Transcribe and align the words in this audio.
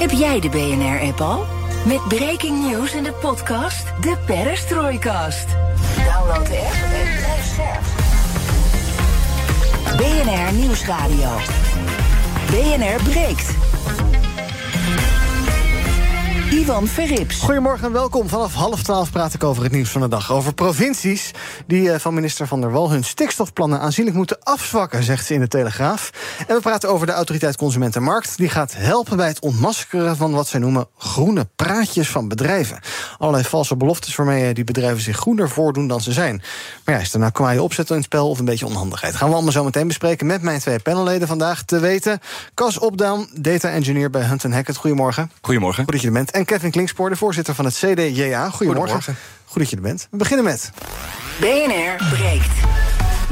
Heb 0.00 0.10
jij 0.10 0.40
de 0.40 0.48
BNR-app 0.48 1.20
al? 1.20 1.46
Met 1.86 2.08
breaking 2.08 2.70
news 2.70 2.94
in 2.94 3.02
de 3.02 3.12
podcast 3.12 3.84
De 4.00 4.16
Perestroikast. 4.26 5.46
Download 5.96 6.46
de 6.46 6.58
app 6.58 6.74
en 6.74 7.16
blijf 7.16 7.44
scherp. 7.44 7.82
BNR 9.96 10.52
Nieuwsradio. 10.54 11.30
BNR 12.50 13.10
breekt. 13.10 13.54
Ivan 16.50 16.86
Verrips. 16.86 17.40
Goedemorgen 17.40 17.86
en 17.86 17.92
welkom. 17.92 18.28
Vanaf 18.28 18.54
half 18.54 18.82
twaalf 18.82 19.10
praat 19.10 19.34
ik 19.34 19.44
over 19.44 19.62
het 19.62 19.72
nieuws 19.72 19.90
van 19.90 20.00
de 20.00 20.08
dag. 20.08 20.32
Over 20.32 20.54
provincies 20.54 21.30
die 21.66 21.92
eh, 21.92 21.98
van 21.98 22.14
minister 22.14 22.46
Van 22.46 22.60
der 22.60 22.70
Wal 22.70 22.90
hun 22.90 23.04
stikstofplannen 23.04 23.80
aanzienlijk 23.80 24.16
moeten 24.16 24.38
afzwakken, 24.42 25.02
zegt 25.02 25.26
ze 25.26 25.34
in 25.34 25.40
de 25.40 25.48
Telegraaf. 25.48 26.10
En 26.46 26.54
we 26.54 26.60
praten 26.60 26.88
over 26.88 27.06
de 27.06 27.12
autoriteit 27.12 27.56
Consumentenmarkt. 27.56 28.36
Die 28.36 28.48
gaat 28.48 28.74
helpen 28.76 29.16
bij 29.16 29.26
het 29.26 29.40
ontmaskeren 29.40 30.16
van 30.16 30.32
wat 30.32 30.48
zij 30.48 30.60
noemen 30.60 30.86
groene 30.98 31.48
praatjes 31.56 32.08
van 32.08 32.28
bedrijven. 32.28 32.80
Allerlei 33.18 33.44
valse 33.44 33.76
beloftes 33.76 34.16
waarmee 34.16 34.48
eh, 34.48 34.54
die 34.54 34.64
bedrijven 34.64 35.02
zich 35.02 35.16
groener 35.16 35.48
voordoen 35.48 35.88
dan 35.88 36.00
ze 36.00 36.12
zijn. 36.12 36.42
Maar 36.84 36.94
ja, 36.94 37.00
is 37.00 37.12
er 37.12 37.18
nou 37.18 37.32
kwaaie 37.32 37.62
opzet 37.62 37.90
in 37.90 37.96
het 37.96 38.04
spel 38.04 38.28
of 38.28 38.38
een 38.38 38.44
beetje 38.44 38.66
onhandigheid? 38.66 39.16
Gaan 39.16 39.28
we 39.28 39.34
allemaal 39.34 39.52
zo 39.52 39.64
meteen 39.64 39.86
bespreken 39.86 40.26
met 40.26 40.42
mijn 40.42 40.60
twee 40.60 40.78
panelleden 40.78 41.28
vandaag 41.28 41.62
te 41.62 41.78
weten. 41.78 42.20
Cas 42.54 42.78
Opdown, 42.78 43.28
data 43.34 43.70
engineer 43.70 44.10
bij 44.10 44.22
Hunt 44.22 44.42
Hackett. 44.42 44.76
Goedemorgen. 44.76 45.30
Goedemorgen. 45.40 45.84
Goed 45.84 45.92
dat 45.92 46.00
je 46.00 46.06
er 46.06 46.12
bent. 46.12 46.38
En 46.40 46.46
Kevin 46.46 46.70
Klingspoor, 46.70 47.10
de 47.10 47.16
voorzitter 47.16 47.54
van 47.54 47.64
het 47.64 47.74
CDJA. 47.74 48.50
Goedemorgen. 48.50 48.50
Goedemorgen. 48.50 49.16
Goed 49.44 49.58
dat 49.58 49.70
je 49.70 49.76
er 49.76 49.82
bent. 49.82 50.08
We 50.10 50.16
beginnen 50.16 50.44
met. 50.44 50.70
BNR 51.40 52.08
breekt. 52.10 52.52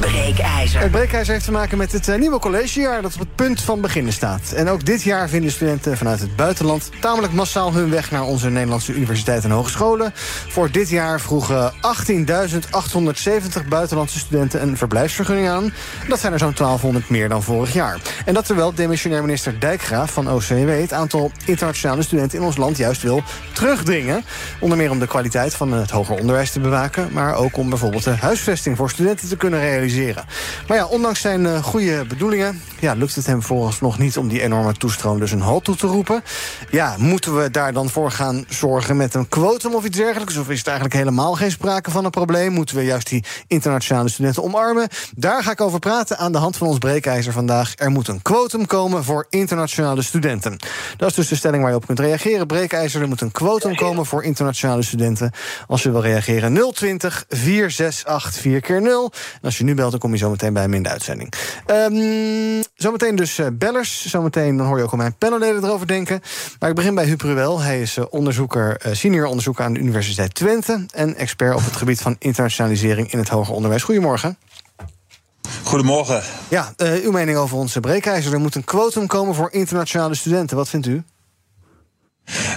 Breekijzer. 0.01 0.81
Het 0.81 0.91
breekijzer 0.91 1.33
heeft 1.33 1.45
te 1.45 1.53
maken 1.53 1.79
met 1.79 1.93
het 1.93 2.09
eh, 2.09 2.19
nieuwe 2.19 2.39
collegejaar 2.39 3.03
dat 3.03 3.15
op 3.15 3.21
het 3.21 3.35
punt 3.35 3.61
van 3.61 3.81
beginnen 3.81 4.13
staat. 4.13 4.53
En 4.53 4.69
ook 4.69 4.85
dit 4.85 5.03
jaar 5.03 5.29
vinden 5.29 5.51
studenten 5.51 5.97
vanuit 5.97 6.21
het 6.21 6.37
buitenland 6.37 6.91
tamelijk 7.01 7.33
massaal 7.33 7.73
hun 7.73 7.91
weg 7.91 8.11
naar 8.11 8.23
onze 8.23 8.51
Nederlandse 8.51 8.95
universiteiten 8.95 9.51
en 9.51 9.57
hogescholen. 9.57 10.13
Voor 10.49 10.71
dit 10.71 10.89
jaar 10.89 11.21
vroegen 11.21 11.73
18.870 11.73 13.69
buitenlandse 13.69 14.19
studenten 14.19 14.63
een 14.63 14.77
verblijfsvergunning 14.77 15.49
aan. 15.49 15.73
Dat 16.09 16.21
zijn 16.21 16.33
er 16.33 16.39
zo'n 16.39 16.55
1200 16.55 17.09
meer 17.09 17.29
dan 17.29 17.43
vorig 17.43 17.73
jaar. 17.73 17.99
En 18.25 18.35
dat 18.35 18.47
terwijl 18.47 18.75
demissionair 18.75 19.23
minister 19.23 19.61
Dijkgraaf 19.61 20.13
van 20.13 20.31
OCW 20.31 20.69
het 20.69 20.93
aantal 20.93 21.31
internationale 21.45 22.03
studenten 22.03 22.39
in 22.39 22.45
ons 22.45 22.57
land 22.57 22.77
juist 22.77 23.03
wil 23.03 23.23
terugdringen. 23.53 24.25
Onder 24.61 24.79
meer 24.79 24.91
om 24.91 24.99
de 24.99 25.07
kwaliteit 25.07 25.55
van 25.55 25.73
het 25.73 25.91
hoger 25.91 26.19
onderwijs 26.19 26.51
te 26.51 26.61
bewaken, 26.61 27.09
maar 27.13 27.35
ook 27.35 27.57
om 27.57 27.69
bijvoorbeeld 27.69 28.05
de 28.05 28.11
huisvesting 28.11 28.77
voor 28.77 28.91
studenten 28.91 29.29
te 29.29 29.37
kunnen 29.37 29.61
realiseren. 29.61 29.87
Maar 30.69 30.77
ja, 30.77 30.86
ondanks 30.86 31.20
zijn 31.20 31.41
uh, 31.41 31.62
goede 31.62 32.05
bedoelingen... 32.08 32.62
Ja, 32.81 32.92
lukt 32.92 33.14
het 33.14 33.27
hem 33.27 33.41
nog 33.81 33.98
niet 33.98 34.17
om 34.17 34.28
die 34.28 34.42
enorme 34.42 34.72
toestroom 34.72 35.19
dus 35.19 35.33
een 35.33 35.41
halt 35.41 35.64
toe 35.64 35.77
te 35.77 35.86
roepen. 35.86 36.22
Ja, 36.70 36.95
moeten 36.98 37.36
we 37.36 37.50
daar 37.50 37.72
dan 37.72 37.89
voor 37.89 38.11
gaan 38.11 38.45
zorgen 38.48 38.97
met 38.97 39.14
een 39.14 39.28
quotum 39.28 39.75
of 39.75 39.84
iets 39.84 39.97
dergelijks? 39.97 40.36
Of 40.36 40.48
is 40.48 40.58
het 40.58 40.67
eigenlijk 40.67 40.97
helemaal 40.97 41.34
geen 41.34 41.50
sprake 41.50 41.91
van 41.91 42.05
een 42.05 42.11
probleem? 42.11 42.53
Moeten 42.53 42.77
we 42.77 42.84
juist 42.84 43.08
die 43.08 43.25
internationale 43.47 44.08
studenten 44.08 44.42
omarmen? 44.42 44.89
Daar 45.17 45.42
ga 45.42 45.51
ik 45.51 45.61
over 45.61 45.79
praten 45.79 46.18
aan 46.18 46.33
de 46.33 46.39
hand 46.39 46.57
van 46.57 46.67
ons 46.67 46.79
breekijzer 46.79 47.33
vandaag. 47.33 47.73
Er 47.77 47.90
moet 47.90 48.08
een 48.08 48.23
quotum 48.23 48.67
komen 48.67 49.05
voor 49.05 49.27
internationale 49.29 50.02
studenten. 50.02 50.57
Dat 50.96 51.11
is 51.11 51.14
dus 51.14 51.29
de 51.29 51.36
stelling 51.36 51.63
waar 51.63 51.70
je 51.70 51.77
op 51.77 51.86
kunt 51.86 52.01
reageren. 52.01 52.46
Breekijzer, 52.46 53.02
er 53.02 53.08
moet 53.08 53.20
een 53.20 53.33
quotum 53.33 53.74
komen 53.74 54.07
voor 54.07 54.24
internationale 54.24 54.83
studenten. 54.83 55.33
Als 55.67 55.83
je 55.83 55.90
wil 55.90 56.01
reageren 56.01 56.73
020 56.73 57.24
468 57.29 58.40
4 58.40 58.61
keer 58.61 58.83
0 58.83 59.13
En 59.34 59.40
als 59.42 59.58
je 59.58 59.64
nu 59.64 59.74
dan 59.78 59.98
kom 59.98 60.12
je 60.12 60.18
zo 60.18 60.30
meteen 60.30 60.52
bij 60.52 60.62
hem 60.62 60.74
in 60.74 60.83
de 60.83 60.89
uitzending. 60.89 61.33
Um, 61.66 62.62
zometeen 62.74 63.16
dus 63.16 63.39
uh, 63.39 63.46
bellers. 63.52 64.06
Zometeen 64.06 64.56
dan 64.56 64.66
hoor 64.66 64.78
je 64.78 64.84
ook 64.84 64.90
al 64.90 64.96
mijn 64.96 65.16
panelleden 65.18 65.64
erover 65.64 65.86
denken. 65.86 66.20
Maar 66.58 66.68
ik 66.68 66.74
begin 66.74 66.94
bij 66.94 67.05
Huub 67.05 67.20
Ruel. 67.20 67.61
Hij 67.61 67.80
is 67.80 67.96
uh, 67.96 68.05
onderzoeker, 68.11 68.80
uh, 68.86 68.94
senior 68.94 69.27
onderzoeker 69.27 69.64
aan 69.64 69.72
de 69.72 69.80
Universiteit 69.80 70.34
Twente... 70.34 70.86
en 70.94 71.16
expert 71.16 71.55
op 71.55 71.64
het 71.64 71.77
gebied 71.77 72.00
van 72.00 72.16
internationalisering 72.18 73.12
in 73.12 73.18
het 73.18 73.28
hoger 73.28 73.55
onderwijs. 73.55 73.83
Goedemorgen. 73.83 74.36
Goedemorgen. 75.62 76.22
Ja, 76.48 76.72
uw 76.77 77.10
mening 77.10 77.36
over 77.36 77.56
onze 77.56 77.80
breekijzer. 77.80 78.33
Er 78.33 78.40
moet 78.40 78.55
een 78.55 78.64
quotum 78.64 79.06
komen 79.06 79.34
voor 79.34 79.52
internationale 79.52 80.14
studenten. 80.14 80.56
Wat 80.56 80.68
vindt 80.68 80.86
u? 80.86 81.02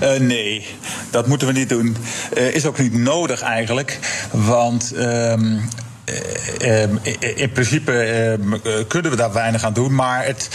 Uh, 0.03 0.19
nee, 0.19 0.65
dat 1.09 1.27
moeten 1.27 1.47
we 1.47 1.53
niet 1.53 1.69
doen. 1.69 1.97
Uh, 2.37 2.55
is 2.55 2.65
ook 2.65 2.77
niet 2.77 2.93
nodig 2.93 3.41
eigenlijk. 3.41 3.99
Want. 4.31 4.91
Uh, 4.95 5.33
in 7.35 7.51
principe 7.51 8.37
kunnen 8.87 9.11
we 9.11 9.17
daar 9.17 9.33
weinig 9.33 9.63
aan 9.63 9.73
doen. 9.73 9.95
Maar 9.95 10.25
het, 10.25 10.49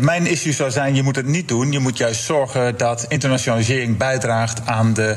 mijn 0.00 0.26
issue 0.26 0.52
zou 0.52 0.70
zijn: 0.70 0.94
je 0.94 1.02
moet 1.02 1.16
het 1.16 1.26
niet 1.26 1.48
doen. 1.48 1.72
Je 1.72 1.78
moet 1.78 1.96
juist 1.96 2.22
zorgen 2.22 2.76
dat 2.76 3.04
internationalisering 3.08 3.96
bijdraagt 3.96 4.66
aan 4.66 4.94
de 4.94 5.16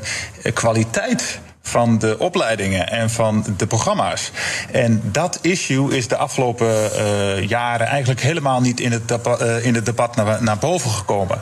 kwaliteit 0.53 1.40
van 1.69 1.97
de 1.97 2.16
opleidingen 2.19 2.90
en 2.90 3.09
van 3.09 3.46
de 3.57 3.68
programma's. 3.68 4.31
En 4.72 5.02
dat 5.03 5.40
issue 5.41 5.97
is 5.97 6.07
de 6.07 6.18
afgelopen 6.18 6.68
uh, 6.68 7.47
jaren 7.47 7.88
eigenlijk 7.88 8.22
helemaal 8.22 8.62
niet 8.62 8.80
in 8.80 8.91
het, 8.91 9.07
debat, 9.07 9.41
uh, 9.41 9.66
in 9.66 9.75
het 9.75 9.85
debat 9.85 10.16
naar, 10.16 10.44
naar 10.44 10.58
boven 10.58 10.91
gekomen. 10.91 11.40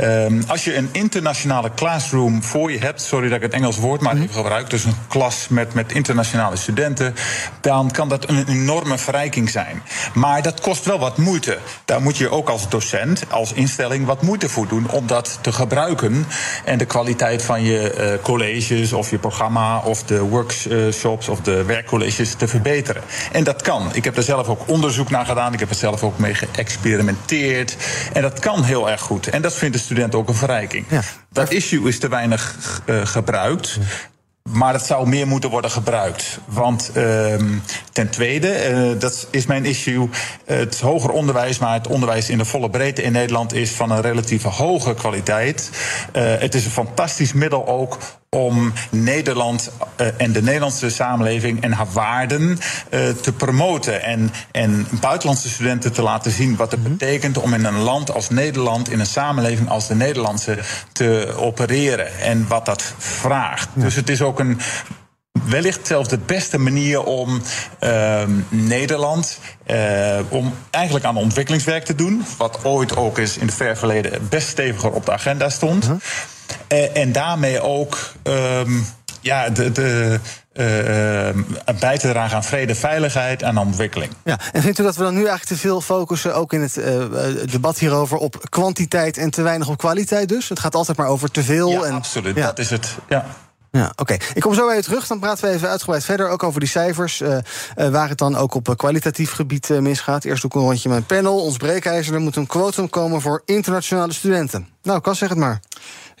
Um, 0.00 0.42
als 0.46 0.64
je 0.64 0.76
een 0.76 0.88
internationale 0.92 1.70
classroom 1.74 2.42
voor 2.42 2.72
je 2.72 2.78
hebt, 2.78 3.02
sorry 3.02 3.28
dat 3.28 3.36
ik 3.36 3.42
het 3.42 3.52
Engels 3.52 3.76
woord 3.76 4.00
maar 4.00 4.16
even 4.16 4.34
gebruik, 4.34 4.70
dus 4.70 4.84
een 4.84 4.96
klas 5.08 5.48
met, 5.48 5.74
met 5.74 5.92
internationale 5.92 6.56
studenten, 6.56 7.14
dan 7.60 7.90
kan 7.90 8.08
dat 8.08 8.28
een 8.28 8.48
enorme 8.48 8.98
verrijking 8.98 9.50
zijn. 9.50 9.82
Maar 10.14 10.42
dat 10.42 10.60
kost 10.60 10.84
wel 10.84 10.98
wat 10.98 11.16
moeite. 11.16 11.58
Daar 11.84 12.02
moet 12.02 12.16
je 12.16 12.30
ook 12.30 12.48
als 12.48 12.68
docent, 12.68 13.24
als 13.30 13.52
instelling, 13.52 14.06
wat 14.06 14.22
moeite 14.22 14.48
voor 14.48 14.68
doen 14.68 14.90
om 14.90 15.06
dat 15.06 15.38
te 15.40 15.52
gebruiken 15.52 16.26
en 16.64 16.78
de 16.78 16.84
kwaliteit 16.84 17.42
van 17.42 17.62
je 17.62 17.94
uh, 17.98 18.22
colleges 18.22 18.92
of 18.92 19.10
je 19.10 19.18
of 19.78 20.02
de 20.02 20.20
workshops 20.20 21.28
of 21.28 21.40
de 21.40 21.64
werkcolleges 21.64 22.34
te 22.34 22.48
verbeteren. 22.48 23.02
En 23.32 23.44
dat 23.44 23.62
kan. 23.62 23.90
Ik 23.92 24.04
heb 24.04 24.16
er 24.16 24.22
zelf 24.22 24.48
ook 24.48 24.62
onderzoek 24.66 25.10
naar 25.10 25.26
gedaan. 25.26 25.52
Ik 25.52 25.60
heb 25.60 25.70
er 25.70 25.74
zelf 25.74 26.02
ook 26.02 26.18
mee 26.18 26.34
geëxperimenteerd. 26.34 27.76
En 28.12 28.22
dat 28.22 28.38
kan 28.38 28.64
heel 28.64 28.90
erg 28.90 29.00
goed. 29.00 29.28
En 29.28 29.42
dat 29.42 29.54
vindt 29.54 29.76
de 29.76 29.82
student 29.82 30.14
ook 30.14 30.28
een 30.28 30.34
verrijking. 30.34 30.84
Ja. 30.88 31.02
Dat 31.32 31.50
issue 31.50 31.88
is 31.88 31.98
te 31.98 32.08
weinig 32.08 32.56
uh, 32.86 33.06
gebruikt. 33.06 33.78
Maar 34.42 34.72
dat 34.72 34.86
zou 34.86 35.08
meer 35.08 35.26
moeten 35.26 35.50
worden 35.50 35.70
gebruikt. 35.70 36.38
Want 36.44 36.90
uh, 36.96 37.34
ten 37.92 38.10
tweede, 38.10 38.70
uh, 38.70 39.00
dat 39.00 39.26
is 39.30 39.46
mijn 39.46 39.64
issue. 39.64 40.08
Het 40.44 40.80
hoger 40.80 41.10
onderwijs, 41.10 41.58
maar 41.58 41.74
het 41.74 41.86
onderwijs 41.86 42.30
in 42.30 42.38
de 42.38 42.44
volle 42.44 42.70
breedte 42.70 43.02
in 43.02 43.12
Nederland 43.12 43.52
is 43.52 43.70
van 43.70 43.90
een 43.90 44.00
relatief 44.00 44.42
hoge 44.42 44.94
kwaliteit. 44.94 45.70
Uh, 46.16 46.22
het 46.38 46.54
is 46.54 46.64
een 46.64 46.70
fantastisch 46.70 47.32
middel 47.32 47.68
ook 47.68 47.98
om 48.36 48.72
Nederland 48.90 49.70
uh, 50.00 50.06
en 50.16 50.32
de 50.32 50.42
Nederlandse 50.42 50.90
samenleving 50.90 51.62
en 51.62 51.72
haar 51.72 51.92
waarden 51.92 52.48
uh, 52.50 53.08
te 53.08 53.32
promoten. 53.32 54.02
En, 54.02 54.32
en 54.50 54.86
buitenlandse 55.00 55.48
studenten 55.48 55.92
te 55.92 56.02
laten 56.02 56.30
zien 56.30 56.56
wat 56.56 56.70
het 56.70 56.82
betekent 56.82 57.38
om 57.38 57.54
in 57.54 57.64
een 57.64 57.78
land 57.78 58.12
als 58.12 58.28
Nederland, 58.28 58.90
in 58.90 59.00
een 59.00 59.06
samenleving 59.06 59.68
als 59.68 59.88
de 59.88 59.94
Nederlandse, 59.94 60.58
te 60.92 61.34
opereren. 61.36 62.18
En 62.18 62.48
wat 62.48 62.66
dat 62.66 62.94
vraagt. 62.98 63.68
Ja. 63.74 63.82
Dus 63.82 63.94
het 63.94 64.08
is 64.08 64.22
ook 64.22 64.38
een 64.38 64.60
wellicht 65.44 65.86
zelfs 65.86 66.08
de 66.08 66.18
beste 66.18 66.58
manier 66.58 67.04
om 67.04 67.42
uh, 67.80 68.22
Nederland 68.48 69.38
uh, 69.66 70.18
om 70.28 70.54
eigenlijk 70.70 71.04
aan 71.04 71.16
ontwikkelingswerk 71.16 71.84
te 71.84 71.94
doen, 71.94 72.24
wat 72.36 72.64
ooit 72.64 72.96
ook 72.96 73.18
eens 73.18 73.36
in 73.36 73.46
het 73.46 73.54
ver 73.54 73.76
verleden 73.76 74.28
best 74.28 74.48
steviger 74.48 74.90
op 74.90 75.06
de 75.06 75.12
agenda 75.12 75.48
stond. 75.48 75.84
Uh 75.84 75.90
-huh. 75.90 76.00
Uh, 76.68 76.96
en 76.96 77.12
daarmee 77.12 77.60
ook 77.60 78.12
um, 78.22 78.86
ja, 79.20 79.48
de, 79.48 79.72
de 79.72 80.20
uh, 80.52 81.74
bij 81.80 81.98
te 81.98 82.08
dragen 82.08 82.36
aan 82.36 82.44
vrede, 82.44 82.74
veiligheid 82.74 83.42
en 83.42 83.58
ontwikkeling. 83.58 84.12
Ja, 84.24 84.38
en 84.52 84.62
vindt 84.62 84.78
u 84.78 84.82
dat 84.82 84.96
we 84.96 85.02
dan 85.02 85.14
nu 85.14 85.18
eigenlijk 85.18 85.48
te 85.48 85.56
veel 85.56 85.80
focussen, 85.80 86.34
ook 86.34 86.52
in 86.52 86.60
het 86.60 86.76
uh, 86.76 87.04
debat 87.50 87.78
hierover, 87.78 88.16
op 88.16 88.46
kwantiteit 88.48 89.16
en 89.16 89.30
te 89.30 89.42
weinig 89.42 89.68
op 89.68 89.78
kwaliteit 89.78 90.28
dus? 90.28 90.48
Het 90.48 90.60
gaat 90.60 90.74
altijd 90.74 90.96
maar 90.96 91.06
over 91.06 91.30
te 91.30 91.42
veel. 91.42 91.70
Ja, 91.70 91.82
en, 91.82 91.94
absoluut. 91.94 92.36
Ja. 92.36 92.46
Dat 92.46 92.58
is 92.58 92.70
het. 92.70 92.96
Ja. 93.08 93.26
Ja, 93.72 93.86
oké. 93.86 94.00
Okay. 94.00 94.20
Ik 94.34 94.42
kom 94.42 94.54
zo 94.54 94.66
bij 94.66 94.76
je 94.76 94.82
terug. 94.82 95.06
Dan 95.06 95.18
praten 95.18 95.48
we 95.48 95.54
even 95.54 95.68
uitgebreid 95.68 96.04
verder. 96.04 96.28
Ook 96.28 96.42
over 96.42 96.60
die 96.60 96.68
cijfers. 96.68 97.20
Uh, 97.20 97.38
waar 97.74 98.08
het 98.08 98.18
dan 98.18 98.36
ook 98.36 98.54
op 98.54 98.74
kwalitatief 98.76 99.32
gebied 99.32 99.68
misgaat. 99.68 100.24
Eerst 100.24 100.42
doe 100.42 100.50
ik 100.50 100.56
een 100.56 100.62
rondje 100.62 100.88
met 100.88 101.08
mijn 101.08 101.22
panel. 101.22 101.42
Ons 101.44 101.56
breekijzer. 101.56 102.14
Er 102.14 102.20
moet 102.20 102.36
een 102.36 102.46
quotum 102.46 102.90
komen 102.90 103.20
voor 103.20 103.42
internationale 103.44 104.12
studenten. 104.12 104.68
Nou, 104.82 105.00
Cas, 105.00 105.18
zeg 105.18 105.28
het 105.28 105.38
maar. 105.38 105.60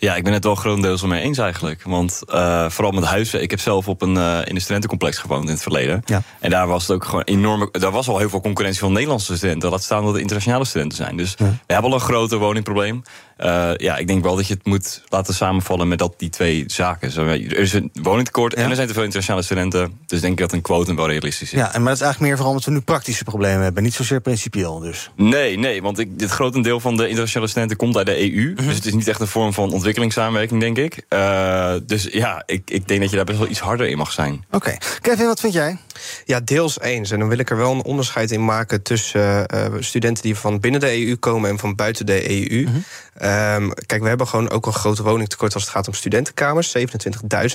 Ja, 0.00 0.16
ik 0.16 0.24
ben 0.24 0.32
het 0.32 0.44
wel 0.44 0.54
grotendeels 0.54 1.02
mee 1.02 1.22
eens 1.22 1.38
eigenlijk. 1.38 1.82
Want 1.82 2.22
uh, 2.28 2.70
vooral 2.70 2.92
met 2.92 3.04
huizen. 3.04 3.42
Ik 3.42 3.50
heb 3.50 3.60
zelf 3.60 3.88
op 3.88 4.02
een, 4.02 4.14
uh, 4.14 4.38
in 4.44 4.54
een 4.54 4.60
studentencomplex 4.60 5.18
gewoond 5.18 5.44
in 5.44 5.50
het 5.50 5.62
verleden. 5.62 6.02
Ja. 6.04 6.22
En 6.38 6.50
daar 6.50 6.66
was 6.66 6.82
het 6.82 6.96
ook 6.96 7.04
gewoon 7.04 7.22
enorm. 7.22 7.68
Daar 7.72 7.90
was 7.90 8.08
al 8.08 8.18
heel 8.18 8.28
veel 8.28 8.40
concurrentie 8.40 8.80
van 8.80 8.92
Nederlandse 8.92 9.36
studenten. 9.36 9.70
Laat 9.70 9.82
staan 9.82 10.02
dat 10.02 10.12
het 10.12 10.20
internationale 10.20 10.64
studenten 10.64 10.96
zijn. 10.96 11.16
Dus 11.16 11.34
we 11.36 11.44
hebben 11.66 11.90
al 11.90 11.96
een 11.96 12.04
groot 12.04 12.32
woningprobleem. 12.32 13.02
Uh, 13.44 13.70
ja, 13.76 13.96
ik 13.96 14.06
denk 14.06 14.22
wel 14.22 14.36
dat 14.36 14.46
je 14.46 14.54
het 14.54 14.66
moet 14.66 15.02
laten 15.08 15.34
samenvallen 15.34 15.88
met 15.88 15.98
dat, 15.98 16.14
die 16.16 16.28
twee 16.28 16.64
zaken. 16.66 17.10
Zo, 17.10 17.26
er 17.26 17.58
is 17.58 17.72
een 17.72 17.90
woningtekort 18.02 18.54
en 18.54 18.68
er 18.68 18.74
zijn 18.74 18.86
te 18.86 18.92
veel 18.92 19.02
internationale 19.02 19.44
studenten. 19.44 19.98
Dus 20.06 20.20
denk 20.20 20.32
ik 20.32 20.38
dat 20.38 20.52
een 20.52 20.60
quotum 20.60 20.96
wel 20.96 21.08
realistisch 21.08 21.52
is. 21.52 21.58
Ja, 21.58 21.74
en 21.74 21.82
maar 21.82 21.92
dat 21.92 22.00
is 22.00 22.04
eigenlijk 22.04 22.20
meer 22.20 22.34
vooral 22.36 22.50
omdat 22.50 22.64
we 22.64 22.70
nu 22.70 22.80
praktische 22.80 23.24
problemen 23.24 23.62
hebben. 23.62 23.82
Niet 23.82 23.94
zozeer 23.94 24.20
principieel 24.20 24.78
dus. 24.78 25.10
Nee, 25.16 25.58
nee, 25.58 25.82
want 25.82 25.98
ik, 25.98 26.18
dit 26.18 26.30
grotendeel 26.30 26.80
van 26.80 26.96
de 26.96 27.08
internationale 27.08 27.50
studenten 27.50 27.76
komt 27.76 27.96
uit 27.96 28.06
de 28.06 28.32
EU. 28.32 28.52
Mhm. 28.52 28.66
Dus 28.66 28.74
het 28.74 28.86
is 28.86 28.94
niet 28.94 29.08
echt 29.08 29.20
een 29.20 29.26
vorm 29.26 29.52
van 29.52 29.72
ontwikkelingssamenwerking, 29.72 30.60
denk 30.60 30.78
ik. 30.78 31.04
Uh, 31.08 31.72
dus 31.86 32.08
ja, 32.10 32.42
ik, 32.46 32.70
ik 32.70 32.88
denk 32.88 33.00
dat 33.00 33.10
je 33.10 33.16
daar 33.16 33.24
best 33.24 33.38
wel 33.38 33.48
iets 33.48 33.60
harder 33.60 33.88
in 33.88 33.96
mag 33.96 34.12
zijn. 34.12 34.44
Oké. 34.50 34.76
Kevin, 35.00 35.26
wat 35.26 35.40
vind 35.40 35.52
jij? 35.52 35.76
Ja, 36.24 36.40
deels 36.40 36.80
eens. 36.80 37.10
En 37.10 37.18
dan 37.18 37.28
wil 37.28 37.38
ik 37.38 37.50
er 37.50 37.56
wel 37.56 37.72
een 37.72 37.84
onderscheid 37.84 38.30
in 38.30 38.44
maken 38.44 38.82
tussen 38.82 39.46
uh, 39.54 39.66
studenten 39.78 40.22
die 40.22 40.36
van 40.36 40.60
binnen 40.60 40.80
de 40.80 41.06
EU 41.06 41.16
komen 41.16 41.50
en 41.50 41.58
van 41.58 41.74
buiten 41.74 42.06
de 42.06 42.50
EU. 42.50 42.68
Mm 42.68 42.84
Um, 43.30 43.72
kijk, 43.86 44.02
we 44.02 44.08
hebben 44.08 44.26
gewoon 44.26 44.50
ook 44.50 44.66
een 44.66 44.72
groot 44.72 44.98
woningtekort 44.98 45.54
als 45.54 45.62
het 45.62 45.72
gaat 45.72 45.86
om 45.86 45.94
studentenkamers. 45.94 46.76
27.000 46.78 46.84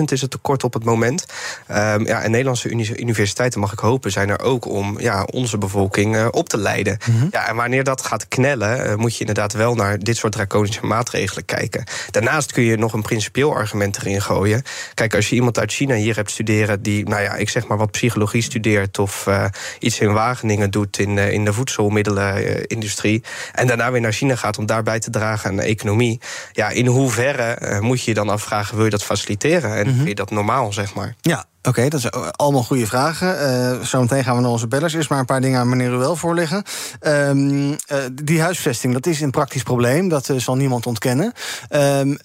is 0.06 0.22
het 0.22 0.32
tekort 0.32 0.64
op 0.64 0.74
het 0.74 0.84
moment. 0.84 1.26
Um, 1.72 2.06
ja, 2.06 2.22
en 2.22 2.32
Nederlandse 2.32 2.70
universiteiten, 2.96 3.60
mag 3.60 3.72
ik 3.72 3.80
hopen, 3.80 4.12
zijn 4.12 4.30
er 4.30 4.42
ook 4.42 4.66
om 4.66 5.00
ja, 5.00 5.24
onze 5.24 5.58
bevolking 5.58 6.16
uh, 6.16 6.28
op 6.32 6.50
te 6.50 6.58
leiden. 6.58 6.98
Mm 7.06 7.20
-hmm. 7.20 7.28
Ja, 7.32 7.48
en 7.48 7.56
wanneer 7.56 7.84
dat 7.84 8.02
gaat 8.02 8.28
knellen, 8.28 8.88
uh, 8.90 8.96
moet 8.96 9.14
je 9.14 9.20
inderdaad 9.20 9.54
wel 9.54 9.76
naar 9.76 10.00
dit 10.00 10.18
soort 10.18 10.34
draconische 10.34 10.86
maatregelen 10.86 11.46
kijken. 11.46 11.84
Daarnaast 12.12 12.52
kun 12.52 12.64
je 12.64 12.78
nog 12.78 12.94
een 12.94 13.02
principieel 13.02 13.56
argument 13.56 13.98
erin 13.98 14.22
gooien. 14.22 14.64
Kijk, 14.94 15.16
als 15.16 15.30
je 15.30 15.36
iemand 15.36 15.60
uit 15.60 15.74
China 15.74 15.96
hier 15.96 16.16
hebt 16.16 16.32
studeren 16.32 16.82
die, 16.82 17.10
nou 17.10 17.22
ja, 17.22 17.36
ik 17.36 17.50
zeg 17.50 17.68
maar 17.68 17.78
wat 17.78 17.92
psychologie 17.92 18.42
studeert 18.42 19.00
of 19.00 19.26
uh, 19.28 19.46
iets 19.80 20.00
in 20.00 20.14
Wageningen 20.14 20.72
doet 20.72 21.00
in, 21.00 21.18
in 21.18 21.46
de 21.46 21.54
voedselmiddelenindustrie. 21.54 23.24
en 23.54 23.68
daarna 23.68 23.92
weer 23.92 24.02
naar 24.02 24.12
China 24.12 24.36
gaat 24.36 24.58
om 24.58 24.66
daarbij 24.66 25.00
te 25.00 25.10
dragen 25.10 25.50
aan 25.50 25.65
economie. 25.66 26.22
Ja, 26.52 26.70
in 26.70 26.86
hoeverre 26.86 27.58
uh, 27.62 27.80
moet 27.80 28.02
je 28.02 28.10
je 28.10 28.14
dan 28.14 28.30
afvragen, 28.30 28.76
wil 28.76 28.86
je 28.86 28.92
dat 28.92 29.04
faciliteren? 29.04 29.76
En 29.76 29.78
mm 29.78 29.86
-hmm. 29.86 29.96
vind 29.96 30.08
je 30.08 30.16
dat 30.16 30.32
normaal, 30.32 30.74
zeg 30.74 30.94
maar? 30.94 31.16
Ja, 31.22 31.46
Oké, 31.66 31.78
okay, 31.78 31.90
dat 31.90 32.02
zijn 32.02 32.14
allemaal 32.32 32.64
goede 32.64 32.88
vragen. 32.88 33.42
Uh, 33.42 33.82
zometeen 33.82 34.24
gaan 34.24 34.36
we 34.36 34.42
naar 34.42 34.52
onze 34.52 34.68
bellers. 34.68 34.94
Eerst 34.94 35.10
maar 35.10 35.20
een 35.20 35.26
paar 35.26 35.42
dingen 35.42 35.60
aan 35.60 35.70
meneer 35.70 35.90
Ruel 35.90 36.16
voorleggen. 36.16 36.64
Um, 37.02 37.70
uh, 37.70 37.76
die 38.24 38.42
huisvesting, 38.42 38.94
dat 38.94 39.06
is 39.06 39.22
een 39.22 39.32
praktisch 39.32 39.64
probleem. 39.64 40.10
Dat 40.10 40.30
uh, 40.30 40.38
zal 40.40 40.56
niemand 40.56 40.86
ontkennen. 40.86 41.34
Um, 41.70 42.18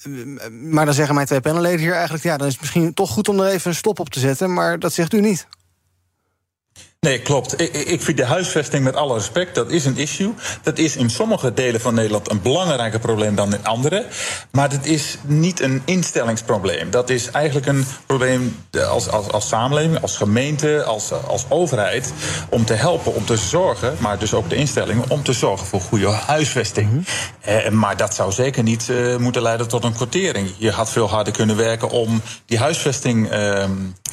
maar 0.71 0.85
dan 0.85 0.95
zeggen 0.95 1.15
mijn 1.15 1.27
twee 1.27 1.41
panelleden 1.41 1.79
hier 1.79 1.93
eigenlijk... 1.93 2.25
ja, 2.25 2.37
dan 2.37 2.47
is 2.47 2.53
het 2.53 2.61
misschien 2.61 2.95
toch 2.95 3.11
goed 3.11 3.29
om 3.29 3.41
er 3.41 3.51
even 3.51 3.71
een 3.71 3.77
stop 3.77 3.99
op 3.99 4.11
te 4.11 4.21
zetten. 4.21 4.53
Maar 4.53 4.79
dat 4.79 4.93
zegt 4.93 5.13
u 5.13 5.21
niet. 5.21 5.47
Nee, 7.07 7.19
klopt. 7.21 7.61
Ik, 7.61 7.73
ik 7.73 8.03
vind 8.03 8.17
de 8.17 8.25
huisvesting 8.25 8.85
met 8.85 8.97
alle 8.97 9.15
respect, 9.15 9.55
dat 9.55 9.71
is 9.71 9.85
een 9.85 9.97
issue. 9.97 10.35
Dat 10.63 10.79
is 10.79 10.97
in 10.97 11.11
sommige 11.11 11.55
delen 11.55 11.81
van 11.81 11.95
Nederland 11.95 12.31
een 12.31 12.43
belangrijker 12.43 12.99
probleem 12.99 13.35
dan 13.35 13.55
in 13.55 13.67
andere. 13.67 14.07
Maar 14.51 14.71
het 14.71 14.87
is 14.87 15.19
niet 15.23 15.61
een 15.61 15.83
instellingsprobleem. 15.85 16.91
Dat 16.91 17.11
is 17.11 17.31
eigenlijk 17.31 17.67
een 17.67 17.87
probleem 18.07 18.57
als, 18.89 19.09
als, 19.09 19.29
als 19.29 19.49
samenleving, 19.49 20.03
als 20.03 20.17
gemeente, 20.17 20.83
als, 20.85 21.13
als 21.27 21.45
overheid. 21.49 22.13
Om 22.49 22.65
te 22.65 22.75
helpen, 22.75 23.15
om 23.15 23.25
te 23.25 23.37
zorgen, 23.37 23.97
maar 23.99 24.19
dus 24.19 24.35
ook 24.35 24.49
de 24.49 24.57
instellingen, 24.57 25.11
om 25.11 25.23
te 25.23 25.33
zorgen 25.33 25.67
voor 25.67 25.81
goede 25.81 26.09
huisvesting. 26.09 26.91
Mm 26.91 27.05
-hmm. 27.05 27.55
eh, 27.55 27.71
maar 27.71 27.97
dat 27.97 28.15
zou 28.15 28.33
zeker 28.33 28.63
niet 28.63 28.89
uh, 28.91 29.17
moeten 29.17 29.43
leiden 29.43 29.69
tot 29.69 29.85
een 29.85 29.95
quotering. 29.95 30.51
Je 30.57 30.71
had 30.71 30.91
veel 30.91 31.09
harder 31.09 31.33
kunnen 31.33 31.57
werken 31.57 31.91
om 31.91 32.23
die 32.47 32.59
huisvesting 32.59 33.33
uh, 33.33 33.65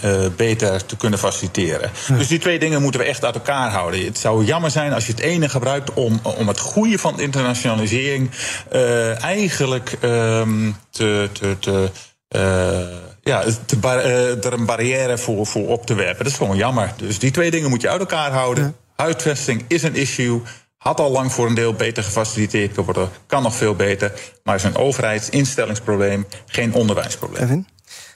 uh, 0.06 0.28
beter 0.36 0.86
te 0.86 0.98
kunnen 0.98 1.20
faciliteren. 1.20 1.92
Mm. 2.08 2.18
Dus 2.18 2.28
die 2.28 2.40
twee 2.40 2.60
dingen 2.60 2.76
moeten 2.82 3.00
we 3.00 3.06
echt 3.06 3.26
uit 3.26 3.36
elkaar 3.36 3.72
houden. 3.72 4.06
Het 4.06 4.18
zou 4.18 4.46
jammer 4.46 4.72
zijn 4.72 4.94
als 4.94 5.06
je 5.06 5.12
het 5.12 5.22
ene 5.22 5.50
gebruikt 5.50 5.94
om, 5.94 6.20
om 6.24 6.48
het 6.48 6.60
goede 6.60 6.98
van 6.98 7.16
de 7.16 7.22
internationalisering 7.22 8.30
uh, 8.74 9.24
eigenlijk 9.24 9.98
um, 10.02 10.76
te. 10.90 11.30
te, 11.34 11.56
te 11.60 11.90
uh, 12.36 12.80
ja, 13.22 13.44
te 13.66 13.78
uh, 13.84 14.46
er 14.46 14.54
een 14.54 14.66
barrière 14.66 15.18
voor, 15.18 15.46
voor 15.46 15.68
op 15.68 15.86
te 15.86 15.94
werpen. 15.94 16.24
Dat 16.24 16.32
is 16.32 16.38
gewoon 16.38 16.58
jammer. 16.58 16.94
Dus 16.98 17.20
die 17.20 17.32
twee 17.32 17.52
dingen 17.52 17.70
moet 17.70 17.82
je 17.82 17.90
uit 17.90 18.00
elkaar 18.00 18.32
houden. 18.32 18.64
Ja. 18.64 18.74
Huisvesting 19.04 19.64
is 19.68 19.84
een 19.84 19.96
issue. 19.96 20.42
Had 20.78 21.00
al 21.00 21.12
lang 21.12 21.32
voor 21.32 21.48
een 21.48 21.54
deel 21.54 21.74
beter 21.74 22.04
gefaciliteerd 22.04 22.74
kunnen 22.74 22.94
worden. 22.94 23.10
Kan 23.28 23.44
nog 23.44 23.56
veel 23.56 23.76
beter. 23.76 24.14
Maar 24.44 24.56
is 24.56 24.64
een 24.64 24.76
overheidsinstellingsprobleem, 24.76 26.26
geen 26.46 26.74
onderwijsprobleem. 26.74 27.42
Kevin? 27.42 27.68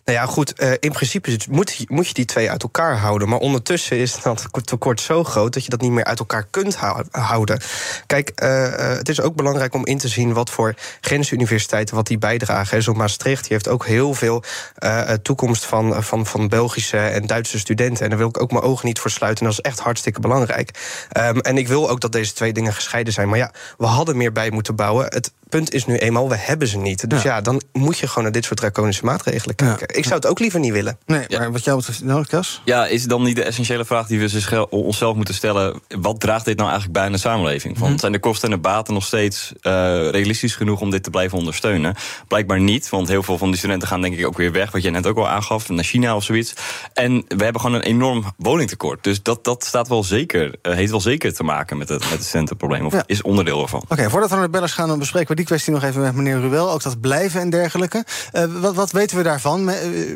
Nou 0.06 0.18
ja, 0.18 0.26
goed, 0.26 0.62
uh, 0.62 0.72
in 0.80 0.92
principe 0.92 1.40
moet, 1.50 1.86
moet 1.88 2.08
je 2.08 2.14
die 2.14 2.26
twee 2.26 2.50
uit 2.50 2.64
elkaar 2.64 2.98
houden. 2.98 3.30
Maar 3.30 3.40
ondertussen 3.40 3.98
is 3.98 4.22
dat 4.22 4.48
tekort 4.64 5.02
zo 5.02 5.24
groot 5.24 5.54
dat 5.54 5.64
je 5.64 5.70
dat 5.70 5.82
niet 5.82 5.92
meer 5.92 6.04
uit 6.04 6.20
elkaar 6.20 6.48
kunt 6.50 6.78
houden. 7.12 7.60
Kijk, 8.06 8.32
uh, 8.44 8.98
het 8.98 9.10
is 9.10 9.22
ook 9.22 9.36
belangrijk 9.36 9.74
om 9.74 9.86
in 9.86 9.98
te 9.98 10.08
zien 10.08 10.34
wat 10.34 10.50
voor 10.50 10.76
grensuniversiteiten 11.02 11.96
wat 11.96 12.08
die 12.08 12.18
bijdragen. 12.18 12.84
Zo 12.84 12.94
Maastricht 12.94 13.42
die 13.42 13.52
heeft 13.52 13.68
ook 13.68 13.86
heel 13.86 14.14
veel 14.14 14.44
uh, 14.80 15.12
toekomst 15.12 15.66
van, 15.66 16.04
van, 16.04 16.26
van 16.26 16.48
Belgische 16.48 16.98
en 16.98 17.28
Duitse 17.28 17.60
studenten. 17.60 18.04
En 18.04 18.10
daar 18.10 18.20
wil 18.20 18.28
ik 18.28 18.42
ook 18.42 18.52
mijn 18.52 18.64
ogen 18.64 18.88
niet 18.88 19.00
voor 19.00 19.12
sluiten. 19.12 19.46
En 19.46 19.52
dat 19.52 19.60
is 19.60 19.72
echt 19.72 19.80
hartstikke 19.80 20.20
belangrijk. 20.20 20.70
Um, 21.18 21.40
en 21.40 21.58
ik 21.58 21.68
wil 21.68 21.90
ook 21.90 22.02
dat 22.02 22.12
deze 22.12 22.34
twee 22.34 22.54
dingen 22.54 22.74
gescheiden 22.74 23.14
zijn. 23.14 23.30
Maar 23.30 23.38
ja, 23.38 23.52
we 23.78 23.86
hadden 23.86 24.18
meer 24.18 24.32
bij 24.32 24.52
moeten 24.52 24.76
bouwen. 24.76 25.06
Het 25.06 25.32
punt 25.52 25.74
is 25.74 25.86
nu 25.86 25.98
eenmaal, 25.98 26.30
we 26.30 26.36
hebben 26.36 26.68
ze 26.68 26.78
niet. 26.78 27.10
Dus 27.10 27.22
ja, 27.22 27.36
ja 27.36 27.42
dan 27.42 27.62
moet 27.72 27.98
je 27.98 28.08
gewoon 28.08 28.24
naar 28.24 28.32
dit 28.32 28.46
soort 28.46 28.60
draconische 28.60 29.06
maatregelen 29.06 29.56
kijken. 29.56 29.88
Ja. 29.90 29.91
Ik 29.96 30.04
zou 30.04 30.16
het 30.16 30.28
ook 30.28 30.40
liever 30.40 30.60
niet 30.60 30.72
willen. 30.72 30.98
Nee, 31.06 31.26
maar 31.30 31.42
ja. 31.42 31.52
wat 31.52 31.64
jou 31.64 31.78
betreft, 31.78 32.04
nou, 32.04 32.26
Kas? 32.26 32.62
Ja, 32.66 32.88
is 32.88 33.04
dan 33.04 33.24
niet 33.24 33.36
de 33.36 33.44
essentiële 33.44 33.86
vraag 33.86 34.08
die 34.08 34.20
we 34.20 34.68
onszelf 34.70 35.16
moeten 35.16 35.34
stellen... 35.34 35.82
wat 35.88 36.20
draagt 36.20 36.46
dit 36.46 36.58
nou 36.58 36.70
eigenlijk 36.70 37.00
bij 37.00 37.08
aan 37.08 37.12
de 37.12 37.18
samenleving? 37.18 37.78
Want 37.78 37.90
-hmm. 37.90 38.00
zijn 38.00 38.12
de 38.12 38.20
kosten 38.20 38.50
en 38.50 38.56
de 38.56 38.62
baten 38.62 38.94
nog 38.94 39.04
steeds 39.04 39.52
uh, 39.62 39.72
realistisch 40.10 40.56
genoeg... 40.56 40.82
om 40.82 40.90
dit 40.90 41.04
te 41.04 41.10
blijven 41.10 41.38
ondersteunen? 41.38 41.96
Blijkbaar 42.28 42.60
niet, 42.60 42.90
want 42.90 43.08
heel 43.08 43.24
veel 43.24 43.38
van 43.38 43.48
die 43.48 43.58
studenten 43.58 43.88
gaan 43.88 44.02
denk 44.02 44.18
ik 44.18 44.26
ook 44.26 44.38
weer 44.38 44.52
weg... 44.52 44.72
wat 44.72 44.84
je 44.84 44.90
net 44.90 45.08
ook 45.08 45.18
al 45.18 45.28
aangaf, 45.28 45.70
naar 45.70 45.84
China 45.84 46.16
of 46.16 46.24
zoiets. 46.24 46.54
En 46.94 47.24
we 47.28 47.44
hebben 47.44 47.62
gewoon 47.62 47.76
een 47.76 47.86
enorm 47.86 48.24
woningtekort. 48.38 49.04
Dus 49.04 49.24
dat, 49.24 49.44
dat 49.44 49.64
staat 49.64 49.88
wel 49.88 50.04
zeker, 50.04 50.56
uh, 50.62 50.74
heeft 50.74 50.92
wel 50.92 51.02
zeker 51.02 51.34
te 51.34 51.44
maken 51.44 51.78
met 51.78 51.90
het, 51.90 52.02
met 52.02 52.12
het 52.12 52.24
studentenprobleem... 52.24 52.86
of 52.86 53.04
is 53.06 53.22
onderdeel 53.22 53.62
ervan. 53.62 53.82
Oké, 53.82 53.94
okay, 53.94 54.10
voordat 54.10 54.30
we 54.30 54.36
naar 54.36 54.46
de 54.46 54.52
bellers 54.52 54.74
gaan, 54.74 54.88
dan 54.88 55.00
bespreken 55.00 55.30
we 55.30 55.36
die 55.36 55.46
kwestie 55.46 55.74
nog 55.74 55.84
even 55.84 56.02
met 56.02 56.16
meneer 56.16 56.40
Ruel. 56.40 56.72
Ook 56.72 56.84
dat 56.84 57.02
blijven 57.02 57.42
en 57.42 57.50
dergelijke. 57.50 58.06
Uh, 58.34 58.44
wat, 58.62 58.76
wat 58.76 58.92
weten 58.92 59.18
we 59.18 59.24
daarvan? 59.24 59.70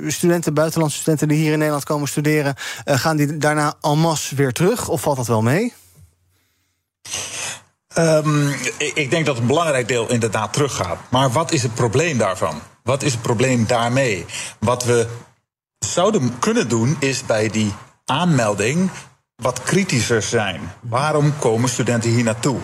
Studenten, 0.07 0.53
buitenlandse 0.53 0.97
studenten 0.97 1.27
die 1.27 1.37
hier 1.37 1.51
in 1.51 1.57
Nederland 1.57 1.83
komen 1.83 2.07
studeren, 2.07 2.55
uh, 2.85 2.99
gaan 2.99 3.17
die 3.17 3.37
daarna 3.37 3.73
en 3.81 3.97
masse 3.99 4.35
weer 4.35 4.53
terug? 4.53 4.87
Of 4.87 5.01
valt 5.01 5.17
dat 5.17 5.27
wel 5.27 5.41
mee? 5.41 5.73
Um, 7.97 8.55
ik 8.93 9.09
denk 9.09 9.25
dat 9.25 9.37
een 9.37 9.47
belangrijk 9.47 9.87
deel 9.87 10.09
inderdaad 10.09 10.53
teruggaat. 10.53 10.97
Maar 11.09 11.31
wat 11.31 11.51
is 11.51 11.63
het 11.63 11.73
probleem 11.73 12.17
daarvan? 12.17 12.61
Wat 12.83 13.03
is 13.03 13.11
het 13.11 13.21
probleem 13.21 13.67
daarmee? 13.67 14.25
Wat 14.59 14.83
we 14.83 15.07
zouden 15.79 16.39
kunnen 16.39 16.69
doen, 16.69 16.97
is 16.99 17.25
bij 17.25 17.49
die 17.49 17.73
aanmelding 18.05 18.89
wat 19.35 19.61
kritischer 19.63 20.21
zijn. 20.21 20.71
Waarom 20.81 21.33
komen 21.39 21.69
studenten 21.69 22.09
hier 22.09 22.23
naartoe? 22.23 22.57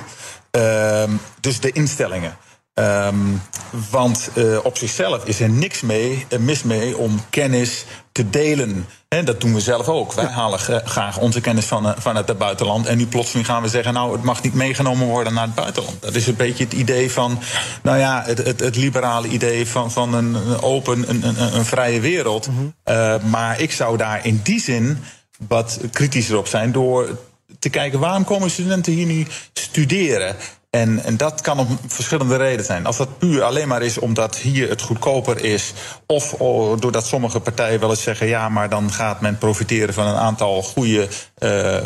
Um, 0.52 1.20
dus 1.40 1.60
de 1.60 1.72
instellingen. 1.72 2.38
Um, 2.74 3.42
want 3.90 4.30
uh, 4.36 4.58
op 4.64 4.78
zichzelf 4.78 5.26
is 5.26 5.40
er 5.40 5.50
niks 5.50 5.82
mee, 5.82 6.26
uh, 6.30 6.40
mis 6.40 6.64
mee 6.64 6.98
om 6.98 7.20
kennis 7.30 7.86
te 8.12 8.30
delen. 8.30 8.88
En 9.08 9.26
dat 9.26 9.42
doen 9.42 9.54
we 9.54 9.60
zelf 9.60 9.88
ook. 9.88 10.14
Wij 10.14 10.26
halen 10.26 10.60
graag 10.60 11.18
onze 11.18 11.42
kennis 11.42 11.66
van, 11.66 11.86
uh, 11.86 11.92
vanuit 11.98 12.28
het 12.28 12.38
buitenland. 12.38 12.86
En 12.86 12.98
nu 12.98 13.08
plotseling 13.08 13.46
gaan 13.46 13.62
we 13.62 13.68
zeggen: 13.68 13.94
Nou, 13.94 14.12
het 14.12 14.24
mag 14.24 14.44
niet 14.44 14.54
meegenomen 14.54 15.08
worden 15.08 15.34
naar 15.34 15.46
het 15.46 15.56
buitenland. 15.56 16.02
Dat 16.02 16.16
is 16.16 16.28
een 16.28 16.36
beetje 16.36 16.64
het 16.64 16.74
idee 16.74 17.12
van. 17.12 17.40
Nou 17.84 17.98
ja, 17.98 18.24
het, 18.26 18.38
het, 18.38 18.60
het 18.60 18.76
liberale 18.76 19.28
idee 19.28 19.68
van, 19.68 19.92
van 19.92 20.14
een, 20.14 20.62
open, 20.62 21.10
een, 21.10 21.28
een, 21.28 21.56
een, 21.56 21.66
vrije 21.66 22.00
wereld. 22.00 22.48
Mm 22.48 22.74
-hmm. 22.84 23.30
maar 23.30 23.60
ik 23.60 23.72
zou 23.72 23.98
daar 23.98 24.26
in 24.26 24.40
die 24.44 24.60
zin 24.60 25.04
wat 25.48 25.80
kritischer 25.92 26.38
op 26.38 26.48
zijn 26.48 26.72
door 26.72 27.18
te 27.60 27.70
kijken 27.70 28.00
waarom 28.00 28.24
komen 28.24 28.52
studenten 28.52 28.94
hier 28.94 29.06
nu 29.06 29.26
studeren. 29.54 30.36
En, 30.72 31.04
en 31.04 31.18
dat 31.18 31.42
kan 31.42 31.60
om 31.60 31.80
verschillende 31.88 32.36
redenen 32.36 32.66
zijn. 32.66 32.86
Als 32.86 32.98
dat 32.98 33.18
puur 33.18 33.44
alleen 33.44 33.68
maar 33.68 33.82
is 33.82 33.98
omdat 33.98 34.38
hier 34.38 34.70
het 34.70 34.82
goedkoper 34.82 35.44
is, 35.44 35.74
of 36.06 36.34
oh, 36.34 36.80
doordat 36.80 37.06
sommige 37.06 37.40
partijen 37.40 37.80
wel 37.80 37.90
eens 37.90 38.02
zeggen: 38.02 38.28
ja, 38.28 38.50
maar 38.50 38.70
dan 38.70 38.92
gaat 38.92 39.22
men 39.22 39.38
profiteren 39.38 39.94
van 39.94 40.08
een 40.08 40.16
aantal 40.16 40.62
goede 40.62 41.08
uh, 41.40 41.78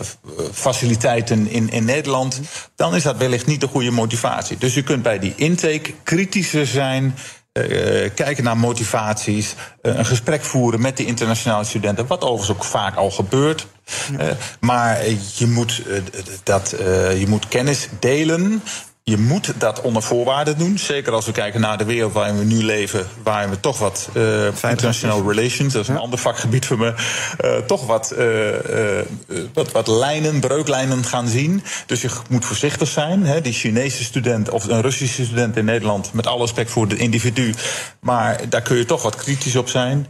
faciliteiten 0.51 1.47
in, 1.47 1.69
in 1.69 1.85
Nederland, 1.85 2.39
dan 2.75 2.95
is 2.95 3.03
dat 3.03 3.17
wellicht 3.17 3.45
niet 3.45 3.61
de 3.61 3.67
goede 3.67 3.91
motivatie. 3.91 4.57
Dus 4.57 4.73
je 4.73 4.83
kunt 4.83 5.03
bij 5.03 5.19
die 5.19 5.33
intake 5.35 5.93
kritischer 6.03 6.67
zijn. 6.67 7.15
Uh, 7.57 8.09
kijken 8.13 8.43
naar 8.43 8.57
motivaties, 8.57 9.55
uh, 9.81 9.97
een 9.97 10.05
gesprek 10.05 10.43
voeren 10.43 10.81
met 10.81 10.97
de 10.97 11.05
internationale 11.05 11.63
studenten, 11.63 12.07
wat 12.07 12.23
overigens 12.23 12.57
ook 12.57 12.63
vaak 12.63 12.95
al 12.95 13.11
gebeurt. 13.11 13.67
Uh, 14.11 14.27
maar 14.59 15.05
je 15.35 15.47
moet, 15.47 15.81
dat, 16.43 16.75
je 17.17 17.25
moet 17.27 17.47
kennis 17.47 17.87
delen 17.99 18.61
je 19.11 19.17
moet 19.17 19.53
dat 19.57 19.81
onder 19.81 20.01
voorwaarden 20.01 20.57
doen. 20.57 20.77
Zeker 20.77 21.13
als 21.13 21.25
we 21.25 21.31
kijken 21.31 21.61
naar 21.61 21.77
de 21.77 21.85
wereld 21.85 22.13
waarin 22.13 22.37
we 22.37 22.43
nu 22.43 22.63
leven, 22.63 23.07
waarin 23.23 23.49
we 23.49 23.59
toch 23.59 23.79
wat 23.79 24.09
uh, 24.13 24.45
international 24.45 25.29
relations, 25.29 25.73
dat 25.73 25.81
is 25.81 25.87
een 25.87 25.97
ander 25.97 26.19
vakgebied 26.19 26.65
voor 26.65 26.77
me, 26.77 26.93
uh, 27.43 27.57
toch 27.57 27.85
wat, 27.85 28.13
uh, 28.17 29.45
wat, 29.53 29.71
wat 29.71 29.87
lijnen, 29.87 30.39
breuklijnen 30.39 31.03
gaan 31.03 31.27
zien. 31.27 31.63
Dus 31.85 32.01
je 32.01 32.09
moet 32.29 32.45
voorzichtig 32.45 32.87
zijn. 32.87 33.25
Hè. 33.25 33.41
Die 33.41 33.53
Chinese 33.53 34.03
student 34.03 34.49
of 34.49 34.67
een 34.67 34.81
Russische 34.81 35.25
student 35.25 35.57
in 35.57 35.65
Nederland, 35.65 36.13
met 36.13 36.27
alle 36.27 36.41
respect 36.41 36.71
voor 36.71 36.87
het 36.87 36.99
individu, 36.99 37.53
maar 37.99 38.49
daar 38.49 38.61
kun 38.61 38.77
je 38.77 38.85
toch 38.85 39.03
wat 39.03 39.15
kritisch 39.15 39.55
op 39.55 39.69
zijn. 39.69 40.07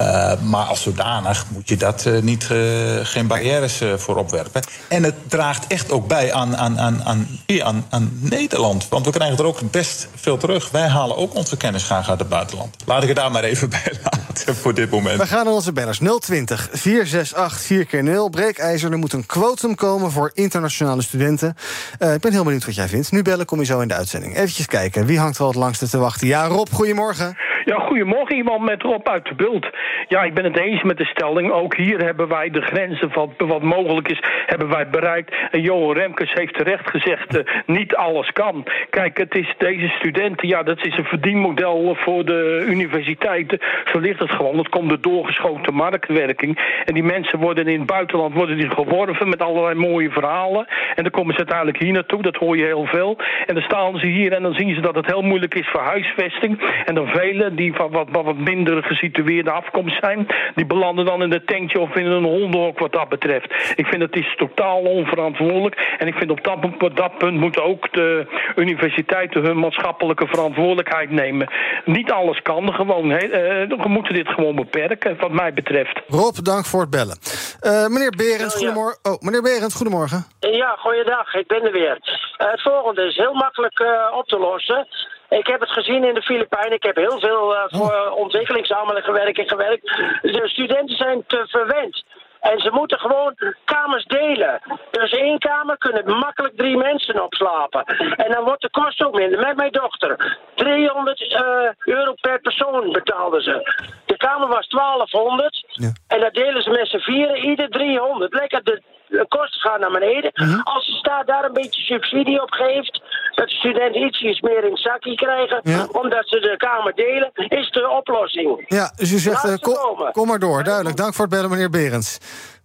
Uh, 0.00 0.32
maar 0.42 0.64
als 0.64 0.82
zodanig 0.82 1.44
moet 1.48 1.68
je 1.68 1.76
dat 1.76 2.04
uh, 2.06 2.22
niet, 2.22 2.48
uh, 2.52 2.58
geen 3.02 3.26
barrières 3.26 3.82
voor 3.96 4.16
opwerpen. 4.16 4.62
En 4.88 5.02
het 5.02 5.14
draagt 5.28 5.66
echt 5.66 5.92
ook 5.92 6.06
bij 6.06 6.32
aan, 6.32 6.56
aan, 6.56 6.78
aan, 6.78 7.02
aan, 7.04 7.28
aan, 7.62 7.84
aan 7.90 8.18
Nederland. 8.20 8.88
Want 8.88 9.04
we 9.04 9.12
krijgen 9.12 9.38
er 9.38 9.44
ook 9.44 9.70
best 9.70 10.08
veel 10.14 10.36
terug. 10.36 10.70
Wij 10.70 10.88
halen 10.88 11.16
ook 11.16 11.34
onze 11.34 11.56
kennis 11.56 11.84
graag 11.84 12.10
uit 12.10 12.18
het 12.18 12.28
buitenland. 12.28 12.76
Laat 12.86 13.02
ik 13.02 13.08
het 13.08 13.16
daar 13.16 13.30
maar 13.30 13.44
even 13.44 13.70
bij 13.82 13.92
laten 14.02 14.56
voor 14.56 14.74
dit 14.74 14.90
moment. 14.90 15.20
We 15.20 15.26
gaan 15.26 15.44
naar 15.44 15.54
onze 15.54 15.72
bellers. 15.72 15.98
020 16.20 16.68
468 16.72 17.60
4 17.60 17.86
keer 17.86 18.02
0 18.02 18.28
Breekijzer, 18.28 18.92
er 18.92 18.98
moet 18.98 19.12
een 19.12 19.26
quotum 19.26 19.74
komen 19.74 20.10
voor 20.10 20.30
internationale 20.34 21.02
studenten. 21.02 21.56
ik 21.98 22.20
ben 22.20 22.32
heel 22.32 22.44
benieuwd 22.44 22.64
wat 22.64 22.74
jij 22.74 22.88
vindt. 22.88 23.12
Nu 23.12 23.22
bellen 23.22 23.46
kom 23.46 23.58
je 23.58 23.64
zo 23.64 23.80
in 23.80 23.88
de 23.88 23.94
uitzending. 23.94 24.36
Even 24.36 24.66
kijken, 24.66 25.06
wie 25.06 25.18
hangt 25.18 25.36
er 25.36 25.42
al 25.42 25.48
het 25.48 25.58
langste 25.58 25.88
te 25.88 25.98
wachten? 25.98 26.26
Ja, 26.26 26.46
Rob, 26.46 26.68
goedemorgen. 26.72 27.36
Ja, 27.66 27.78
goedemorgen, 27.78 28.36
iemand 28.36 28.60
met 28.60 28.82
Rob 28.82 29.08
uit 29.08 29.24
de 29.24 29.34
Bult. 29.34 29.66
Ja, 30.08 30.22
ik 30.22 30.34
ben 30.34 30.44
het 30.44 30.58
eens 30.58 30.82
met 30.82 30.96
de 30.96 31.04
stelling. 31.04 31.50
Ook 31.50 31.76
hier 31.76 32.04
hebben 32.04 32.28
wij 32.28 32.50
de 32.50 32.60
grenzen 32.60 33.10
van 33.10 33.34
wat 33.38 33.62
mogelijk 33.62 34.08
is, 34.08 34.22
hebben 34.46 34.68
wij 34.68 34.88
bereikt. 34.88 35.34
En 35.50 35.60
Johan 35.60 35.96
Remkes 35.96 36.32
heeft 36.32 36.54
terecht 36.54 36.90
gezegd, 36.90 37.36
uh, 37.36 37.42
niet 37.66 37.94
alles 37.94 38.32
kan. 38.32 38.64
Kijk, 38.90 39.18
het 39.18 39.34
is 39.34 39.54
deze 39.58 39.88
studenten, 39.88 40.48
ja, 40.48 40.62
dat 40.62 40.84
is 40.84 40.96
een 40.96 41.04
verdienmodel 41.04 41.94
voor 41.94 42.24
de 42.24 42.64
universiteiten. 42.68 43.58
Zo 43.84 43.98
ligt 43.98 44.20
het 44.20 44.30
gewoon. 44.30 44.58
Het 44.58 44.68
komt 44.68 44.90
de 44.90 45.00
doorgeschoten 45.00 45.74
marktwerking. 45.74 46.80
En 46.84 46.94
die 46.94 47.04
mensen 47.04 47.38
worden 47.38 47.66
in 47.66 47.78
het 47.78 47.86
buitenland 47.86 48.34
worden 48.34 48.56
die 48.56 48.70
geworven 48.70 49.28
met 49.28 49.42
allerlei 49.42 49.74
mooie 49.74 50.10
verhalen. 50.10 50.66
En 50.94 51.02
dan 51.02 51.12
komen 51.12 51.32
ze 51.32 51.38
uiteindelijk 51.38 51.78
hier 51.78 51.92
naartoe, 51.92 52.22
dat 52.22 52.36
hoor 52.36 52.56
je 52.56 52.64
heel 52.64 52.86
veel. 52.86 53.18
En 53.46 53.54
dan 53.54 53.62
staan 53.62 53.98
ze 53.98 54.06
hier 54.06 54.32
en 54.32 54.42
dan 54.42 54.54
zien 54.54 54.74
ze 54.74 54.80
dat 54.80 54.94
het 54.94 55.06
heel 55.06 55.22
moeilijk 55.22 55.54
is 55.54 55.68
voor 55.68 55.80
huisvesting. 55.80 56.60
En 56.84 56.94
dan 56.94 57.08
velen 57.08 57.54
die 57.56 57.74
van 57.74 57.90
wat, 57.90 58.08
wat, 58.10 58.24
wat 58.24 58.36
minder 58.36 58.82
gesitueerde 58.82 59.50
afkomst 59.50 59.98
zijn, 60.00 60.26
die 60.54 60.66
belanden 60.66 61.04
dan 61.04 61.22
in 61.22 61.32
een 61.32 61.44
tentje 61.44 61.80
of 61.80 61.94
in 61.94 62.06
een 62.06 62.24
hondenhok 62.24 62.78
wat 62.78 62.92
dat 62.92 63.08
betreft. 63.08 63.72
Ik 63.76 63.86
vind 63.86 64.02
het 64.02 64.16
is 64.16 64.34
totaal 64.36 64.80
onverantwoordelijk. 64.80 65.94
En 65.98 66.06
ik 66.06 66.14
vind 66.14 66.30
op 66.30 66.44
dat, 66.44 66.58
op 66.78 66.96
dat 66.96 67.18
punt 67.18 67.40
moeten 67.40 67.64
ook 67.64 67.92
de 67.92 68.26
universiteiten 68.56 69.42
hun 69.42 69.58
maatschappelijke 69.58 70.26
verantwoordelijkheid 70.26 71.10
nemen. 71.10 71.48
Niet 71.84 72.10
alles 72.10 72.42
kan 72.42 72.74
gewoon. 72.74 73.10
He, 73.10 73.24
uh, 73.24 73.82
we 73.82 73.88
moeten 73.88 74.14
dit 74.14 74.28
gewoon 74.28 74.54
beperken, 74.54 75.16
wat 75.20 75.32
mij 75.32 75.52
betreft. 75.52 76.00
Rob, 76.06 76.34
dank 76.42 76.64
voor 76.64 76.80
het 76.80 76.90
bellen. 76.90 77.18
Uh, 77.62 77.86
meneer 77.86 78.14
Berends, 78.16 78.54
goedemorgen. 78.54 78.98
Oh, 79.02 79.20
meneer 79.20 79.42
Berends, 79.42 79.74
goedemorgen. 79.74 80.26
Ja, 80.40 80.76
goeiedag, 80.78 81.34
ik 81.34 81.46
ben 81.46 81.62
er 81.62 81.72
weer. 81.72 81.98
Uh, 82.38 82.50
het 82.50 82.62
volgende 82.62 83.06
is 83.06 83.16
heel 83.16 83.34
makkelijk 83.34 83.84
op 84.12 84.26
te 84.26 84.38
lossen. 84.38 84.86
Ik 85.28 85.46
heb 85.46 85.60
het 85.60 85.70
gezien 85.70 86.04
in 86.04 86.14
de 86.14 86.22
Filipijnen. 86.22 86.72
Ik 86.72 86.82
heb 86.82 86.96
heel 86.96 87.18
veel 87.18 87.54
uh, 87.54 87.62
voor 87.66 87.92
oh. 87.92 89.48
gewerkt. 89.48 89.84
De 90.22 90.48
studenten 90.48 90.96
zijn 90.96 91.24
te 91.26 91.44
verwend. 91.48 92.04
En 92.40 92.58
ze 92.58 92.70
moeten 92.72 92.98
gewoon 92.98 93.34
kamers 93.64 94.04
delen. 94.04 94.60
Dus 94.90 95.12
één 95.12 95.38
kamer 95.38 95.78
kunnen 95.78 96.18
makkelijk 96.18 96.56
drie 96.56 96.76
mensen 96.76 97.22
op 97.22 97.34
slapen. 97.34 97.84
En 98.16 98.32
dan 98.32 98.44
wordt 98.44 98.62
de 98.62 98.70
kost 98.70 99.04
ook 99.04 99.14
minder. 99.14 99.38
Met 99.38 99.56
mijn 99.56 99.72
dochter. 99.72 100.38
300 100.54 101.20
uh, 101.20 101.94
euro 101.94 102.12
per 102.20 102.40
persoon 102.40 102.92
betaalden 102.92 103.42
ze. 103.42 103.84
De 104.06 104.16
kamer 104.16 104.48
was 104.48 104.68
1200. 104.68 105.64
Ja. 105.68 105.92
En 106.08 106.20
dat 106.20 106.34
delen 106.34 106.62
ze 106.62 106.70
met 106.70 106.88
z'n 106.88 106.98
vieren, 106.98 107.36
ieder 107.36 107.68
300. 107.68 108.34
Lekker 108.34 108.64
de 108.64 108.82
de 109.08 109.26
kosten 109.28 109.60
gaan 109.60 109.80
naar 109.80 109.90
beneden. 109.90 110.30
Mhm. 110.34 110.60
Als 110.60 110.86
de 110.86 110.92
staat 110.92 111.26
daar 111.26 111.44
een 111.44 111.52
beetje 111.52 111.82
subsidie 111.82 112.42
op 112.42 112.50
geeft, 112.50 113.02
dat 113.36 113.48
de 113.48 113.54
studenten 113.54 114.02
ietsjes 114.02 114.40
meer 114.40 114.64
in 114.64 114.70
het 114.70 114.80
zakje 114.80 115.14
krijgen, 115.14 115.60
omdat 116.02 116.28
ze 116.28 116.40
de 116.40 116.56
kamer 116.56 116.94
delen, 116.94 117.30
is 117.34 117.70
de 117.70 117.88
oplossing. 117.90 118.64
Ja, 118.68 118.92
dus 118.96 119.12
u 119.12 119.18
zegt, 119.18 119.44
uh, 119.44 119.54
kom, 119.56 120.10
kom, 120.12 120.26
maar 120.26 120.38
door. 120.38 120.62
Duidelijk. 120.64 120.96
Dank 120.96 121.14
voor 121.14 121.24
het 121.24 121.34
bellen, 121.34 121.50
meneer 121.50 121.70
Berends. 121.70 122.18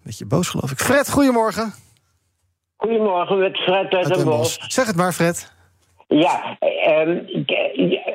Beetje 0.04 0.26
boos, 0.26 0.50
geloof 0.50 0.72
ik. 0.72 0.78
Fred, 0.78 1.12
goedemorgen. 1.12 1.74
Goedemorgen, 2.78 3.40
met 3.40 3.58
Fred 3.58 3.94
uit 3.94 4.14
Den 4.14 4.26
Bosch. 4.26 4.58
Zeg 4.68 4.86
het 4.86 4.96
maar, 4.96 5.14
Fred. 5.14 5.54
Ja, 6.08 6.58
um, 7.06 7.28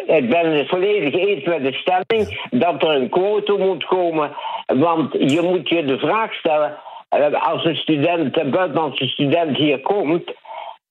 ik 0.07 0.29
ben 0.31 0.57
het 0.57 0.69
volledig 0.69 1.15
eens 1.15 1.45
met 1.45 1.63
de 1.63 1.73
stelling 1.73 2.49
dat 2.51 2.83
er 2.83 2.89
een 2.89 3.09
quote 3.09 3.53
moet 3.53 3.85
komen. 3.85 4.37
Want 4.67 5.13
je 5.13 5.41
moet 5.43 5.69
je 5.69 5.85
de 5.85 5.99
vraag 5.99 6.35
stellen: 6.35 6.77
eh, 7.09 7.49
als 7.49 7.65
een 7.65 7.77
student, 7.77 8.39
een 8.39 8.51
buitenlandse 8.51 9.07
student 9.07 9.57
hier 9.57 9.81
komt, 9.81 10.31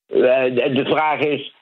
eh, 0.08 0.56
de 0.76 0.84
vraag 0.86 1.20
is: 1.20 1.55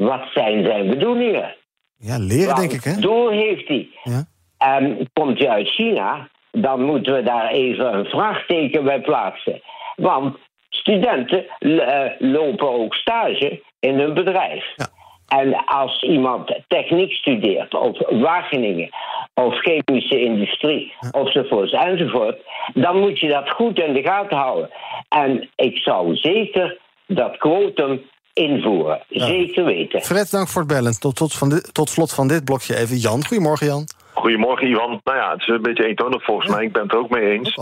wat 0.00 0.28
zijn 0.34 0.64
zijn 0.64 0.88
bedoelingen? 0.88 1.56
Ja, 1.96 2.18
leren 2.18 2.54
denk 2.54 2.72
ik, 2.72 2.84
hè? 2.84 3.00
Doel 3.00 3.28
heeft 3.28 3.68
hij. 3.68 3.88
Ja. 4.02 4.24
En 4.58 5.08
komt 5.12 5.38
hij 5.38 5.48
uit 5.48 5.68
China, 5.68 6.28
dan 6.50 6.82
moeten 6.82 7.14
we 7.14 7.22
daar 7.22 7.50
even 7.50 7.94
een 7.94 8.04
vraagteken 8.04 8.84
bij 8.84 9.00
plaatsen. 9.00 9.60
Want 9.96 10.36
studenten 10.68 11.44
uh, 11.58 12.04
lopen 12.18 12.70
ook 12.70 12.94
stage 12.94 13.62
in 13.80 13.98
hun 13.98 14.14
bedrijf. 14.14 14.64
Ja. 14.76 14.86
En 15.28 15.64
als 15.64 16.02
iemand 16.02 16.60
techniek 16.68 17.12
studeert, 17.12 17.74
of 17.74 17.98
Wageningen, 18.08 18.88
of 19.34 19.54
chemische 19.58 20.20
industrie, 20.20 20.92
enzovoort, 21.10 21.72
enzovoort, 21.72 22.38
dan 22.74 22.98
moet 23.00 23.18
je 23.18 23.28
dat 23.28 23.50
goed 23.50 23.78
in 23.78 23.92
de 23.92 24.02
gaten 24.02 24.36
houden. 24.36 24.70
En 25.08 25.48
ik 25.56 25.76
zou 25.78 26.16
zeker 26.16 26.78
dat 27.06 27.36
quotum 27.36 28.02
invoeren. 28.40 29.00
Zeker 29.08 29.64
weten. 29.64 30.00
Fred, 30.00 30.30
dank 30.30 30.48
voor 30.48 30.62
het 30.62 30.70
bellen. 30.70 31.00
Tot, 31.00 31.16
tot, 31.16 31.34
van 31.34 31.62
tot 31.72 31.88
slot 31.88 32.14
van 32.14 32.28
dit 32.28 32.44
blokje 32.44 32.76
even 32.76 32.96
Jan. 32.96 33.24
Goedemorgen, 33.24 33.66
Jan. 33.66 33.84
Goedemorgen, 34.12 34.68
Ivan. 34.68 35.00
Nou 35.04 35.18
ja, 35.18 35.30
het 35.32 35.40
is 35.40 35.48
een 35.48 35.62
beetje 35.62 35.86
eentonig 35.86 36.24
volgens 36.24 36.50
mij. 36.50 36.64
Ik 36.64 36.72
ben 36.72 36.82
het 36.82 36.92
er 36.92 36.98
ook 36.98 37.10
mee 37.10 37.30
eens. 37.30 37.58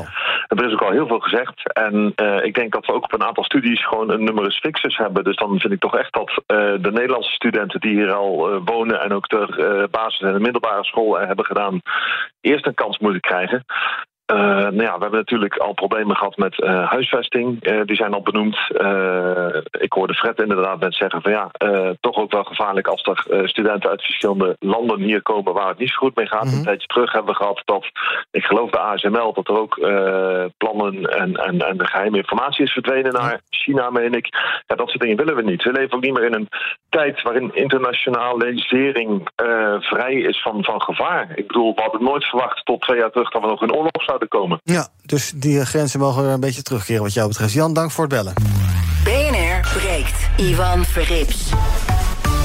Er 0.49 0.67
is 0.67 0.73
ook 0.73 0.83
al 0.83 0.91
heel 0.91 1.07
veel 1.07 1.19
gezegd. 1.19 1.73
En 1.73 2.13
uh, 2.17 2.45
ik 2.45 2.55
denk 2.55 2.73
dat 2.73 2.87
we 2.87 2.93
ook 2.93 3.05
op 3.05 3.13
een 3.13 3.25
aantal 3.25 3.45
studies 3.45 3.87
gewoon 3.87 4.11
een 4.11 4.25
numerus 4.25 4.59
fixus 4.59 4.97
hebben. 4.97 5.25
Dus 5.25 5.37
dan 5.37 5.61
vind 5.61 5.73
ik 5.73 5.81
toch 5.81 5.97
echt 5.97 6.13
dat 6.13 6.31
uh, 6.31 6.37
de 6.83 6.93
Nederlandse 6.93 7.33
studenten 7.33 7.81
die 7.81 7.91
hier 7.91 8.13
al 8.13 8.55
uh, 8.55 8.61
wonen... 8.65 9.01
en 9.01 9.13
ook 9.13 9.29
de 9.29 9.89
basis- 9.91 10.21
en 10.21 10.33
de 10.33 10.41
middelbare 10.41 10.85
school 10.85 11.19
hebben 11.19 11.45
gedaan... 11.45 11.81
eerst 12.41 12.67
een 12.67 12.75
kans 12.75 12.99
moeten 12.99 13.21
krijgen. 13.21 13.65
Uh, 14.33 14.37
nou 14.37 14.83
ja, 14.83 14.95
we 14.95 15.03
hebben 15.03 15.19
natuurlijk 15.19 15.57
al 15.57 15.73
problemen 15.73 16.17
gehad 16.17 16.37
met 16.37 16.59
uh, 16.59 16.89
huisvesting. 16.91 17.71
Uh, 17.71 17.81
die 17.85 17.97
zijn 17.97 18.13
al 18.13 18.23
benoemd. 18.23 18.59
ik 19.81 19.93
hoorde 19.93 20.15
Fred 20.15 20.41
inderdaad 20.41 20.81
net 20.81 20.95
zeggen 20.95 21.23
van 21.23 21.33
ja, 21.33 21.51
toch 22.01 22.17
ook 22.17 22.33
wel 22.33 22.45
gevaarlijk 22.45 22.87
als 22.87 23.03
er 23.03 23.49
studenten 23.49 23.91
uit 23.91 24.03
verschillende 24.03 24.57
landen 24.59 25.01
hier 25.01 25.23
komen 25.23 25.53
waar 25.53 25.69
het 25.69 25.79
niet 25.79 25.89
zo 25.89 25.99
goed 25.99 26.17
mee 26.17 26.27
gaat. 26.27 26.45
Mm 26.45 26.49
-hmm. 26.49 26.59
Een 26.59 26.65
tijdje 26.65 26.87
terug 26.87 27.13
hebben 27.13 27.33
we 27.33 27.39
gehad 27.39 27.63
dat, 27.65 27.87
ik 28.31 28.45
geloof 28.45 28.71
de 28.71 28.79
ASML, 28.79 29.33
dat 29.33 29.49
er 29.49 29.59
ook 29.59 29.75
plannen 30.57 31.05
en, 31.05 31.35
en, 31.35 31.59
en 31.59 31.77
de 31.77 31.87
geheime 31.87 32.17
informatie 32.17 32.65
is 32.65 32.73
verdwenen 32.73 33.13
naar 33.13 33.41
China, 33.51 33.91
meen 33.91 34.15
ik. 34.15 34.27
Ja, 34.67 34.77
dat 34.77 34.89
soort 34.89 35.01
dingen 35.01 35.17
willen 35.17 35.37
we 35.37 35.43
niet. 35.43 35.63
We 35.63 35.73
leven 35.73 35.97
ook 35.97 36.03
niet 36.03 36.15
meer 36.15 36.27
in 36.27 36.35
een 36.35 36.49
tijd 36.89 37.23
waarin 37.23 37.55
internationalisering 37.55 39.29
vrij 39.79 40.15
is 40.15 40.43
van, 40.43 40.65
van 40.65 40.83
gevaar. 40.83 41.33
Ik 41.35 41.47
bedoel, 41.47 41.75
we 41.75 41.83
hadden 41.83 42.03
nooit 42.03 42.25
verwacht 42.25 42.65
tot 42.65 42.81
twee 42.81 42.99
jaar 42.99 43.11
terug 43.11 43.31
dat 43.31 43.43
we 43.43 43.49
nog 43.49 43.63
in 43.63 43.75
oorlog 43.75 44.03
zouden 44.05 44.18
komen. 44.27 44.61
Ja, 44.65 44.89
dus 45.03 45.33
die 45.35 45.65
grenzen 45.65 46.01
mogen 46.01 46.23
weer 46.23 46.33
een 46.33 46.41
beetje 46.41 46.63
terugkeren 46.63 47.03
wat 47.03 47.13
jou 47.13 47.29
betreft. 47.29 47.53
Jan, 47.53 47.73
dank 47.73 47.91
voor 47.91 48.05
het 48.05 48.13
bellen. 48.13 48.35
BNR 49.05 49.79
breekt. 49.79 50.29
Ivan 50.37 50.85
Verrips. 50.85 51.51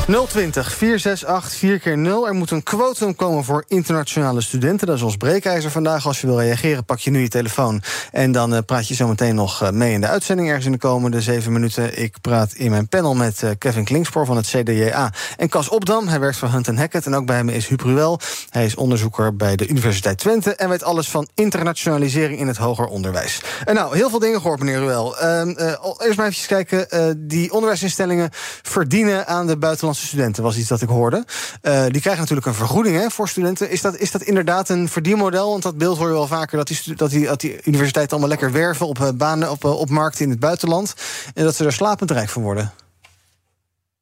020 0.05 0.73
468 0.73 1.59
4 1.59 1.79
keer 1.79 1.97
0 1.97 2.27
Er 2.27 2.33
moet 2.33 2.51
een 2.51 2.63
quotum 2.63 3.15
komen 3.15 3.43
voor 3.43 3.63
internationale 3.67 4.41
studenten. 4.41 4.87
Dat 4.87 4.95
is 4.95 5.01
ons 5.01 5.17
breekijzer 5.17 5.71
vandaag. 5.71 6.05
Als 6.07 6.21
je 6.21 6.27
wil 6.27 6.39
reageren, 6.39 6.85
pak 6.85 6.99
je 6.99 7.09
nu 7.09 7.21
je 7.21 7.27
telefoon. 7.27 7.81
En 8.11 8.31
dan 8.31 8.53
uh, 8.53 8.59
praat 8.65 8.87
je 8.87 8.95
zo 8.95 9.07
meteen 9.07 9.35
nog 9.35 9.63
uh, 9.63 9.69
mee 9.69 9.93
in 9.93 10.01
de 10.01 10.07
uitzending... 10.07 10.47
ergens 10.47 10.65
in 10.65 10.71
de 10.71 10.77
komende 10.77 11.21
zeven 11.21 11.51
minuten. 11.51 12.01
Ik 12.01 12.15
praat 12.21 12.53
in 12.53 12.71
mijn 12.71 12.87
panel 12.87 13.15
met 13.15 13.41
uh, 13.41 13.49
Kevin 13.57 13.83
Klingspoor 13.83 14.25
van 14.25 14.35
het 14.35 14.47
CDJA. 14.47 15.13
En 15.37 15.49
Cas 15.49 15.69
Opdam, 15.69 16.07
hij 16.07 16.19
werkt 16.19 16.37
voor 16.37 16.49
Hunt 16.49 16.67
Hackett. 16.67 17.05
En 17.05 17.15
ook 17.15 17.25
bij 17.25 17.35
hem 17.35 17.49
is 17.49 17.67
Huub 17.67 17.81
Ruel. 17.81 18.19
Hij 18.49 18.65
is 18.65 18.75
onderzoeker 18.75 19.35
bij 19.35 19.55
de 19.55 19.67
Universiteit 19.67 20.17
Twente... 20.17 20.55
en 20.55 20.69
weet 20.69 20.83
alles 20.83 21.09
van 21.09 21.27
internationalisering 21.33 22.39
in 22.39 22.47
het 22.47 22.57
hoger 22.57 22.85
onderwijs. 22.85 23.41
En 23.65 23.75
nou, 23.75 23.95
heel 23.95 24.09
veel 24.09 24.19
dingen 24.19 24.41
gehoord, 24.41 24.59
meneer 24.59 24.79
Ruel. 24.79 25.17
Ehm, 25.17 25.47
eerst 25.97 26.17
maar 26.17 26.27
even 26.27 26.47
kijken. 26.47 27.27
die 27.27 27.53
onderwijsinstellingen 27.53 28.29
verdienen 28.61 29.27
aan 29.27 29.47
de 29.47 29.57
buitenlandse 29.57 29.92
studenten, 30.01 30.43
was 30.43 30.57
iets 30.57 30.67
dat 30.67 30.81
ik 30.81 30.89
hoorde. 30.89 31.25
Uh, 31.61 31.83
die 31.87 32.01
krijgen 32.01 32.21
natuurlijk 32.21 32.47
een 32.47 32.53
vergoeding 32.53 32.97
hè, 32.97 33.09
voor 33.09 33.29
studenten. 33.29 33.69
Is 33.69 33.81
dat, 33.81 33.97
is 33.97 34.11
dat 34.11 34.21
inderdaad 34.21 34.69
een 34.69 34.89
verdienmodel? 34.89 35.49
Want 35.49 35.63
dat 35.63 35.77
beeld 35.77 35.97
hoor 35.97 36.07
je 36.07 36.13
wel 36.13 36.27
vaker, 36.27 36.57
dat 36.57 36.67
die, 36.67 36.95
dat 36.95 37.09
die, 37.09 37.25
dat 37.25 37.41
die 37.41 37.59
universiteiten 37.63 38.11
allemaal 38.11 38.29
lekker 38.29 38.51
werven 38.51 38.87
op 38.87 38.99
uh, 38.99 39.09
banen, 39.13 39.51
op, 39.51 39.63
uh, 39.63 39.79
op 39.79 39.89
markten 39.89 40.23
in 40.23 40.29
het 40.29 40.39
buitenland. 40.39 40.93
En 41.33 41.43
dat 41.43 41.55
ze 41.55 41.65
er 41.65 41.73
slapend 41.73 42.11
rijk 42.11 42.29
van 42.29 42.41
worden. 42.41 42.73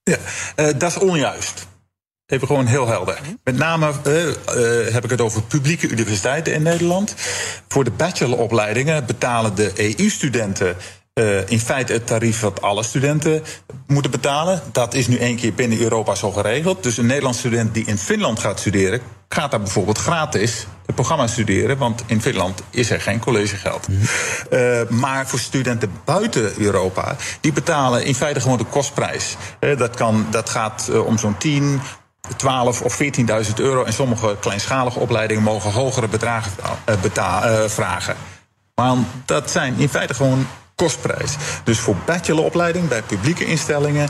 Ja, 0.04 0.18
dat 0.56 0.84
is 0.84 0.98
onjuist. 0.98 1.68
Even 2.26 2.48
gewoon 2.48 2.66
heel 2.66 2.88
helder. 2.88 3.20
Met 3.44 3.58
name 3.58 3.86
heb 4.92 5.04
ik 5.04 5.10
het 5.10 5.22
over 5.22 5.42
publieke 5.42 5.88
universiteiten 5.88 6.54
in 6.54 6.62
Nederland. 6.62 7.16
Voor 7.68 7.84
de 7.84 7.92
bacheloropleidingen 7.92 9.06
betalen 9.06 9.56
de 9.56 9.96
EU-studenten 9.98 10.76
uh, 11.20 11.50
in 11.50 11.60
feite 11.60 11.94
het 11.94 12.08
tarief 12.08 12.40
wat 12.40 12.62
alle 12.62 12.84
studenten 12.84 13.44
moeten 13.88 14.12
betalen. 14.12 14.62
Dat 14.72 14.94
is 14.94 15.08
nu 15.08 15.18
één 15.18 15.36
keer 15.36 15.54
binnen 15.54 15.82
Europa 15.82 16.16
zo 16.16 16.32
geregeld. 16.32 16.84
Dus 16.84 16.98
een 16.98 17.06
Nederlands 17.06 17.40
student 17.40 17.74
die 17.74 17.86
in 17.86 17.98
Finland 17.98 18.40
gaat 18.40 18.60
studeren, 18.60 19.02
gaat 19.30 19.52
daar 19.52 19.62
bijvoorbeeld 19.62 19.98
gratis 19.98 20.68
het 20.86 20.96
programma 20.96 21.28
studeren. 21.28 21.78
Want 21.78 22.04
in 22.06 22.22
Finland 22.22 22.62
is 22.70 22.90
er 22.90 23.02
geen 23.02 23.20
collegegeld. 23.20 23.88
Mm 23.88 24.00
uh, 24.52 24.82
maar 24.90 25.28
voor 25.28 25.40
studenten 25.40 25.92
buiten 26.06 26.54
Europa, 26.58 27.16
die 27.42 27.54
betalen 27.54 28.06
in 28.06 28.16
feite 28.16 28.42
gewoon 28.42 28.58
de 28.58 28.66
kostprijs. 28.66 29.36
Uh, 29.60 29.78
dat, 29.78 29.96
kan, 29.96 30.26
dat 30.30 30.50
gaat 30.50 30.90
om 31.06 31.18
zo'n 31.18 31.38
10, 31.38 31.82
12 32.38 32.82
of 32.82 33.02
14.000 33.04 33.54
euro. 33.56 33.84
En 33.84 33.94
sommige 33.94 34.38
kleinschalige 34.40 35.00
opleidingen 35.00 35.44
mogen 35.44 35.72
hogere 35.72 36.08
bedragen 36.08 36.52
vragen. 37.70 38.16
Maar 38.76 38.96
dat 39.26 39.52
zijn 39.52 39.76
in 39.78 39.90
feite 39.90 40.14
gewoon 40.14 40.48
kostprijs. 40.82 41.36
Dus 41.64 41.80
voor 41.80 41.96
bacheloropleiding 42.06 42.88
bij 42.88 43.02
publieke 43.02 43.46
instellingen 43.46 44.10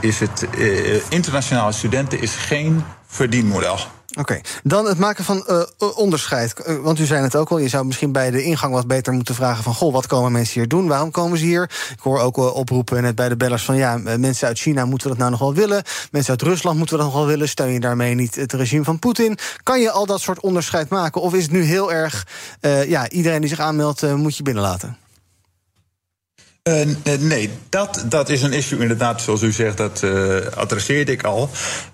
is 0.00 0.20
het 0.20 0.46
uh, 0.58 1.00
internationale 1.08 1.72
studenten 1.72 2.20
is 2.20 2.34
geen 2.34 2.84
verdienmodel. 3.06 3.78
Oké, 4.18 4.40
dan 4.62 4.86
het 4.86 4.98
maken 4.98 5.24
van 5.24 5.44
uh, 5.48 5.62
onderscheid. 5.94 6.54
Uh, 6.66 6.76
want 6.76 6.98
u 6.98 7.04
zei 7.04 7.22
het 7.22 7.36
ook 7.36 7.50
al, 7.50 7.58
je 7.58 7.68
zou 7.68 7.84
misschien 7.84 8.12
bij 8.12 8.30
de 8.30 8.42
ingang 8.42 8.72
wat 8.72 8.86
beter 8.86 9.12
moeten 9.12 9.34
vragen 9.34 9.64
van... 9.64 9.74
goh, 9.74 9.92
wat 9.92 10.06
komen 10.06 10.32
mensen 10.32 10.54
hier 10.54 10.68
doen? 10.68 10.88
Waarom 10.88 11.10
komen 11.10 11.38
ze 11.38 11.44
hier? 11.44 11.62
Ik 11.92 12.00
hoor 12.02 12.20
ook 12.20 12.38
uh, 12.38 12.54
oproepen 12.54 13.02
net 13.02 13.14
bij 13.14 13.28
de 13.28 13.36
bellers 13.36 13.64
van... 13.64 13.76
ja, 13.76 13.96
mensen 13.96 14.48
uit 14.48 14.58
China 14.58 14.84
moeten 14.84 15.08
dat 15.08 15.18
nou 15.18 15.30
nog 15.30 15.40
wel 15.40 15.54
willen? 15.54 15.82
Mensen 16.10 16.30
uit 16.30 16.42
Rusland 16.42 16.78
moeten 16.78 16.96
we 16.96 17.02
dat 17.02 17.12
nog 17.12 17.20
wel 17.20 17.30
willen? 17.30 17.48
Steun 17.48 17.72
je 17.72 17.80
daarmee 17.80 18.14
niet 18.14 18.34
het 18.34 18.52
regime 18.52 18.84
van 18.84 18.98
Poetin? 18.98 19.38
Kan 19.62 19.80
je 19.80 19.90
al 19.90 20.06
dat 20.06 20.20
soort 20.20 20.40
onderscheid 20.40 20.88
maken? 20.88 21.20
Of 21.20 21.34
is 21.34 21.42
het 21.42 21.52
nu 21.52 21.62
heel 21.62 21.92
erg, 21.92 22.26
ja, 22.86 23.08
iedereen 23.08 23.40
die 23.40 23.48
zich 23.48 23.60
aanmeldt 23.60 24.16
moet 24.16 24.36
je 24.36 24.42
binnenlaten? 24.42 24.96
Uh, 26.68 27.18
nee, 27.18 27.50
dat, 27.68 28.04
dat 28.06 28.28
is 28.28 28.42
een 28.42 28.52
issue 28.52 28.78
inderdaad, 28.78 29.22
zoals 29.22 29.42
u 29.42 29.52
zegt, 29.52 29.76
dat 29.76 30.02
uh, 30.04 30.36
adresseerde 30.54 31.12
ik 31.12 31.22
al. 31.22 31.50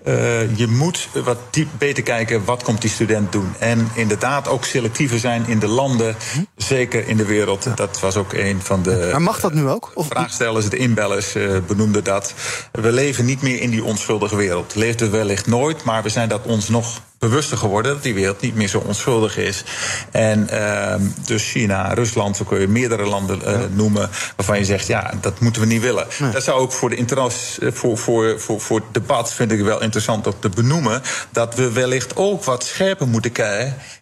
Uh, 0.07 0.57
je 0.57 0.67
moet 0.67 1.07
wat 1.23 1.37
diep 1.49 1.67
beter 1.77 2.03
kijken, 2.03 2.45
wat 2.45 2.63
komt 2.63 2.81
die 2.81 2.89
student 2.89 3.31
doen? 3.31 3.53
En 3.59 3.89
inderdaad 3.93 4.47
ook 4.47 4.65
selectiever 4.65 5.19
zijn 5.19 5.47
in 5.47 5.59
de 5.59 5.67
landen, 5.67 6.15
hm? 6.33 6.39
zeker 6.55 7.07
in 7.07 7.17
de 7.17 7.25
wereld. 7.25 7.63
Ja. 7.63 7.73
Dat 7.73 7.99
was 7.99 8.15
ook 8.15 8.33
een 8.33 8.61
van 8.61 8.83
de... 8.83 9.09
Maar 9.11 9.21
mag 9.21 9.39
dat 9.39 9.53
nu 9.53 9.67
ook? 9.67 9.91
Of... 9.93 10.07
Vraagstellers, 10.07 10.69
de 10.69 10.77
inbellers 10.77 11.35
benoemden 11.67 12.03
dat. 12.03 12.33
We 12.71 12.91
leven 12.91 13.25
niet 13.25 13.41
meer 13.41 13.61
in 13.61 13.69
die 13.69 13.83
onschuldige 13.83 14.35
wereld. 14.35 14.75
Leeft 14.75 14.99
het 14.99 15.09
wellicht 15.09 15.47
nooit, 15.47 15.83
maar 15.83 16.03
we 16.03 16.09
zijn 16.09 16.29
dat 16.29 16.41
ons 16.45 16.69
nog 16.69 17.01
bewuster 17.19 17.57
geworden 17.57 17.93
dat 17.93 18.03
die 18.03 18.13
wereld 18.13 18.41
niet 18.41 18.55
meer 18.55 18.67
zo 18.67 18.79
onschuldig 18.79 19.37
is. 19.37 19.63
En 20.11 20.47
uh, 20.53 20.95
dus 21.25 21.51
China, 21.51 21.93
Rusland, 21.93 22.37
zo 22.37 22.43
kun 22.43 22.59
je 22.59 22.67
meerdere 22.67 23.05
landen 23.05 23.39
uh, 23.39 23.51
ja. 23.51 23.67
noemen 23.71 24.09
waarvan 24.35 24.57
je 24.57 24.65
zegt, 24.65 24.87
ja, 24.87 25.13
dat 25.21 25.39
moeten 25.39 25.61
we 25.61 25.67
niet 25.67 25.81
willen. 25.81 26.07
Nee. 26.19 26.31
Dat 26.31 26.43
zou 26.43 26.59
ook 26.59 26.71
voor 26.71 26.89
de 26.89 26.95
interesse, 26.95 27.71
voor, 27.71 27.97
voor, 27.97 28.39
voor, 28.39 28.61
voor 28.61 28.79
het 28.79 28.93
debat 28.93 29.33
vind 29.33 29.51
ik 29.51 29.61
wel 29.61 29.81
interessant 29.81 30.27
om 30.27 30.33
te 30.39 30.49
benoemen, 30.49 31.01
dat 31.31 31.55
we 31.55 31.71
wellicht 31.71 32.15
ook 32.15 32.43
wat 32.43 32.63
scherper 32.63 33.07
moeten 33.07 33.31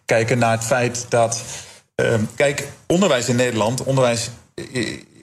kijken 0.04 0.38
naar 0.38 0.52
het 0.52 0.64
feit 0.64 1.06
dat. 1.08 1.42
Uh, 1.96 2.14
kijk, 2.36 2.68
onderwijs 2.86 3.28
in 3.28 3.36
Nederland, 3.36 3.82
onderwijs 3.82 4.30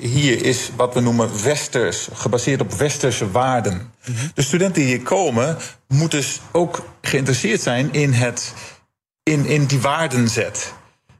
hier 0.01 0.45
is 0.45 0.71
wat 0.75 0.93
we 0.93 0.99
noemen 0.99 1.43
westers, 1.43 2.07
gebaseerd 2.13 2.61
op 2.61 2.73
westerse 2.73 3.31
waarden. 3.31 3.73
Mm 3.73 4.15
-hmm. 4.15 4.31
De 4.33 4.41
studenten 4.41 4.81
die 4.81 4.95
hier 4.95 5.01
komen, 5.01 5.57
moeten 5.87 6.19
dus 6.19 6.41
ook 6.51 6.83
geïnteresseerd 7.01 7.61
zijn 7.61 7.93
in, 7.93 8.13
het, 8.13 8.53
in, 9.23 9.45
in 9.45 9.65
die 9.65 9.81
waardenzet. 9.81 10.73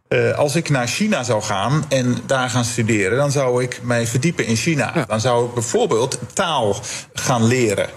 Uh, 0.10 0.38
als 0.38 0.56
ik 0.56 0.70
naar 0.70 0.88
China 0.88 1.24
zou 1.24 1.42
gaan 1.42 1.86
en 1.90 2.18
daar 2.26 2.50
gaan 2.50 2.66
studeren, 2.66 3.18
dan 3.18 3.32
zou 3.32 3.64
ik 3.64 3.80
mij 3.84 4.08
verdiepen 4.08 4.46
in 4.46 4.56
China. 4.56 4.92
Ja. 4.96 5.06
Dan 5.06 5.20
zou 5.20 5.48
ik 5.48 5.54
bijvoorbeeld 5.54 6.20
taal 6.34 6.76
gaan 7.14 7.44
leren. 7.44 7.90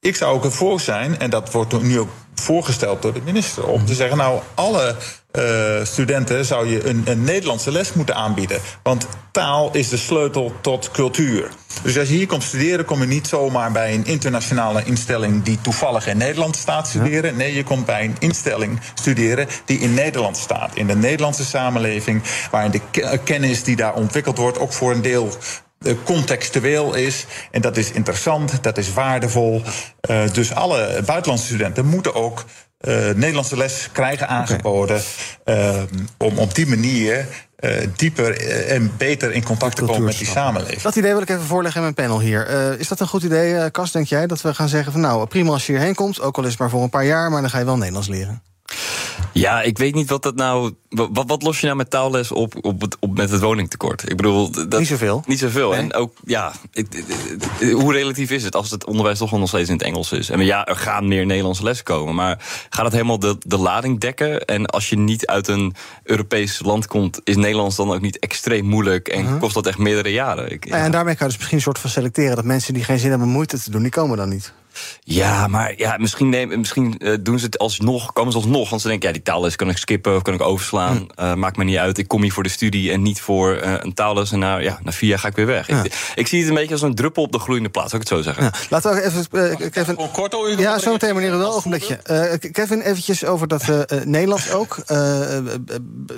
Ik 0.00 0.16
zou 0.16 0.34
ook 0.34 0.44
ervoor 0.44 0.80
zijn, 0.80 1.18
en 1.18 1.30
dat 1.30 1.52
wordt 1.52 1.82
nu 1.82 1.98
ook 1.98 2.10
voorgesteld 2.34 3.02
door 3.02 3.12
de 3.12 3.20
minister, 3.24 3.66
om 3.66 3.86
te 3.86 3.94
zeggen: 3.94 4.16
Nou, 4.16 4.40
alle 4.54 4.96
uh, 5.32 5.84
studenten 5.84 6.44
zou 6.44 6.68
je 6.68 6.88
een, 6.88 7.02
een 7.04 7.24
Nederlandse 7.24 7.72
les 7.72 7.92
moeten 7.92 8.14
aanbieden. 8.14 8.60
Want 8.82 9.06
taal 9.32 9.70
is 9.72 9.88
de 9.88 9.96
sleutel 9.96 10.52
tot 10.60 10.90
cultuur. 10.90 11.50
Dus 11.82 11.98
als 11.98 12.08
je 12.08 12.14
hier 12.14 12.26
komt 12.26 12.42
studeren, 12.42 12.84
kom 12.84 13.00
je 13.00 13.06
niet 13.06 13.26
zomaar 13.26 13.72
bij 13.72 13.94
een 13.94 14.06
internationale 14.06 14.84
instelling 14.84 15.42
die 15.42 15.60
toevallig 15.60 16.06
in 16.06 16.16
Nederland 16.16 16.56
staat 16.56 16.88
studeren. 16.88 17.36
Nee, 17.36 17.54
je 17.54 17.64
komt 17.64 17.86
bij 17.86 18.04
een 18.04 18.16
instelling 18.18 18.80
studeren 18.94 19.46
die 19.64 19.78
in 19.78 19.94
Nederland 19.94 20.36
staat. 20.36 20.74
In 20.74 20.86
de 20.86 20.96
Nederlandse 20.96 21.44
samenleving, 21.44 22.22
waarin 22.50 22.70
de 22.70 23.18
kennis 23.24 23.64
die 23.64 23.76
daar 23.76 23.94
ontwikkeld 23.94 24.38
wordt 24.38 24.58
ook 24.58 24.72
voor 24.72 24.92
een 24.92 25.02
deel 25.02 25.30
contextueel 26.04 26.94
is. 26.94 27.26
En 27.50 27.60
dat 27.60 27.76
is 27.76 27.90
interessant, 27.90 28.62
dat 28.62 28.78
is 28.78 28.92
waardevol. 28.92 29.62
Uh, 30.10 30.30
dus 30.32 30.54
alle 30.54 31.02
buitenlandse 31.06 31.46
studenten 31.46 31.86
moeten 31.86 32.14
ook 32.14 32.44
uh, 32.80 32.94
Nederlandse 32.94 33.56
les 33.56 33.88
krijgen 33.92 34.28
aangeboden. 34.28 35.02
Okay. 35.40 35.74
Uh, 35.74 35.82
om 36.18 36.38
op 36.38 36.54
die 36.54 36.66
manier 36.66 37.26
uh, 37.60 37.76
dieper 37.96 38.46
en 38.66 38.92
beter 38.96 39.32
in 39.32 39.44
contact 39.44 39.76
te 39.76 39.84
komen 39.84 40.02
met 40.02 40.18
die 40.18 40.26
samenleving. 40.26 40.82
Dat 40.82 40.96
idee 40.96 41.12
wil 41.12 41.22
ik 41.22 41.28
even 41.28 41.42
voorleggen 41.42 41.84
in 41.84 41.92
mijn 41.94 42.08
panel 42.08 42.20
hier. 42.20 42.50
Uh, 42.50 42.80
is 42.80 42.88
dat 42.88 43.00
een 43.00 43.08
goed 43.08 43.22
idee, 43.22 43.52
uh, 43.52 43.64
Kas, 43.70 43.92
denk 43.92 44.06
jij? 44.06 44.26
Dat 44.26 44.40
we 44.40 44.54
gaan 44.54 44.68
zeggen 44.68 44.92
van 44.92 45.00
nou, 45.00 45.26
prima 45.26 45.52
als 45.52 45.66
je 45.66 45.72
hierheen 45.72 45.94
komt... 45.94 46.20
ook 46.20 46.36
al 46.36 46.44
is 46.44 46.50
het 46.50 46.58
maar 46.58 46.70
voor 46.70 46.82
een 46.82 46.90
paar 46.90 47.04
jaar, 47.04 47.30
maar 47.30 47.40
dan 47.40 47.50
ga 47.50 47.58
je 47.58 47.64
wel 47.64 47.76
Nederlands 47.76 48.08
leren. 48.08 48.42
Ja, 49.32 49.62
ik 49.62 49.78
weet 49.78 49.94
niet 49.94 50.10
wat 50.10 50.22
dat 50.22 50.34
nou. 50.34 50.72
Wat, 50.88 51.24
wat 51.26 51.42
los 51.42 51.60
je 51.60 51.66
nou 51.66 51.78
met 51.78 51.90
taalles 51.90 52.32
op, 52.32 52.64
op, 52.64 52.80
het, 52.80 52.96
op 53.00 53.16
met 53.16 53.30
het 53.30 53.40
woningtekort? 53.40 54.10
Ik 54.10 54.16
bedoel, 54.16 54.50
dat, 54.50 54.78
niet 54.78 54.88
zoveel. 54.88 55.22
Niet 55.26 55.38
zoveel. 55.38 55.70
Nee. 55.70 55.78
En 55.78 55.94
ook, 55.94 56.12
ja, 56.24 56.52
ik, 56.72 57.04
hoe 57.72 57.92
relatief 57.92 58.30
is 58.30 58.44
het 58.44 58.54
als 58.54 58.70
het 58.70 58.84
onderwijs 58.84 59.18
toch 59.18 59.38
nog 59.38 59.48
steeds 59.48 59.68
in 59.68 59.74
het 59.74 59.84
Engels 59.84 60.12
is? 60.12 60.30
En 60.30 60.44
ja, 60.44 60.66
er 60.66 60.76
gaan 60.76 61.08
meer 61.08 61.26
Nederlandse 61.26 61.62
lessen 61.62 61.84
komen. 61.84 62.14
Maar 62.14 62.44
gaat 62.70 62.84
het 62.84 62.92
helemaal 62.92 63.18
de, 63.18 63.36
de 63.46 63.58
lading 63.58 64.00
dekken? 64.00 64.44
En 64.44 64.66
als 64.66 64.88
je 64.88 64.98
niet 64.98 65.26
uit 65.26 65.48
een 65.48 65.74
Europees 66.02 66.60
land 66.62 66.86
komt, 66.86 67.20
is 67.24 67.36
Nederlands 67.36 67.76
dan 67.76 67.92
ook 67.92 68.00
niet 68.00 68.18
extreem 68.18 68.64
moeilijk 68.64 69.08
en 69.08 69.22
uh 69.22 69.30
-huh. 69.30 69.40
kost 69.40 69.54
dat 69.54 69.66
echt 69.66 69.78
meerdere 69.78 70.12
jaren? 70.12 70.52
Ik, 70.52 70.66
ja. 70.66 70.76
En 70.76 70.90
daarmee 70.90 71.14
kan 71.14 71.26
je 71.26 71.32
dus 71.32 71.36
misschien 71.36 71.56
een 71.56 71.64
soort 71.64 71.78
van 71.78 71.90
selecteren 71.90 72.36
dat 72.36 72.44
mensen 72.44 72.74
die 72.74 72.84
geen 72.84 72.98
zin 72.98 73.10
hebben 73.10 73.28
moeite 73.28 73.60
te 73.60 73.70
doen, 73.70 73.82
die 73.82 73.90
komen 73.90 74.16
dan 74.16 74.28
niet. 74.28 74.52
Ja, 75.10 75.46
maar 75.46 75.74
ja, 75.76 75.96
misschien, 75.98 76.28
neem, 76.28 76.48
misschien 76.58 76.94
uh, 76.98 77.16
doen 77.20 77.38
ze 77.38 77.44
het 77.44 77.58
alsnog, 77.58 78.12
komen 78.12 78.32
ze 78.32 78.38
alsnog. 78.38 78.70
Want 78.70 78.82
ze 78.82 78.88
denken, 78.88 79.08
ja, 79.08 79.14
die 79.14 79.22
taalles 79.22 79.56
kan 79.56 79.68
ik 79.68 79.76
skippen 79.76 80.16
of 80.16 80.22
kan 80.22 80.34
ik 80.34 80.40
overslaan. 80.40 80.96
Hm. 80.96 81.22
Uh, 81.24 81.34
maakt 81.34 81.56
me 81.56 81.64
niet 81.64 81.76
uit. 81.76 81.98
Ik 81.98 82.08
kom 82.08 82.22
hier 82.22 82.32
voor 82.32 82.42
de 82.42 82.48
studie 82.48 82.92
en 82.92 83.02
niet 83.02 83.20
voor 83.20 83.56
uh, 83.56 83.74
een 83.78 83.94
taalles. 83.94 84.32
En 84.32 84.38
na, 84.38 84.56
ja, 84.56 84.78
na 84.82 84.92
vier 84.92 85.08
jaar 85.08 85.18
ga 85.18 85.28
ik 85.28 85.36
weer 85.36 85.46
weg. 85.46 85.66
Ja. 85.66 85.84
Ik, 85.84 86.12
ik, 86.14 86.26
zie 86.26 86.40
het 86.40 86.48
een 86.48 86.54
beetje 86.54 86.72
als 86.72 86.82
een 86.82 86.94
druppel 86.94 87.22
op 87.22 87.32
de 87.32 87.38
gloeiende 87.38 87.68
plaats, 87.68 87.90
zou 87.90 88.02
ik 88.02 88.08
het 88.08 88.18
zo 88.18 88.24
zeggen. 88.24 88.44
Ja. 88.44 88.52
Laten 88.70 88.94
we 88.94 89.02
even... 89.02 89.70
Kevin, 89.70 89.98
kort 90.12 90.36
ja, 90.58 90.78
zo 90.78 90.92
meteen 90.92 91.14
meneer 91.14 91.38
wel, 91.38 91.54
ogenblikje. 91.54 91.98
Kevin, 92.52 92.80
eventjes 92.80 93.24
over 93.24 93.48
dat 93.48 93.64
Nederlands 94.04 94.50
ook. 94.50 94.76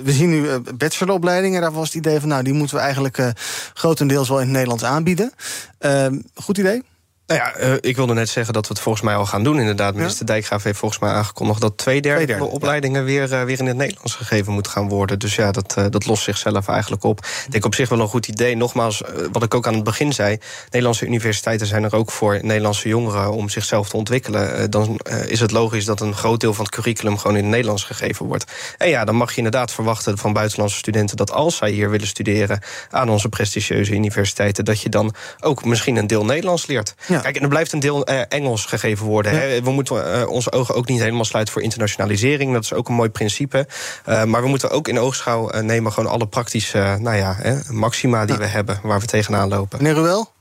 we 0.03 0.11
zien 0.11 0.29
nu 0.29 0.59
bacheloropleidingen. 0.77 1.61
Daar 1.61 1.71
was 1.71 1.87
het 1.87 1.95
idee 1.95 2.19
van, 2.19 2.29
nou, 2.29 2.43
die 2.43 2.53
moeten 2.53 2.75
we 2.75 2.81
eigenlijk 2.81 3.33
grotendeels 3.73 4.29
wel 4.29 4.37
in 4.37 4.43
het 4.43 4.53
Nederlands 4.53 4.83
aanbieden. 4.83 5.33
Ehm, 5.79 6.19
goed 6.35 6.57
idee? 6.57 6.83
Nou 7.31 7.43
ja, 7.43 7.67
uh, 7.67 7.77
ik 7.81 7.95
wilde 7.95 8.13
net 8.13 8.29
zeggen 8.29 8.53
dat 8.53 8.67
we 8.67 8.73
het 8.73 8.81
volgens 8.81 9.03
mij 9.03 9.15
al 9.15 9.25
gaan 9.25 9.43
doen. 9.43 9.59
Inderdaad, 9.59 9.95
minister 9.95 10.25
ja? 10.25 10.33
Dijkgraaf 10.33 10.63
heeft 10.63 10.77
volgens 10.77 11.01
mij 11.01 11.11
aangekondigd... 11.11 11.61
dat 11.61 11.77
twee 11.77 12.01
derde, 12.01 12.23
twee 12.23 12.37
derde 12.37 12.51
opleidingen 12.51 13.03
weer, 13.03 13.31
uh, 13.31 13.43
weer 13.43 13.59
in 13.59 13.65
het 13.65 13.75
Nederlands 13.75 14.15
gegeven 14.15 14.53
moet 14.53 14.67
gaan 14.67 14.89
worden. 14.89 15.19
Dus 15.19 15.35
ja, 15.35 15.51
dat, 15.51 15.75
uh, 15.77 15.85
dat 15.89 16.05
lost 16.05 16.23
zichzelf 16.23 16.67
eigenlijk 16.67 17.03
op. 17.03 17.19
Ik 17.45 17.51
denk 17.51 17.65
op 17.65 17.75
zich 17.75 17.89
wel 17.89 17.99
een 17.99 18.07
goed 18.07 18.27
idee. 18.27 18.55
Nogmaals, 18.55 19.01
wat 19.31 19.43
ik 19.43 19.53
ook 19.53 19.67
aan 19.67 19.73
het 19.73 19.83
begin 19.83 20.13
zei... 20.13 20.37
Nederlandse 20.63 21.05
universiteiten 21.05 21.67
zijn 21.67 21.83
er 21.83 21.95
ook 21.95 22.11
voor 22.11 22.39
Nederlandse 22.41 22.87
jongeren... 22.87 23.31
om 23.31 23.49
zichzelf 23.49 23.89
te 23.89 23.97
ontwikkelen. 23.97 24.71
dan 24.71 24.99
is 25.27 25.39
het 25.39 25.51
logisch 25.51 25.85
dat 25.85 26.01
een 26.01 26.15
groot 26.15 26.39
deel 26.39 26.53
van 26.53 26.65
het 26.65 26.73
curriculum... 26.73 27.17
gewoon 27.17 27.37
in 27.37 27.43
het 27.43 27.51
Nederlands 27.51 27.83
gegeven 27.83 28.25
wordt. 28.25 28.45
En 28.77 28.89
ja, 28.89 29.05
dan 29.05 29.15
mag 29.15 29.29
je 29.31 29.37
inderdaad 29.37 29.71
verwachten 29.71 30.17
van 30.17 30.33
buitenlandse 30.33 30.77
studenten... 30.77 31.17
dat 31.17 31.31
als 31.31 31.57
zij 31.57 31.71
hier 31.71 31.89
willen 31.89 32.07
studeren 32.07 32.59
aan 32.89 33.09
onze 33.09 33.29
prestigieuze 33.29 33.93
universiteiten... 33.93 34.65
dat 34.65 34.81
je 34.81 34.89
dan 34.89 35.13
ook 35.39 35.65
misschien 35.65 35.95
een 35.95 36.07
deel 36.07 36.25
Nederlands 36.25 36.67
leert. 36.67 36.93
Ja. 37.07 37.20
Kijk, 37.21 37.35
en 37.35 37.41
er 37.41 37.47
blijft 37.47 37.73
een 37.73 37.79
deel 37.79 38.09
uh, 38.09 38.21
Engels 38.27 38.65
gegeven 38.65 39.05
worden. 39.05 39.33
Ja. 39.33 39.39
Hè. 39.39 39.61
We 39.61 39.71
moeten 39.71 40.19
uh, 40.19 40.29
onze 40.29 40.51
ogen 40.51 40.75
ook 40.75 40.87
niet 40.87 40.99
helemaal 40.99 41.25
sluiten 41.25 41.53
voor 41.53 41.63
internationalisering. 41.63 42.53
Dat 42.53 42.63
is 42.63 42.73
ook 42.73 42.87
een 42.87 42.95
mooi 42.95 43.09
principe. 43.09 43.67
Uh, 44.07 44.23
maar 44.23 44.41
we 44.41 44.47
moeten 44.47 44.69
ook 44.69 44.87
in 44.87 44.99
oogschouw 44.99 45.61
nemen 45.61 45.91
gewoon 45.91 46.11
alle 46.11 46.27
praktische 46.27 46.97
nou 46.99 47.17
ja, 47.17 47.35
hè, 47.37 47.55
maxima 47.69 48.25
die 48.25 48.35
ja. 48.35 48.41
we 48.41 48.47
hebben, 48.47 48.79
waar 48.83 48.99
we 48.99 49.05
tegenaan 49.05 49.49
lopen. 49.49 49.83
Meneer 49.83 50.01
Ruel? 50.01 50.31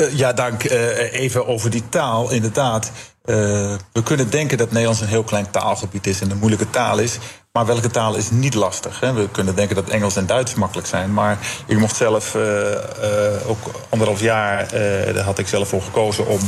Uh, 0.00 0.12
ja, 0.18 0.32
dank. 0.32 0.70
Uh, 0.70 1.12
even 1.12 1.46
over 1.46 1.70
die 1.70 1.88
taal. 1.88 2.30
Inderdaad, 2.30 2.90
uh, 3.24 3.34
we 3.92 4.02
kunnen 4.04 4.30
denken 4.30 4.58
dat 4.58 4.70
Nederlands 4.70 5.00
een 5.00 5.08
heel 5.08 5.24
klein 5.24 5.50
taalgebied 5.50 6.06
is 6.06 6.20
en 6.20 6.30
een 6.30 6.38
moeilijke 6.38 6.70
taal 6.70 6.98
is. 6.98 7.18
Maar 7.52 7.66
welke 7.66 7.90
taal 7.90 8.16
is 8.16 8.30
niet 8.30 8.54
lastig? 8.54 9.00
Hè? 9.00 9.12
We 9.12 9.28
kunnen 9.30 9.54
denken 9.54 9.76
dat 9.76 9.88
Engels 9.88 10.16
en 10.16 10.26
Duits 10.26 10.54
makkelijk 10.54 10.88
zijn. 10.88 11.12
Maar 11.12 11.38
ik 11.66 11.78
mocht 11.78 11.96
zelf 11.96 12.34
uh, 12.34 12.42
uh, 12.42 12.78
ook 13.46 13.58
anderhalf 13.88 14.20
jaar, 14.20 14.64
uh, 14.64 15.14
daar 15.14 15.24
had 15.24 15.38
ik 15.38 15.48
zelf 15.48 15.68
voor 15.68 15.82
gekozen 15.82 16.26
om 16.26 16.40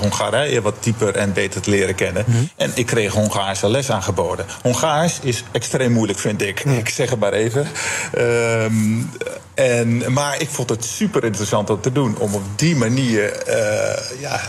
Hongarije 0.00 0.60
wat 0.60 0.74
dieper 0.80 1.14
en 1.14 1.32
beter 1.32 1.60
te 1.60 1.70
leren 1.70 1.94
kennen. 1.94 2.24
Mm 2.26 2.34
-hmm. 2.34 2.48
En 2.56 2.70
ik 2.74 2.86
kreeg 2.86 3.12
Hongaarse 3.12 3.68
les 3.68 3.90
aangeboden. 3.90 4.46
Hongaars 4.62 5.18
is 5.20 5.44
extreem 5.50 5.92
moeilijk, 5.92 6.18
vind 6.18 6.42
ik. 6.42 6.64
Mm. 6.64 6.78
Ik 6.78 6.88
zeg 6.88 7.10
het 7.10 7.18
maar 7.18 7.32
even. 7.32 7.66
En, 9.60 10.12
maar 10.12 10.40
ik 10.40 10.48
vond 10.48 10.70
het 10.70 10.84
super 10.84 11.24
interessant 11.24 11.70
om 11.70 11.80
te 11.80 11.92
doen. 11.92 12.16
Om 12.18 12.34
op 12.34 12.42
die 12.56 12.76
manier 12.76 13.42
ja, 14.20 14.40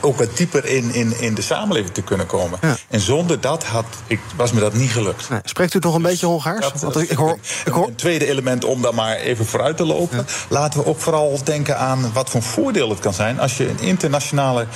ook 0.00 0.18
wat 0.18 0.36
dieper 0.36 0.64
in, 0.64 0.94
in, 0.94 1.20
in 1.20 1.34
de 1.34 1.42
samenleving 1.42 1.94
te 1.94 2.02
kunnen 2.02 2.26
komen. 2.26 2.58
Ja. 2.62 2.76
En 2.88 3.00
zonder 3.00 3.40
dat 3.40 3.64
had 3.64 3.84
ik, 4.06 4.20
was 4.36 4.52
me 4.52 4.60
dat 4.60 4.74
niet 4.74 4.90
gelukt. 4.90 5.28
Nee. 5.28 5.40
Spreekt 5.44 5.74
u 5.74 5.78
nog 5.78 5.94
een 5.94 6.02
beetje 6.02 6.26
Hongaars? 6.26 6.72
Dat, 6.72 6.80
Want 6.80 7.10
ik 7.10 7.16
hoor, 7.16 7.38
ik 7.64 7.72
hoor... 7.72 7.86
Een 7.86 7.94
tweede 7.94 8.26
element 8.26 8.64
om 8.64 8.82
daar 8.82 8.94
maar 8.94 9.16
even 9.16 9.46
vooruit 9.46 9.76
te 9.76 9.84
lopen. 9.84 10.16
Ja. 10.16 10.24
Laten 10.48 10.80
we 10.80 10.86
ook 10.86 11.00
vooral 11.00 11.38
denken 11.44 11.78
aan 11.78 12.12
wat 12.12 12.30
voor 12.30 12.42
voordeel 12.42 12.88
het 12.88 12.98
kan 12.98 13.14
zijn 13.14 13.40
als 13.40 13.56
je 13.56 13.68
een 13.68 13.80
internationale 13.80 14.66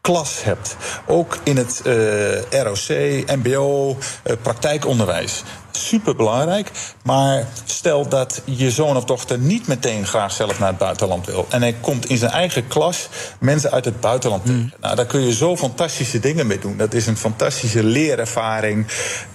klas 0.00 0.44
hebt. 0.44 0.76
Ook 1.06 1.38
in 1.42 1.56
het 1.56 1.82
uh, 1.86 2.62
ROC, 2.62 2.88
MBO, 3.36 3.90
uh, 3.90 4.32
praktijkonderwijs. 4.42 5.42
Super 5.78 6.16
belangrijk. 6.16 6.70
Maar 7.02 7.46
stel 7.64 8.08
dat 8.08 8.42
je 8.44 8.70
zoon 8.70 8.96
of 8.96 9.04
dochter 9.04 9.38
niet 9.38 9.66
meteen 9.66 10.06
graag 10.06 10.32
zelf 10.32 10.58
naar 10.58 10.68
het 10.68 10.78
buitenland 10.78 11.26
wil. 11.26 11.46
En 11.48 11.62
hij 11.62 11.74
komt 11.80 12.06
in 12.06 12.16
zijn 12.16 12.30
eigen 12.30 12.68
klas 12.68 13.08
mensen 13.40 13.70
uit 13.70 13.84
het 13.84 14.00
buitenland 14.00 14.44
tegen. 14.44 14.60
Mm. 14.60 14.72
Nou, 14.80 14.96
daar 14.96 15.06
kun 15.06 15.20
je 15.20 15.34
zo 15.34 15.56
fantastische 15.56 16.18
dingen 16.18 16.46
mee 16.46 16.58
doen. 16.58 16.76
Dat 16.76 16.94
is 16.94 17.06
een 17.06 17.16
fantastische 17.16 17.84
leerervaring 17.84 18.86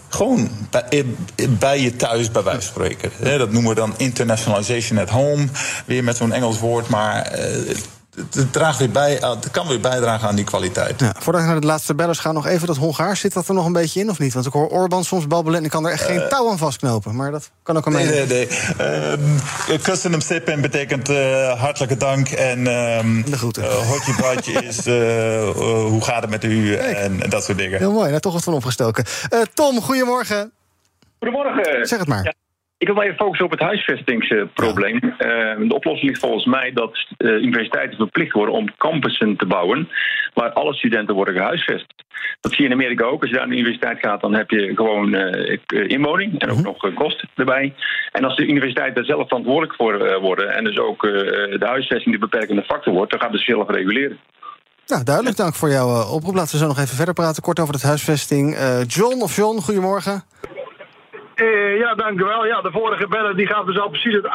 gewoon 0.09 0.49
bij, 0.69 1.05
bij, 1.49 1.79
je 1.79 1.95
thuis, 1.95 2.31
bij 2.31 2.43
wijze 2.43 2.61
van 2.61 2.69
spreken. 2.69 3.37
Dat 3.39 3.51
noemen 3.51 3.69
we 3.69 3.75
dan 3.75 3.93
internationalization 3.97 4.99
at 4.99 5.09
home. 5.09 5.47
Weer 5.85 6.03
met 6.03 6.17
zo'n 6.17 6.33
Engels 6.33 6.59
woord. 6.59 6.89
Maar 6.89 7.39
het, 8.15 8.53
draagt 8.53 8.79
weer 8.79 8.91
bij, 8.91 9.11
het 9.11 9.51
kan 9.51 9.67
weer 9.67 9.79
bijdragen 9.79 10.27
aan 10.27 10.35
die 10.35 10.45
kwaliteit. 10.45 10.99
Ja, 10.99 11.15
voordat 11.19 11.41
ik 11.41 11.47
naar 11.47 11.61
de 11.61 11.67
laatste 11.67 11.95
bellers 11.95 12.19
ga, 12.19 12.31
nog 12.31 12.47
even 12.47 12.67
dat 12.67 12.77
Hongaars. 12.77 13.19
Zit 13.19 13.33
dat 13.33 13.47
er 13.47 13.53
nog 13.53 13.65
een 13.65 13.73
beetje 13.73 13.99
in 13.99 14.09
of 14.09 14.19
niet? 14.19 14.33
Want 14.33 14.45
ik 14.45 14.53
hoor 14.53 14.67
Orbán 14.67 15.03
soms 15.03 15.27
babbelen 15.27 15.59
en 15.59 15.65
ik 15.65 15.71
kan 15.71 15.85
er 15.85 15.91
echt 15.91 16.03
geen 16.03 16.19
uh, 16.19 16.27
touw 16.27 16.49
aan 16.49 16.57
vastknopen. 16.57 17.15
Maar 17.15 17.31
dat 17.31 17.51
kan 17.63 17.77
ook 17.77 17.85
een 17.85 17.91
Nee, 17.91 18.05
nee, 18.05 18.25
nee. 18.27 18.47
Uh, 19.69 19.81
Kussen 19.81 20.21
hem 20.45 20.61
betekent 20.61 21.09
uh, 21.09 21.59
hartelijke 21.59 21.97
dank. 21.97 22.29
En 22.29 22.67
um, 22.67 23.25
de 23.25 23.37
groeten. 23.37 23.85
hotje 23.85 24.15
badje 24.21 24.53
is 24.71 24.85
hoe 25.89 26.03
gaat 26.03 26.21
het 26.21 26.29
met 26.29 26.43
u 26.43 26.75
en, 26.75 27.21
en, 27.21 27.29
dat 27.29 27.43
soort 27.43 27.57
dingen. 27.57 27.79
Heel 27.79 27.91
mooi, 27.91 28.11
daar 28.11 28.19
toch 28.19 28.33
wat 28.33 28.43
van 28.43 28.53
opgestoken. 28.53 29.05
Tom, 29.53 29.81
goedemorgen. 29.81 30.51
Goedemorgen. 31.19 31.87
Zeg 31.87 31.99
het 31.99 32.07
maar. 32.07 32.23
Ja. 32.23 32.42
Ik 32.83 32.89
wil 32.89 33.01
even 33.01 33.15
focussen 33.15 33.45
op 33.45 33.51
het 33.51 33.59
huisvestingsprobleem. 33.59 34.99
Ja. 35.17 35.55
Uh, 35.57 35.67
de 35.69 35.75
oplossing 35.75 36.09
ligt 36.09 36.19
volgens 36.21 36.45
mij 36.45 36.71
dat 36.73 37.07
uh, 37.17 37.31
universiteiten 37.31 37.97
verplicht 37.97 38.31
worden 38.31 38.55
om 38.55 38.75
campussen 38.77 39.37
te 39.37 39.45
bouwen 39.45 39.89
waar 40.33 40.51
alle 40.51 40.73
studenten 40.73 41.15
worden 41.15 41.33
gehuisvest. 41.33 41.85
Dat 42.39 42.51
zie 42.51 42.61
je 42.61 42.69
in 42.69 42.75
Amerika 42.75 43.05
ook. 43.05 43.21
Als 43.21 43.29
je 43.29 43.35
daar 43.35 43.47
naar 43.47 43.55
de 43.55 43.61
universiteit 43.61 43.99
gaat, 43.99 44.21
dan 44.21 44.33
heb 44.33 44.49
je 44.49 44.75
gewoon 44.75 45.15
uh, 45.15 45.57
inwoning 45.87 46.39
en 46.39 46.49
ook 46.49 46.55
-hmm. 46.55 46.63
nog 46.63 46.93
kosten 46.93 47.29
erbij. 47.35 47.73
En 48.11 48.23
als 48.23 48.35
de 48.35 48.47
universiteiten 48.47 48.95
daar 48.95 49.15
zelf 49.15 49.27
verantwoordelijk 49.27 49.75
voor 49.75 50.19
worden 50.21 50.55
en 50.55 50.63
dus 50.63 50.79
ook 50.79 51.01
de 51.01 51.65
huisvesting 51.65 52.15
de 52.15 52.27
beperkende 52.27 52.63
factor 52.63 52.93
wordt, 52.93 53.11
dan 53.11 53.21
gaan 53.21 53.37
ze 53.37 53.37
zelf 53.37 53.69
reguleren. 53.69 54.17
Nou, 54.85 55.03
duidelijk. 55.03 55.37
Dank 55.37 55.55
voor 55.55 55.69
jouw 55.69 56.05
oproep. 56.15 56.35
Laten 56.35 56.51
we 56.51 56.57
zo 56.57 56.67
nog 56.67 56.79
even 56.79 56.95
verder 56.95 57.13
praten. 57.13 57.43
Kort 57.43 57.59
over 57.59 57.73
het 57.73 57.83
huisvesting. 57.83 58.57
John 58.87 59.21
of 59.21 59.35
John, 59.35 59.59
goedemorgen. 59.59 60.23
Uh, 61.35 61.77
ja, 61.77 61.95
dank 61.95 62.19
u 62.19 62.23
wel. 62.23 62.45
Ja, 62.45 62.61
de 62.61 62.71
vorige 62.71 63.07
beller 63.07 63.35
die 63.35 63.47
gaf 63.47 63.65
dus 63.65 63.79
al 63.79 63.89
precies 63.89 64.13
het 64.13 64.25
uh, 64.25 64.31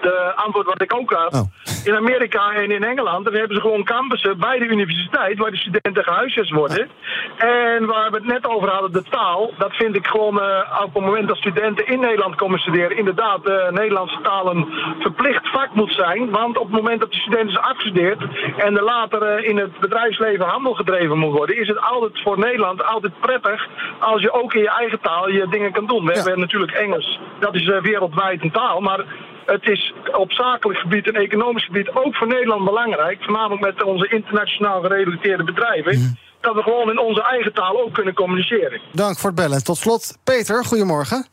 de 0.00 0.32
antwoord 0.34 0.66
wat 0.66 0.82
ik 0.82 0.94
ook 0.94 1.12
had. 1.12 1.34
Oh. 1.34 1.40
In 1.84 1.96
Amerika 1.96 2.52
en 2.52 2.70
in 2.70 2.84
Engeland 2.84 3.24
dan 3.24 3.34
hebben 3.34 3.56
ze 3.56 3.62
gewoon 3.62 3.84
campussen 3.84 4.38
bij 4.38 4.58
de 4.58 4.66
universiteit 4.66 5.38
waar 5.38 5.50
de 5.50 5.56
studenten 5.56 6.04
gehuisvest 6.04 6.50
worden. 6.50 6.88
En 7.36 7.86
waar 7.86 8.10
we 8.10 8.16
het 8.16 8.26
net 8.26 8.46
over 8.46 8.68
hadden, 8.68 8.92
de 8.92 9.02
taal, 9.10 9.52
dat 9.58 9.72
vind 9.72 9.96
ik 9.96 10.06
gewoon 10.06 10.36
uh, 10.36 10.80
op 10.82 10.94
het 10.94 11.04
moment 11.04 11.28
dat 11.28 11.36
studenten 11.36 11.86
in 11.86 12.00
Nederland 12.00 12.34
komen 12.34 12.58
studeren, 12.58 12.96
inderdaad 12.96 13.44
de 13.44 13.68
Nederlandse 13.70 14.20
taal 14.22 14.50
een 14.50 14.66
verplicht 14.98 15.48
vak 15.48 15.74
moet 15.74 15.92
zijn. 15.92 16.30
Want 16.30 16.58
op 16.58 16.66
het 16.66 16.76
moment 16.76 17.00
dat 17.00 17.12
de 17.12 17.18
student 17.18 17.50
is 17.50 17.58
afgestudeerd 17.58 18.20
en 18.56 18.76
er 18.76 18.84
later 18.84 19.44
in 19.44 19.56
het 19.56 19.78
bedrijfsleven 19.78 20.46
handel 20.46 20.74
gedreven 20.74 21.18
moet 21.18 21.32
worden, 21.32 21.60
is 21.60 21.68
het 21.68 21.80
altijd 21.80 22.20
voor 22.22 22.38
Nederland 22.38 22.84
altijd 22.84 23.20
prettig 23.20 23.68
als 24.00 24.22
je 24.22 24.32
ook 24.32 24.54
in 24.54 24.60
je 24.60 24.70
eigen 24.70 25.00
taal 25.00 25.28
je 25.28 25.48
dingen 25.48 25.72
kan 25.72 25.86
doen. 25.86 26.04
We 26.04 26.14
ja. 26.14 26.22
hebben 26.22 26.39
natuurlijk 26.40 26.72
Engels, 26.72 27.20
dat 27.40 27.54
is 27.54 27.66
uh, 27.66 27.82
wereldwijd 27.82 28.42
een 28.42 28.50
taal, 28.50 28.80
maar 28.80 29.04
het 29.46 29.68
is 29.68 29.92
op 30.12 30.32
zakelijk 30.32 30.78
gebied 30.78 31.06
en 31.06 31.14
economisch 31.14 31.64
gebied 31.64 31.90
ook 31.94 32.16
voor 32.16 32.26
Nederland 32.26 32.64
belangrijk, 32.64 33.22
voornamelijk 33.22 33.60
met 33.60 33.82
onze 33.84 34.08
internationaal 34.08 34.80
gerelateerde 34.80 35.44
bedrijven, 35.44 35.98
mm. 35.98 36.16
dat 36.40 36.54
we 36.54 36.62
gewoon 36.62 36.90
in 36.90 36.98
onze 36.98 37.22
eigen 37.22 37.52
taal 37.52 37.82
ook 37.82 37.94
kunnen 37.94 38.14
communiceren. 38.14 38.80
Dank 38.92 39.18
voor 39.18 39.30
het 39.30 39.38
bellen. 39.38 39.64
Tot 39.64 39.76
slot, 39.76 40.18
Peter, 40.24 40.64
goedemorgen. 40.64 41.26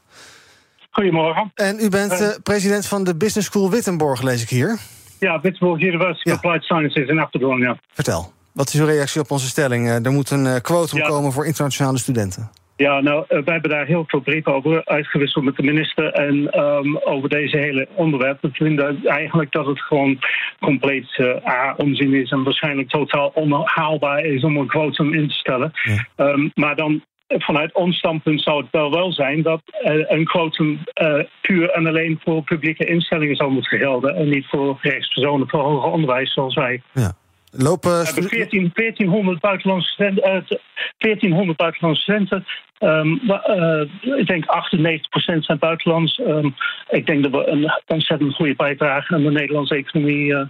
Goedemorgen. 0.92 1.52
En 1.56 1.80
u 1.80 1.90
bent 1.90 2.22
uh, 2.22 2.30
president 2.44 2.88
van 2.88 3.04
de 3.04 3.16
Business 3.16 3.48
School 3.48 3.70
Wittenborg, 3.70 4.22
lees 4.22 4.42
ik 4.42 4.50
hier. 4.50 4.78
Ja, 5.20 5.42
Wittenborg 5.42 5.82
University 5.82 6.30
of 6.32 6.42
ja. 6.42 6.50
Applied 6.50 6.64
Sciences 6.64 7.08
in 7.08 7.20
Apeldoorn, 7.20 7.62
ja. 7.62 7.78
Vertel, 7.94 8.32
wat 8.52 8.68
is 8.68 8.80
uw 8.80 8.86
reactie 8.86 9.22
op 9.22 9.32
onze 9.32 9.48
stelling? 9.48 10.06
Er 10.06 10.12
moet 10.12 10.30
een 10.30 10.62
quotum 10.62 10.98
ja. 10.98 11.08
komen 11.08 11.32
voor 11.32 11.46
internationale 11.46 11.98
studenten. 11.98 12.50
Ja, 12.78 13.02
nou, 13.02 13.26
wij 13.28 13.42
hebben 13.44 13.70
daar 13.70 13.86
heel 13.86 14.04
veel 14.08 14.20
brieven 14.20 14.54
over 14.54 14.86
uitgewisseld 14.86 15.46
met 15.46 15.56
de 15.56 15.64
minister. 15.64 16.12
En 16.12 16.60
um, 16.64 16.98
over 16.98 17.30
deze 17.30 17.58
hele 17.58 17.88
onderwerp. 17.94 18.42
We 18.42 18.50
vinden 18.52 19.06
eigenlijk 19.06 19.52
dat 19.52 19.66
het 19.66 19.82
gewoon 19.82 20.20
compleet 20.60 21.18
uh, 21.18 21.48
A, 21.48 21.74
onzin 21.78 22.14
is. 22.14 22.32
En 22.32 22.44
waarschijnlijk 22.44 22.90
totaal 22.90 23.32
onhaalbaar 23.34 24.20
is 24.20 24.44
om 24.44 24.58
een 24.58 24.68
quotum 24.68 25.14
in 25.14 25.28
te 25.28 25.34
stellen. 25.34 25.72
Ja. 25.84 26.26
Um, 26.26 26.52
maar 26.54 26.76
dan 26.76 27.04
vanuit 27.28 27.74
ons 27.74 27.98
standpunt 27.98 28.42
zou 28.42 28.62
het 28.62 28.72
wel 28.72 28.92
wel 28.92 29.14
zijn 29.14 29.42
dat 29.42 29.62
uh, 29.84 30.04
een 30.08 30.26
quotum 30.26 30.80
uh, 31.02 31.24
puur 31.42 31.70
en 31.70 31.88
alleen 31.88 32.20
voor 32.24 32.44
publieke 32.44 32.86
instellingen 32.86 33.36
zou 33.36 33.52
moeten 33.52 33.80
gelden. 33.80 34.16
En 34.16 34.30
niet 34.30 34.46
voor 34.46 34.78
rechtspersonen 34.82 35.50
voor 35.50 35.60
hoger 35.60 35.92
onderwijs 35.92 36.34
zoals 36.34 36.56
wij. 36.56 36.82
Ja. 36.94 37.14
Lopen... 37.52 37.92
We 37.92 38.06
hebben 38.06 38.30
14, 38.30 38.72
1400 38.74 39.40
buitenlandse. 39.40 40.12
Uh, 40.12 40.58
1400 40.98 41.58
buitenlandse 41.58 42.02
studenten. 42.02 42.46
Um, 42.80 43.22
uh, 43.48 44.18
ik 44.18 44.28
denk 44.28 44.46
98% 44.46 45.40
zijn 45.40 45.60
buitenlands. 45.60 46.20
Um, 46.20 46.56
ik 46.90 47.06
denk 47.06 47.24
dat 47.24 47.32
we 47.32 47.48
een 47.48 47.72
ontzettend 47.88 48.36
goede 48.36 48.56
bijdrage 48.56 49.14
aan 49.14 49.24
de 49.24 49.32
Nederlandse 49.32 49.76
economie 49.76 50.26
uh, 50.26 50.42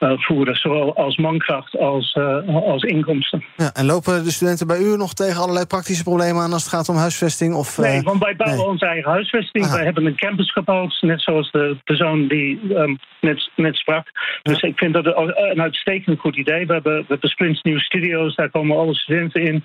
voeren. 0.00 0.54
Zowel 0.54 0.96
als 0.96 1.16
mankracht 1.16 1.78
als, 1.78 2.14
uh, 2.14 2.56
als 2.56 2.82
inkomsten. 2.82 3.44
Ja, 3.56 3.70
en 3.72 3.86
lopen 3.86 4.24
de 4.24 4.30
studenten 4.30 4.66
bij 4.66 4.78
u 4.78 4.96
nog 4.96 5.14
tegen 5.14 5.42
allerlei 5.42 5.66
praktische 5.66 6.02
problemen 6.02 6.42
aan 6.42 6.52
als 6.52 6.62
het 6.62 6.72
gaat 6.72 6.88
om 6.88 6.96
huisvesting? 6.96 7.54
Of. 7.54 7.78
Nee, 7.78 8.02
want 8.02 8.22
wij 8.22 8.36
bouwen 8.36 8.58
nee. 8.58 8.68
onze 8.68 8.86
eigen 8.86 9.10
huisvesting. 9.10 9.64
Aha. 9.64 9.74
Wij 9.74 9.84
hebben 9.84 10.06
een 10.06 10.16
campus 10.16 10.52
gebouwd, 10.52 10.98
net 11.00 11.22
zoals 11.22 11.50
de 11.50 11.76
persoon 11.84 12.28
die 12.28 12.60
um, 12.74 12.98
net, 13.20 13.50
net 13.56 13.76
sprak. 13.76 14.06
Dus 14.42 14.60
ja. 14.60 14.68
ik 14.68 14.78
vind 14.78 14.94
dat 14.94 15.06
een 15.06 15.60
uitstekend 15.60 16.20
goed 16.20 16.36
idee. 16.36 16.66
We 16.66 16.72
hebben, 16.72 16.96
we 16.98 17.06
hebben 17.08 17.30
splintsnieuwe 17.30 17.80
studio's, 17.80 18.34
daar 18.34 18.50
komen 18.50 18.76
alle 18.76 18.94
studenten 18.94 19.42
in. 19.42 19.64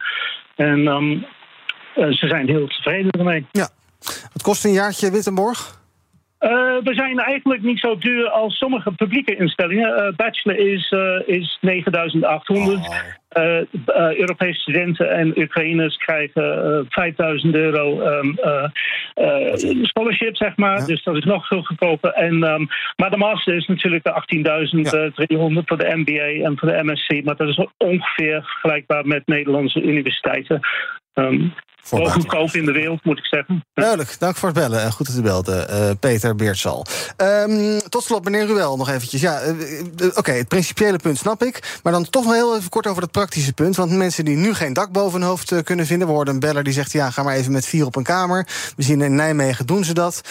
En 0.55 0.87
um, 0.87 1.25
ze 1.95 2.27
zijn 2.27 2.47
heel 2.47 2.67
tevreden 2.67 3.11
ermee. 3.11 3.45
Ja. 3.51 3.69
Wat 4.33 4.41
kost 4.41 4.65
een 4.65 4.71
jaartje 4.71 5.11
Wittenborg? 5.11 5.83
Uh, 6.45 6.51
we 6.83 6.93
zijn 6.93 7.19
eigenlijk 7.19 7.61
niet 7.61 7.79
zo 7.79 7.97
duur 7.97 8.29
als 8.29 8.57
sommige 8.57 8.91
publieke 8.91 9.35
instellingen. 9.35 9.89
Uh, 9.89 10.15
bachelor 10.15 10.57
is, 10.57 10.91
uh, 10.91 11.27
is 11.37 11.57
9800. 11.61 12.77
Oh. 12.77 12.95
Europese 14.17 14.59
studenten 14.59 15.11
en 15.11 15.39
Oekraïners 15.39 15.97
krijgen 15.97 16.85
5000 16.89 17.55
euro 17.55 18.01
um, 18.01 18.37
scholarship, 19.81 20.35
zeg 20.35 20.57
maar. 20.57 20.79
Ja. 20.79 20.85
Dus 20.85 21.03
dat 21.03 21.15
is 21.15 21.23
nog 21.23 21.47
veel 21.47 21.63
goedkoper. 21.63 22.11
En, 22.11 22.43
um, 22.43 22.67
maar 22.95 23.09
de 23.09 23.17
master 23.17 23.55
is 23.55 23.67
natuurlijk 23.67 24.03
de 24.03 24.23
18.300 24.35 24.43
ja. 25.53 25.61
voor 25.65 25.77
de 25.77 25.95
MBA 25.95 26.45
en 26.45 26.57
voor 26.57 26.67
de 26.67 26.83
MSc. 26.83 27.23
Maar 27.23 27.35
dat 27.35 27.47
is 27.47 27.67
ongeveer 27.77 28.41
vergelijkbaar 28.43 29.07
met 29.07 29.27
Nederlandse 29.27 29.81
universiteiten. 29.81 30.59
Um, 31.13 31.53
wel 31.89 32.05
goedkoop 32.05 32.51
in 32.51 32.65
de 32.65 32.71
wereld, 32.71 33.03
moet 33.03 33.17
ik 33.17 33.25
zeggen. 33.25 33.65
Duidelijk, 33.73 34.19
dank 34.19 34.35
voor 34.35 34.49
het 34.49 34.57
bellen. 34.57 34.91
Goed 34.91 35.07
dat 35.07 35.17
u 35.17 35.21
belde, 35.21 35.67
uh, 35.69 35.89
Peter 35.99 36.35
Beertsal. 36.35 36.85
Um, 37.17 37.79
tot 37.89 38.03
slot, 38.03 38.23
meneer 38.23 38.45
Ruel, 38.45 38.77
nog 38.77 38.89
eventjes. 38.89 39.21
Ja, 39.21 39.41
uh, 39.43 39.49
Oké, 40.07 40.17
okay, 40.17 40.37
het 40.37 40.47
principiële 40.47 40.97
punt 40.97 41.17
snap 41.17 41.43
ik. 41.43 41.79
Maar 41.83 41.93
dan 41.93 42.09
toch 42.09 42.23
nog 42.23 42.33
heel 42.33 42.57
even 42.57 42.69
kort 42.69 42.87
over 42.87 43.01
het 43.01 43.11
praktische 43.25 43.53
punt. 43.53 43.75
Want 43.75 43.91
mensen 43.91 44.25
die 44.25 44.35
nu 44.35 44.53
geen 44.53 44.73
dak 44.73 44.91
boven 44.91 45.19
hun 45.19 45.29
hoofd 45.29 45.63
kunnen 45.63 45.85
vinden... 45.85 46.07
we 46.07 46.13
hoorden 46.13 46.33
een 46.33 46.39
beller 46.39 46.63
die 46.63 46.73
zegt, 46.73 46.91
ja, 46.91 47.09
ga 47.09 47.23
maar 47.23 47.35
even 47.35 47.51
met 47.51 47.65
vier 47.65 47.85
op 47.85 47.95
een 47.95 48.03
kamer. 48.03 48.47
We 48.75 48.83
zien 48.83 49.01
in 49.01 49.15
Nijmegen 49.15 49.65
doen 49.65 49.83
ze 49.83 49.93
dat. 49.93 50.21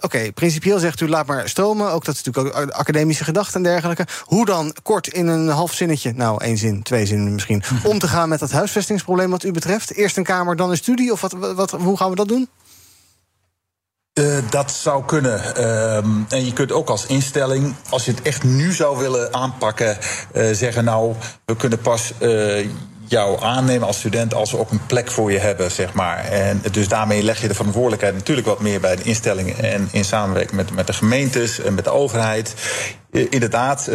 Oké, 0.00 0.32
principieel 0.32 0.78
zegt 0.78 1.00
u, 1.00 1.08
laat 1.08 1.26
maar 1.26 1.48
stromen. 1.48 1.92
Ook 1.92 2.04
dat 2.04 2.14
is 2.14 2.22
natuurlijk 2.22 2.56
ook 2.56 2.70
academische 2.70 3.24
gedachten 3.24 3.54
en 3.54 3.62
dergelijke. 3.62 4.06
Hoe 4.24 4.44
dan 4.44 4.74
kort 4.82 5.08
in 5.08 5.26
een 5.26 5.48
half 5.48 5.72
zinnetje, 5.72 6.12
nou, 6.12 6.44
één 6.44 6.56
zin, 6.56 6.82
twee 6.82 7.06
zinnen 7.06 7.32
misschien... 7.32 7.62
om 7.84 7.98
te 7.98 8.08
gaan 8.08 8.28
met 8.28 8.38
dat 8.38 8.50
huisvestingsprobleem 8.50 9.30
wat 9.30 9.44
u 9.44 9.52
betreft? 9.52 9.94
Eerst 9.94 10.16
een 10.16 10.24
kamer, 10.24 10.56
dan 10.56 10.70
een 10.70 10.76
studie? 10.76 11.12
Of 11.12 11.20
wat, 11.20 11.32
wat, 11.32 11.70
hoe 11.70 11.96
gaan 11.96 12.10
we 12.10 12.16
dat 12.16 12.28
doen? 12.28 12.48
Uh, 14.18 14.38
dat 14.50 14.70
zou 14.70 15.04
kunnen. 15.04 15.40
Uh, 15.56 15.96
en 16.28 16.44
je 16.44 16.52
kunt 16.52 16.72
ook 16.72 16.88
als 16.88 17.06
instelling, 17.06 17.74
als 17.88 18.04
je 18.04 18.10
het 18.10 18.22
echt 18.22 18.42
nu 18.42 18.72
zou 18.72 18.98
willen 18.98 19.34
aanpakken, 19.34 19.98
uh, 20.34 20.52
zeggen: 20.52 20.84
Nou, 20.84 21.14
we 21.44 21.56
kunnen 21.56 21.78
pas 21.78 22.12
jou 23.08 23.42
aannemen 23.42 23.86
als 23.86 23.98
student 23.98 24.34
als 24.34 24.50
we 24.50 24.58
ook 24.58 24.70
een 24.70 24.86
plek 24.86 25.10
voor 25.10 25.32
je 25.32 25.38
hebben, 25.38 25.70
zeg 25.70 25.92
maar. 25.92 26.24
En 26.24 26.62
dus 26.70 26.88
daarmee 26.88 27.22
leg 27.22 27.40
je 27.40 27.48
de 27.48 27.54
verantwoordelijkheid 27.54 28.14
natuurlijk 28.14 28.46
wat 28.46 28.60
meer 28.60 28.80
bij 28.80 28.96
de 28.96 29.02
instellingen 29.02 29.58
en 29.58 29.88
in 29.92 30.04
samenwerking 30.04 30.56
met, 30.56 30.74
met 30.74 30.86
de 30.86 30.92
gemeentes 30.92 31.60
en 31.60 31.74
met 31.74 31.84
de 31.84 31.90
overheid. 31.90 32.54
Inderdaad, 33.10 33.86
uh, 33.88 33.94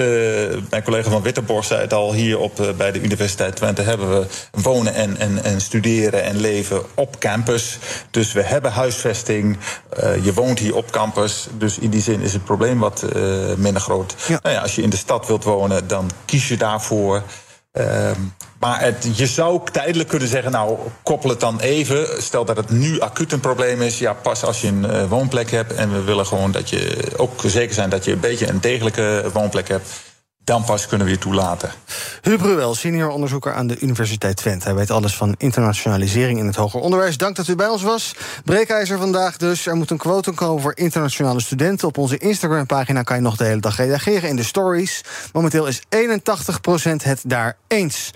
mijn 0.69 0.83
collega 0.83 1.09
van 1.09 1.21
Wittenborg 1.21 1.65
zei 1.65 1.81
het 1.81 1.93
al, 1.93 2.13
hier 2.13 2.39
op, 2.39 2.59
uh, 2.59 2.71
bij 2.71 2.91
de 2.91 3.01
Universiteit 3.01 3.55
Twente 3.55 3.81
hebben 3.81 4.19
we 4.19 4.27
wonen 4.51 4.93
en, 4.93 5.17
en, 5.17 5.43
en 5.43 5.61
studeren 5.61 6.23
en 6.23 6.35
leven 6.37 6.81
op 6.95 7.19
campus. 7.19 7.77
Dus 8.11 8.31
we 8.31 8.43
hebben 8.43 8.71
huisvesting, 8.71 9.57
uh, 10.03 10.25
je 10.25 10.33
woont 10.33 10.59
hier 10.59 10.75
op 10.75 10.91
campus. 10.91 11.47
Dus 11.57 11.77
in 11.77 11.89
die 11.89 12.01
zin 12.01 12.21
is 12.21 12.33
het 12.33 12.43
probleem 12.43 12.79
wat 12.79 13.05
minder 13.57 13.81
groot. 13.81 14.15
Ja. 14.27 14.39
Nou 14.41 14.55
ja, 14.55 14.61
als 14.61 14.75
je 14.75 14.81
in 14.81 14.89
de 14.89 14.97
stad 14.97 15.27
wilt 15.27 15.43
wonen, 15.43 15.87
dan 15.87 16.11
kies 16.25 16.47
je 16.47 16.57
daarvoor. 16.57 17.23
Ehm, 17.71 18.19
maar 18.63 18.81
het, 18.81 19.07
je 19.15 19.27
zou 19.27 19.61
tijdelijk 19.71 20.09
kunnen 20.09 20.27
zeggen, 20.27 20.51
nou, 20.51 20.77
koppel 21.03 21.29
het 21.29 21.39
dan 21.39 21.59
even. 21.59 22.23
Stel 22.23 22.45
dat 22.45 22.57
het 22.57 22.69
nu 22.69 22.99
acuut 22.99 23.31
een 23.31 23.39
probleem 23.39 23.81
is. 23.81 23.99
Ja, 23.99 24.13
pas 24.13 24.43
als 24.43 24.61
je 24.61 24.67
een 24.67 24.83
uh, 24.83 25.09
woonplek 25.09 25.51
hebt. 25.51 25.73
En 25.73 25.91
we 25.91 26.01
willen 26.01 26.25
gewoon 26.25 26.51
dat 26.51 26.69
je 26.69 27.11
ook 27.17 27.41
zeker 27.45 27.73
zijn 27.73 27.89
dat 27.89 28.05
je 28.05 28.11
een 28.11 28.19
beetje 28.19 28.47
een 28.47 28.61
degelijke 28.61 29.29
woonplek 29.33 29.67
hebt 29.67 29.87
dan 30.43 30.63
pas 30.63 30.87
kunnen 30.87 31.07
we 31.07 31.13
je 31.13 31.19
toelaten. 31.19 31.71
Huub 32.21 32.41
Ruel, 32.41 32.75
senior 32.75 33.09
onderzoeker 33.09 33.53
aan 33.53 33.67
de 33.67 33.79
Universiteit 33.79 34.35
Twente. 34.35 34.65
Hij 34.65 34.75
weet 34.75 34.91
alles 34.91 35.15
van 35.15 35.35
internationalisering 35.37 36.39
in 36.39 36.45
het 36.45 36.55
hoger 36.55 36.79
onderwijs. 36.79 37.17
Dank 37.17 37.35
dat 37.35 37.47
u 37.47 37.55
bij 37.55 37.67
ons 37.67 37.81
was. 37.81 38.15
Breekijzer 38.43 38.97
vandaag 38.97 39.37
dus. 39.37 39.65
Er 39.65 39.75
moet 39.75 39.89
een 39.89 39.97
quote 39.97 40.31
komen 40.31 40.61
voor 40.61 40.75
internationale 40.75 41.41
studenten. 41.41 41.87
Op 41.87 41.97
onze 41.97 42.17
Instagram-pagina 42.17 43.01
kan 43.01 43.15
je 43.15 43.21
nog 43.21 43.37
de 43.37 43.43
hele 43.43 43.61
dag 43.61 43.77
reageren 43.77 44.29
in 44.29 44.35
de 44.35 44.43
stories. 44.43 45.01
Momenteel 45.33 45.67
is 45.67 45.79
81% 45.79 45.81
het 47.03 47.21
daar 47.25 47.57
eens. 47.67 48.11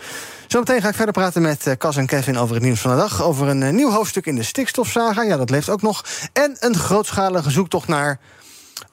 Zometeen 0.48 0.82
ga 0.82 0.90
ik 0.90 0.96
verder 0.96 1.14
praten 1.14 1.42
met 1.42 1.76
Cas 1.78 1.98
en 1.98 2.06
Kevin 2.06 2.38
over 2.38 2.56
het 2.56 2.64
nieuws 2.64 2.80
van 2.80 2.92
de 2.92 2.98
dag. 2.98 3.24
Over 3.24 3.48
een 3.48 3.76
nieuw 3.76 3.92
hoofdstuk 3.92 4.26
in 4.26 4.36
de 4.36 4.44
stikstofsaga. 4.44 5.24
Ja, 5.24 5.38
dat 5.38 5.50
leeft 5.50 5.70
ook 5.70 5.82
nog. 5.82 6.06
En 6.34 6.56
een 6.60 6.76
grootschalige 6.76 7.50
zoektocht 7.50 7.88
naar 7.88 8.20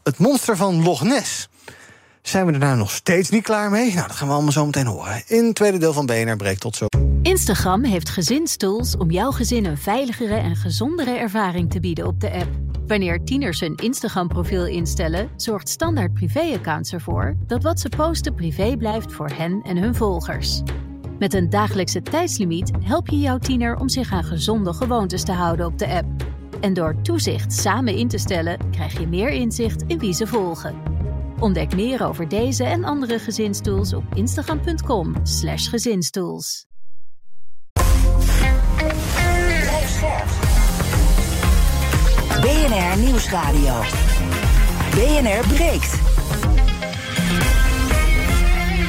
het 0.03 0.19
monster 0.19 0.57
van 0.57 0.83
Loch 0.83 1.03
Ness. 1.03 1.49
Zijn 2.23 2.47
we 2.47 2.53
er 2.53 2.59
nou 2.59 2.77
nog 2.77 2.91
steeds 2.91 3.31
niet 3.31 3.43
klaar 3.43 3.71
mee? 3.71 3.95
Nou, 3.95 4.07
dat 4.07 4.17
gaan 4.17 4.29
we 4.29 4.35
allemaal 4.35 4.53
zo 4.53 4.65
meteen 4.65 4.87
horen. 4.87 5.23
In 5.27 5.45
het 5.45 5.55
tweede 5.55 5.79
deel 5.79 5.93
van 5.93 6.07
BNR 6.07 6.37
breekt 6.37 6.61
tot 6.61 6.77
zo. 6.77 6.87
Instagram 7.23 7.85
heeft 7.85 8.09
gezinstools 8.09 8.97
om 8.97 9.11
jouw 9.11 9.31
gezin 9.31 9.65
een 9.65 9.79
veiligere 9.79 10.37
en 10.37 10.57
gezondere 10.57 11.17
ervaring 11.17 11.71
te 11.71 11.81
bieden 11.81 12.07
op 12.07 12.21
de 12.21 12.31
app. 12.31 12.51
Wanneer 12.87 13.25
tieners 13.25 13.61
een 13.61 13.77
Instagram-profiel 13.77 14.67
instellen, 14.67 15.29
zorgt 15.37 15.69
Standaard 15.69 16.15
Privé-accounts 16.15 16.93
ervoor 16.93 17.37
dat 17.47 17.63
wat 17.63 17.81
ze 17.81 17.89
posten 17.89 18.35
privé 18.35 18.77
blijft 18.77 19.13
voor 19.13 19.29
hen 19.29 19.63
en 19.63 19.77
hun 19.77 19.95
volgers. 19.95 20.63
Met 21.25 21.35
een 21.35 21.51
dagelijkse 21.51 22.03
tijdslimiet 22.03 22.71
help 22.81 23.09
je 23.09 23.19
jouw 23.19 23.39
tiener 23.39 23.77
om 23.77 23.89
zich 23.89 24.13
aan 24.13 24.25
gezonde 24.25 24.73
gewoontes 24.73 25.25
te 25.25 25.33
houden 25.33 25.67
op 25.67 25.79
de 25.79 25.89
app. 25.89 26.07
En 26.61 26.75
door 26.75 27.03
toezicht 27.03 27.53
samen 27.53 27.97
in 27.97 28.09
te 28.09 28.19
stellen, 28.19 28.71
krijg 28.71 28.99
je 28.99 29.07
meer 29.07 29.29
inzicht 29.29 29.83
in 29.87 29.99
wie 29.99 30.13
ze 30.13 30.27
volgen. 30.27 30.75
Ontdek 31.39 31.75
meer 31.75 32.07
over 32.07 32.29
deze 32.29 32.65
en 32.65 32.85
andere 32.85 33.19
gezinstools 33.19 33.93
op 33.93 34.05
instagram.com 34.15 35.15
slash 35.23 35.69
gezinstools. 35.69 36.67
BNR 42.41 42.99
Nieuwsradio. 42.99 43.81
BNR 44.91 45.55
breekt. 45.55 46.01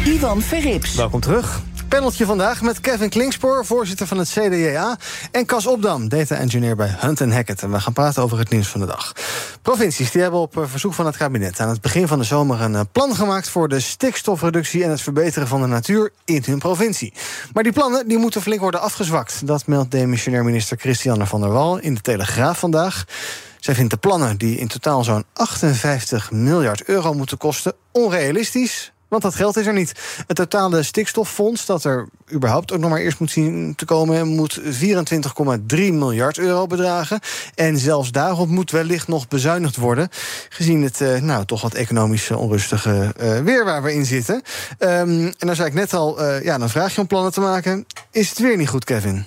Ivan 0.05 0.41
Verrips. 0.41 0.95
Welkom 0.95 1.19
terug 1.19 1.73
paneltje 1.95 2.25
vandaag 2.25 2.61
met 2.61 2.79
Kevin 2.79 3.09
Klingspoor, 3.09 3.65
voorzitter 3.65 4.07
van 4.07 4.17
het 4.17 4.29
CDJA... 4.29 4.97
en 5.31 5.45
Cas 5.45 5.67
Opdam, 5.67 6.09
data 6.09 6.35
engineer 6.35 6.75
bij 6.75 6.95
Hunt 6.97 7.19
Hackett. 7.19 7.61
En 7.61 7.71
we 7.71 7.79
gaan 7.79 7.93
praten 7.93 8.23
over 8.23 8.37
het 8.37 8.49
nieuws 8.49 8.67
van 8.67 8.79
de 8.79 8.85
dag. 8.85 9.11
Provincies 9.61 10.11
die 10.11 10.21
hebben 10.21 10.39
op 10.39 10.57
eh, 10.57 10.63
verzoek 10.67 10.93
van 10.93 11.05
het 11.05 11.17
kabinet... 11.17 11.59
aan 11.59 11.69
het 11.69 11.81
begin 11.81 12.07
van 12.07 12.19
de 12.19 12.25
zomer 12.25 12.61
een 12.61 12.75
eh, 12.75 12.81
plan 12.91 13.15
gemaakt... 13.15 13.49
voor 13.49 13.67
de 13.67 13.79
stikstofreductie 13.79 14.83
en 14.83 14.89
het 14.89 15.01
verbeteren 15.01 15.47
van 15.47 15.61
de 15.61 15.67
natuur 15.67 16.11
in 16.25 16.43
hun 16.45 16.59
provincie. 16.59 17.13
Maar 17.53 17.63
die 17.63 17.73
plannen 17.73 18.07
die 18.07 18.17
moeten 18.17 18.41
flink 18.41 18.61
worden 18.61 18.81
afgezwakt. 18.81 19.47
Dat 19.47 19.67
meldt 19.67 19.91
demissionair 19.91 20.43
minister 20.43 20.77
Christiane 20.77 21.25
van 21.25 21.41
der 21.41 21.51
Wal 21.51 21.77
in 21.77 21.93
de 21.93 22.01
Telegraaf 22.01 22.59
vandaag. 22.59 23.05
Zij 23.59 23.75
vindt 23.75 23.91
de 23.91 23.97
plannen, 23.97 24.37
die 24.37 24.57
in 24.57 24.67
totaal 24.67 25.03
zo'n 25.03 25.25
58 25.33 26.31
miljard 26.31 26.83
euro 26.83 27.13
moeten 27.13 27.37
kosten, 27.37 27.73
onrealistisch 27.91 28.93
want 29.21 29.33
dat 29.33 29.41
geld 29.41 29.57
is 29.57 29.65
er 29.65 29.73
niet. 29.73 29.91
Het 30.27 30.35
totale 30.35 30.83
stikstoffonds, 30.83 31.65
dat 31.65 31.83
er 31.83 32.07
überhaupt 32.31 32.71
ook 32.71 32.79
nog 32.79 32.89
maar 32.89 32.99
eerst 32.99 33.19
moet 33.19 33.31
zien 33.31 33.75
te 33.75 33.85
komen, 33.85 34.27
moet 34.27 34.61
24,3 34.61 34.67
miljard 35.75 36.37
euro 36.37 36.67
bedragen. 36.67 37.19
En 37.55 37.77
zelfs 37.77 38.11
daarop 38.11 38.47
moet 38.47 38.71
wellicht 38.71 39.07
nog 39.07 39.27
bezuinigd 39.27 39.75
worden. 39.75 40.09
Gezien 40.49 40.83
het 40.83 41.01
uh, 41.01 41.19
nou, 41.19 41.45
toch 41.45 41.61
wat 41.61 41.73
economisch 41.73 42.31
onrustige 42.31 43.13
uh, 43.21 43.39
weer 43.39 43.65
waar 43.65 43.83
we 43.83 43.93
in 43.93 44.05
zitten. 44.05 44.41
Um, 44.79 45.25
en 45.25 45.47
dan 45.47 45.55
zei 45.55 45.67
ik 45.67 45.73
net 45.73 45.93
al, 45.93 46.21
uh, 46.21 46.43
ja, 46.43 46.57
dan 46.57 46.69
vraag 46.69 46.95
je 46.95 47.01
om 47.01 47.07
plannen 47.07 47.31
te 47.31 47.39
maken. 47.39 47.85
Is 48.11 48.29
het 48.29 48.39
weer 48.39 48.57
niet 48.57 48.69
goed, 48.69 48.83
Kevin? 48.83 49.25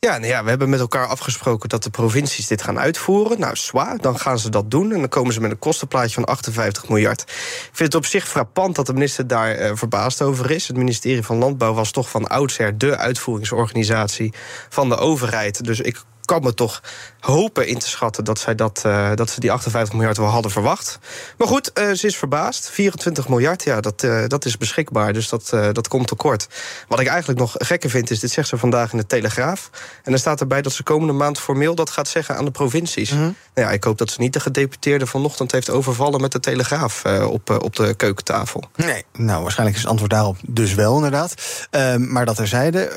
Ja, 0.00 0.18
nou 0.18 0.26
ja, 0.26 0.42
we 0.42 0.48
hebben 0.48 0.68
met 0.68 0.80
elkaar 0.80 1.06
afgesproken 1.06 1.68
dat 1.68 1.82
de 1.82 1.90
provincies 1.90 2.46
dit 2.46 2.62
gaan 2.62 2.78
uitvoeren. 2.78 3.40
Nou, 3.40 3.56
zwaar, 3.56 3.98
dan 3.98 4.18
gaan 4.18 4.38
ze 4.38 4.50
dat 4.50 4.70
doen. 4.70 4.92
En 4.92 4.98
dan 4.98 5.08
komen 5.08 5.32
ze 5.32 5.40
met 5.40 5.50
een 5.50 5.58
kostenplaatje 5.58 6.14
van 6.14 6.24
58 6.24 6.88
miljard. 6.88 7.20
Ik 7.20 7.68
vind 7.72 7.92
het 7.92 7.94
op 7.94 8.06
zich 8.06 8.28
frappant 8.28 8.76
dat 8.76 8.86
de 8.86 8.92
minister 8.92 9.26
daar 9.26 9.60
uh, 9.60 9.70
verbaasd 9.74 10.22
over 10.22 10.50
is. 10.50 10.68
Het 10.68 10.76
ministerie 10.76 11.22
van 11.22 11.36
Landbouw 11.36 11.74
was 11.74 11.90
toch 11.90 12.10
van 12.10 12.26
oudsher 12.26 12.78
de 12.78 12.96
uitvoeringsorganisatie 12.96 14.32
van 14.68 14.88
de 14.88 14.96
overheid. 14.96 15.64
Dus 15.64 15.80
ik 15.80 16.02
kan 16.24 16.42
me 16.42 16.54
toch 16.54 16.82
hopen 17.20 17.66
in 17.66 17.78
te 17.78 17.88
schatten 17.88 18.24
dat, 18.24 18.38
zij 18.38 18.54
dat, 18.54 18.82
uh, 18.86 19.10
dat 19.14 19.30
ze 19.30 19.40
die 19.40 19.52
58 19.52 19.94
miljard 19.94 20.16
wel 20.16 20.26
hadden 20.26 20.50
verwacht. 20.50 20.98
Maar 21.36 21.48
goed, 21.48 21.70
uh, 21.74 21.92
ze 21.92 22.06
is 22.06 22.16
verbaasd. 22.16 22.70
24 22.70 23.28
miljard, 23.28 23.64
ja, 23.64 23.80
dat, 23.80 24.02
uh, 24.02 24.24
dat 24.26 24.44
is 24.44 24.56
beschikbaar. 24.56 25.12
Dus 25.12 25.28
dat, 25.28 25.48
dat 25.72 25.88
komt 25.88 26.06
tekort. 26.06 26.48
Wat 26.88 27.00
ik 27.00 27.06
eigenlijk 27.06 27.38
nog 27.38 27.54
gekker 27.58 27.90
vind, 27.90 28.10
is 28.10 28.20
dit 28.20 28.30
zegt 28.30 28.48
ze 28.48 28.58
vandaag 28.58 28.92
in 28.92 28.98
de 28.98 29.06
Telegraaf. 29.06 29.70
En 30.02 30.10
dan 30.10 30.20
staat 30.20 30.40
erbij 30.40 30.62
dat 30.62 30.72
ze 30.72 30.82
komende 30.82 31.12
maand 31.12 31.40
formeel 31.40 31.74
dat 31.74 31.90
gaat 31.90 32.08
zeggen 32.08 32.36
aan 32.36 32.44
de 32.44 32.50
provincies. 32.50 33.10
Mm 33.10 33.18
-hmm. 33.18 33.34
nou 33.54 33.68
ja, 33.68 33.72
ik 33.72 33.84
hoop 33.84 33.98
dat 33.98 34.10
ze 34.10 34.20
niet 34.20 34.32
de 34.32 34.40
gedeputeerde 34.40 35.06
vanochtend 35.06 35.52
heeft 35.52 35.70
overvallen 35.70 36.20
met 36.20 36.32
de 36.32 36.40
Telegraaf 36.40 37.04
op, 37.04 37.50
op 37.50 37.76
de 37.76 37.94
keukentafel. 37.94 38.64
Nee, 38.76 39.04
nou, 39.12 39.42
waarschijnlijk 39.42 39.76
is 39.76 39.82
het 39.82 39.90
antwoord 39.90 40.12
daarop 40.12 40.36
dus 40.42 40.74
wel, 40.74 40.94
inderdaad. 40.94 41.34
Ehm, 41.70 42.12
maar 42.12 42.26
dat 42.26 42.38
er 42.38 42.46
zeiden, 42.46 42.88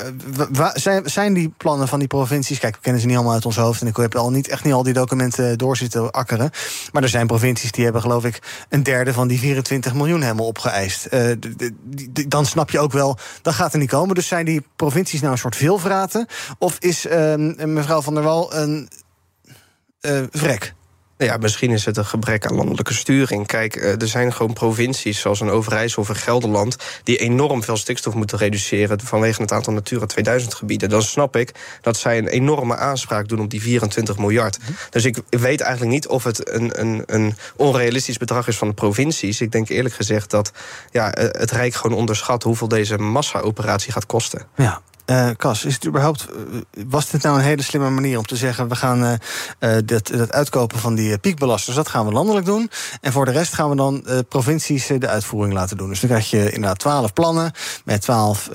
zijn, 0.74 1.10
zijn 1.10 1.32
die 1.32 1.54
plannen 1.56 1.88
van 1.88 1.98
die 1.98 2.08
provincies, 2.08 2.58
kijk, 2.58 2.74
we 2.74 2.80
kennen 2.80 3.00
ze 3.00 3.06
niet 3.06 3.16
allemaal 3.16 3.34
uit 3.34 3.46
ons 3.46 3.56
hoofd 3.56 3.80
en 3.80 3.86
ik 3.86 3.96
heb 3.96 4.11
al 4.14 4.30
niet, 4.30 4.48
echt 4.48 4.64
niet 4.64 4.72
al 4.72 4.82
die 4.82 4.92
documenten 4.92 5.58
doorzitten 5.58 6.10
akkeren. 6.10 6.50
Maar 6.92 7.02
er 7.02 7.08
zijn 7.08 7.26
provincies 7.26 7.72
die 7.72 7.84
hebben, 7.84 8.02
geloof 8.02 8.24
ik, 8.24 8.38
een 8.68 8.82
derde 8.82 9.12
van 9.12 9.28
die 9.28 9.38
24 9.38 9.94
miljoen 9.94 10.22
helemaal 10.22 10.46
opgeëist. 10.46 11.08
Uh, 11.10 11.32
dan 12.28 12.46
snap 12.46 12.70
je 12.70 12.78
ook 12.78 12.92
wel, 12.92 13.18
dat 13.42 13.54
gaat 13.54 13.72
er 13.72 13.78
niet 13.78 13.90
komen. 13.90 14.14
Dus 14.14 14.26
zijn 14.26 14.44
die 14.44 14.66
provincies 14.76 15.20
nou 15.20 15.32
een 15.32 15.38
soort 15.38 15.56
veelvraten? 15.56 16.26
Of 16.58 16.76
is 16.78 17.06
uh, 17.06 17.34
mevrouw 17.66 18.02
van 18.02 18.14
der 18.14 18.22
Wal 18.22 18.54
een 18.54 18.88
uh, 20.00 20.22
vrek? 20.30 20.74
Ja, 21.24 21.36
misschien 21.36 21.70
is 21.70 21.84
het 21.84 21.96
een 21.96 22.04
gebrek 22.04 22.46
aan 22.46 22.54
landelijke 22.54 22.94
sturing. 22.94 23.46
Kijk, 23.46 23.76
er 23.76 24.08
zijn 24.08 24.32
gewoon 24.32 24.52
provincies 24.52 25.20
zoals 25.20 25.40
een 25.40 25.50
Overijssel 25.50 26.02
of 26.02 26.08
een 26.08 26.16
Gelderland... 26.16 26.76
die 27.04 27.16
enorm 27.16 27.62
veel 27.62 27.76
stikstof 27.76 28.14
moeten 28.14 28.38
reduceren 28.38 29.00
vanwege 29.00 29.42
het 29.42 29.52
aantal 29.52 29.72
Natura 29.72 30.06
2000 30.06 30.54
gebieden. 30.54 30.88
Dan 30.88 31.02
snap 31.02 31.36
ik 31.36 31.52
dat 31.80 31.96
zij 31.96 32.18
een 32.18 32.28
enorme 32.28 32.76
aanspraak 32.76 33.28
doen 33.28 33.40
op 33.40 33.50
die 33.50 33.62
24 33.62 34.18
miljard. 34.18 34.58
Dus 34.90 35.04
ik 35.04 35.18
weet 35.28 35.60
eigenlijk 35.60 35.92
niet 35.92 36.08
of 36.08 36.24
het 36.24 36.50
een, 36.50 36.80
een, 36.80 37.02
een 37.06 37.36
onrealistisch 37.56 38.18
bedrag 38.18 38.48
is 38.48 38.56
van 38.56 38.68
de 38.68 38.74
provincies. 38.74 39.40
Ik 39.40 39.52
denk 39.52 39.68
eerlijk 39.68 39.94
gezegd 39.94 40.30
dat 40.30 40.52
ja, 40.90 41.10
het 41.14 41.50
Rijk 41.50 41.74
gewoon 41.74 41.96
onderschat... 41.96 42.42
hoeveel 42.42 42.68
deze 42.68 42.98
massa-operatie 42.98 43.92
gaat 43.92 44.06
kosten. 44.06 44.46
Ja, 44.56 44.80
Uh, 45.06 45.30
Cas, 45.36 45.64
is 45.64 45.74
het 45.74 45.86
überhaupt, 45.86 46.26
was 46.86 47.10
dit 47.10 47.22
nou 47.22 47.38
een 47.38 47.44
hele 47.44 47.62
slimme 47.62 47.90
manier 47.90 48.18
om 48.18 48.26
te 48.26 48.36
zeggen... 48.36 48.68
we 48.68 48.76
gaan 48.76 49.02
uh, 49.02 49.76
dat, 49.84 50.06
dat 50.06 50.32
uitkopen 50.32 50.78
van 50.78 50.94
die 50.94 51.18
piekbelasters, 51.18 51.76
dat 51.76 51.88
gaan 51.88 52.06
we 52.06 52.12
landelijk 52.12 52.46
doen... 52.46 52.70
en 53.00 53.12
voor 53.12 53.24
de 53.24 53.30
rest 53.30 53.54
gaan 53.54 53.70
we 53.70 53.76
dan 53.76 54.04
provincies 54.28 54.86
de 54.86 55.08
uitvoering 55.08 55.54
laten 55.54 55.76
doen. 55.76 55.88
Dus 55.88 56.00
dan 56.00 56.10
krijg 56.10 56.30
je 56.30 56.50
inderdaad 56.50 56.78
twaalf 56.78 57.12
plannen 57.12 57.52
met 57.84 58.00
twaalf 58.00 58.50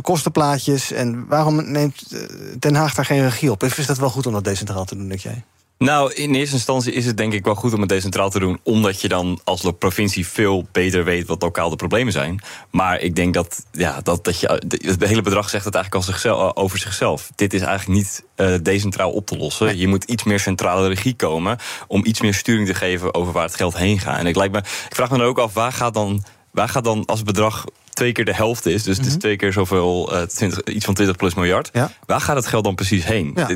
kostenplaatjes. 0.00 0.92
En 0.92 1.26
waarom 1.28 1.70
neemt 1.70 2.14
Den 2.58 2.74
Haag 2.74 2.94
daar 2.94 3.04
geen 3.04 3.22
regie 3.22 3.50
op? 3.50 3.62
Is 3.62 3.86
dat 3.86 3.98
wel 3.98 4.10
goed 4.10 4.26
om 4.26 4.32
dat 4.32 4.44
decentraal 4.44 4.84
te 4.84 4.96
doen, 4.96 5.08
denk 5.08 5.20
jij? 5.20 5.44
Nou, 5.78 6.12
in 6.12 6.34
eerste 6.34 6.54
instantie 6.54 6.92
is 6.92 7.06
het 7.06 7.16
denk 7.16 7.32
ik 7.32 7.44
wel 7.44 7.54
goed 7.54 7.72
om 7.72 7.80
het 7.80 7.88
decentraal 7.88 8.30
te 8.30 8.38
doen, 8.38 8.60
omdat 8.62 9.00
je 9.00 9.08
dan 9.08 9.40
als 9.44 9.72
provincie 9.78 10.26
veel 10.26 10.66
beter 10.72 11.04
weet 11.04 11.26
wat 11.26 11.42
lokaal 11.42 11.70
de 11.70 11.76
problemen 11.76 12.12
zijn. 12.12 12.40
Maar 12.70 13.00
ik 13.00 13.14
denk 13.14 13.34
dat, 13.34 13.64
ja, 13.72 14.00
dat, 14.00 14.24
dat 14.24 14.40
je, 14.40 14.62
het 14.68 15.04
hele 15.04 15.22
bedrag 15.22 15.48
zegt 15.48 15.64
het 15.64 15.74
eigenlijk 15.74 16.06
al 16.06 16.12
zichzelf, 16.12 16.56
over 16.56 16.78
zichzelf. 16.78 17.30
Dit 17.34 17.54
is 17.54 17.60
eigenlijk 17.60 17.98
niet 17.98 18.24
uh, 18.36 18.54
decentraal 18.62 19.10
op 19.10 19.26
te 19.26 19.36
lossen. 19.36 19.78
Je 19.78 19.88
moet 19.88 20.04
iets 20.04 20.24
meer 20.24 20.40
centrale 20.40 20.88
regie 20.88 21.14
komen 21.14 21.58
om 21.86 22.04
iets 22.04 22.20
meer 22.20 22.34
sturing 22.34 22.66
te 22.66 22.74
geven 22.74 23.14
over 23.14 23.32
waar 23.32 23.44
het 23.44 23.56
geld 23.56 23.76
heen 23.76 23.98
gaat. 23.98 24.18
En 24.18 24.26
ik, 24.26 24.36
lijkt 24.36 24.52
me, 24.52 24.58
ik 24.58 24.94
vraag 24.94 25.10
me 25.10 25.18
dan 25.18 25.26
ook 25.26 25.38
af, 25.38 25.54
waar 25.54 25.72
gaat 25.72 25.94
dan, 25.94 26.24
waar 26.50 26.68
gaat 26.68 26.84
dan 26.84 27.04
als 27.04 27.18
het 27.18 27.26
bedrag 27.26 27.64
twee 27.90 28.12
keer 28.12 28.24
de 28.24 28.34
helft 28.34 28.66
is, 28.66 28.82
dus 28.82 28.96
het 28.96 29.06
is 29.06 29.12
mhm. 29.12 29.20
twee 29.20 29.36
keer 29.36 29.52
zoveel, 29.52 30.14
uh, 30.14 30.22
20, 30.22 30.62
iets 30.62 30.84
van 30.84 30.94
20 30.94 31.16
plus 31.16 31.34
miljard. 31.34 31.70
Waar 32.06 32.20
gaat 32.20 32.36
het 32.36 32.46
geld 32.46 32.64
dan 32.64 32.74
precies 32.74 33.04
heen? 33.04 33.32
Ja 33.34 33.48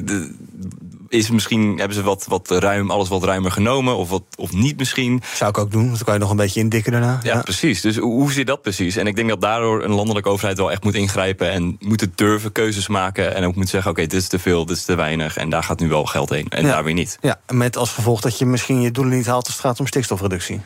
is 1.10 1.30
misschien, 1.30 1.78
hebben 1.78 1.96
ze 1.96 2.02
wat, 2.02 2.26
wat 2.28 2.50
ruim, 2.50 2.90
alles 2.90 3.08
wat 3.08 3.24
ruimer 3.24 3.50
genomen 3.50 3.96
of, 3.96 4.08
wat, 4.08 4.22
of 4.36 4.52
niet 4.52 4.76
misschien. 4.76 5.22
Zou 5.34 5.50
ik 5.50 5.58
ook 5.58 5.70
doen, 5.70 5.84
want 5.84 5.96
dan 5.96 6.04
kan 6.04 6.14
je 6.14 6.20
nog 6.20 6.30
een 6.30 6.36
beetje 6.36 6.60
indikken 6.60 6.92
daarna. 6.92 7.20
Ja, 7.22 7.42
precies. 7.42 7.80
Dus 7.80 7.96
hoe 7.96 8.32
zit 8.32 8.46
dat 8.46 8.62
precies? 8.62 8.96
En 8.96 9.06
ik 9.06 9.16
denk 9.16 9.28
dat 9.28 9.40
daardoor 9.40 9.84
een 9.84 9.92
landelijke 9.92 10.28
overheid 10.28 10.58
wel 10.58 10.70
echt 10.70 10.84
moet 10.84 10.94
ingrijpen 10.94 11.50
en 11.50 11.76
moet 11.80 12.06
durven 12.14 12.52
keuzes 12.52 12.88
maken. 12.88 13.34
En 13.34 13.44
ook 13.44 13.54
moet 13.54 13.68
zeggen: 13.68 13.90
oké, 13.90 14.00
dit 14.00 14.12
is 14.12 14.28
te 14.28 14.38
veel, 14.38 14.66
dit 14.66 14.76
is 14.76 14.84
te 14.84 14.94
weinig. 14.94 15.36
En 15.36 15.50
daar 15.50 15.62
gaat 15.62 15.80
nu 15.80 15.88
wel 15.88 16.04
geld 16.04 16.30
heen. 16.30 16.48
En 16.48 16.62
daar 16.62 16.84
weer 16.84 16.94
niet. 16.94 17.18
Ja, 17.20 17.40
met 17.48 17.76
als 17.76 17.90
gevolg 17.90 18.20
dat 18.20 18.38
je 18.38 18.46
misschien 18.46 18.80
je 18.80 18.90
doelen 18.90 19.16
niet 19.16 19.26
haalt 19.26 19.46
als 19.46 19.54
het 19.54 19.64
gaat 19.64 19.80
om 19.80 19.86
stikstofreductie. 19.86 20.60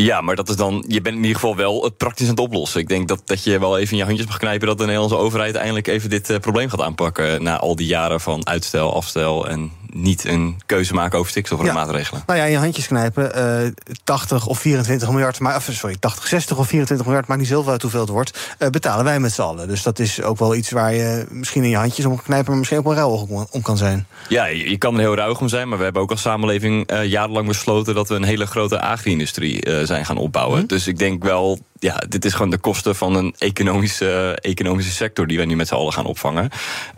Ja, 0.00 0.20
maar 0.20 0.36
dat 0.36 0.48
is 0.48 0.56
dan, 0.56 0.84
je 0.88 1.00
bent 1.00 1.16
in 1.16 1.22
ieder 1.22 1.40
geval 1.40 1.56
wel 1.56 1.84
het 1.84 1.96
praktisch 1.96 2.24
aan 2.24 2.34
het 2.34 2.40
oplossen. 2.40 2.80
Ik 2.80 2.88
denk 2.88 3.08
dat, 3.08 3.22
dat 3.24 3.44
je 3.44 3.58
wel 3.58 3.78
even 3.78 3.92
in 3.92 3.98
je 3.98 4.04
handjes 4.04 4.26
mag 4.26 4.38
knijpen 4.38 4.66
dat 4.66 4.78
de 4.78 4.84
Nederlandse 4.84 5.18
overheid 5.18 5.54
eindelijk 5.54 5.86
even 5.86 6.10
dit 6.10 6.30
uh, 6.30 6.38
probleem 6.38 6.68
gaat 6.68 6.80
aanpakken. 6.80 7.42
Na 7.42 7.58
al 7.58 7.76
die 7.76 7.86
jaren 7.86 8.20
van 8.20 8.46
uitstel, 8.46 8.94
afstel 8.94 9.48
en 9.48 9.72
niet 9.96 10.24
een 10.24 10.60
keuze 10.66 10.94
maken 10.94 11.18
over 11.18 11.30
stikstofmaatregelen. 11.30 12.22
Nou 12.26 12.38
ja, 12.38 12.44
in 12.44 12.50
je 12.50 12.58
handjes 12.58 12.86
knijpen. 12.86 13.32
Uh, 13.36 13.66
eh, 13.66 13.72
80 14.04 14.46
of 14.46 14.58
24 14.58 15.10
miljard, 15.10 15.40
maar, 15.40 15.62
sorry, 15.70 15.96
80, 16.00 16.26
60 16.26 16.58
of 16.58 16.68
24 16.68 17.06
miljard, 17.06 17.26
maakt 17.26 17.40
niet 17.40 17.50
zoveel 17.50 17.72
uit 17.72 17.82
hoeveel 17.82 18.00
het 18.00 18.08
wordt. 18.08 18.56
Uh, 18.58 18.68
betalen 18.68 19.04
wij 19.04 19.20
met 19.20 19.32
z'n 19.32 19.42
allen. 19.42 19.68
Dus 19.68 19.82
dat 19.82 19.98
is 19.98 20.22
ook 20.22 20.38
wel 20.38 20.54
iets 20.54 20.70
waar 20.70 20.94
je 20.94 21.26
misschien 21.30 21.62
in 21.62 21.70
je 21.70 21.76
handjes 21.76 22.06
om 22.06 22.14
kan 22.14 22.24
knijpen, 22.24 22.48
maar 22.48 22.58
misschien 22.58 22.78
ook 22.78 22.84
wel 22.84 22.94
ruil 22.94 23.46
om 23.50 23.62
kan 23.62 23.76
zijn. 23.76 24.06
Ja, 24.28 24.46
je, 24.46 24.76
kan 24.76 24.94
er 24.94 25.00
heel 25.00 25.16
ruig 25.16 25.40
om 25.40 25.48
zijn, 25.48 25.68
maar 25.68 25.78
we 25.78 25.84
hebben 25.84 26.02
ook 26.02 26.10
als 26.10 26.20
samenleving 26.20 26.92
uh, 26.92 27.04
jarenlang 27.04 27.46
besloten 27.46 27.94
dat 27.94 28.08
we 28.08 28.14
een 28.14 28.22
hele 28.22 28.46
grote 28.46 28.80
agri-industrie 28.80 29.84
zijn 29.84 30.04
gaan 30.04 30.16
opbouwen. 30.16 30.58
Mhm. 30.58 30.66
Dus 30.66 30.86
ik 30.86 30.98
denk 30.98 31.24
wel 31.24 31.58
ja, 31.78 32.02
dit 32.08 32.24
is 32.24 32.32
gewoon 32.32 32.50
de 32.50 32.58
kosten 32.58 32.96
van 32.96 33.14
een 33.14 33.34
economische, 33.38 34.38
economische 34.40 34.92
sector 34.92 35.26
die 35.26 35.38
we 35.38 35.44
nu 35.44 35.56
met 35.56 35.68
z'n 35.68 35.74
allen 35.74 35.92
gaan 35.92 36.06
opvangen. 36.06 36.50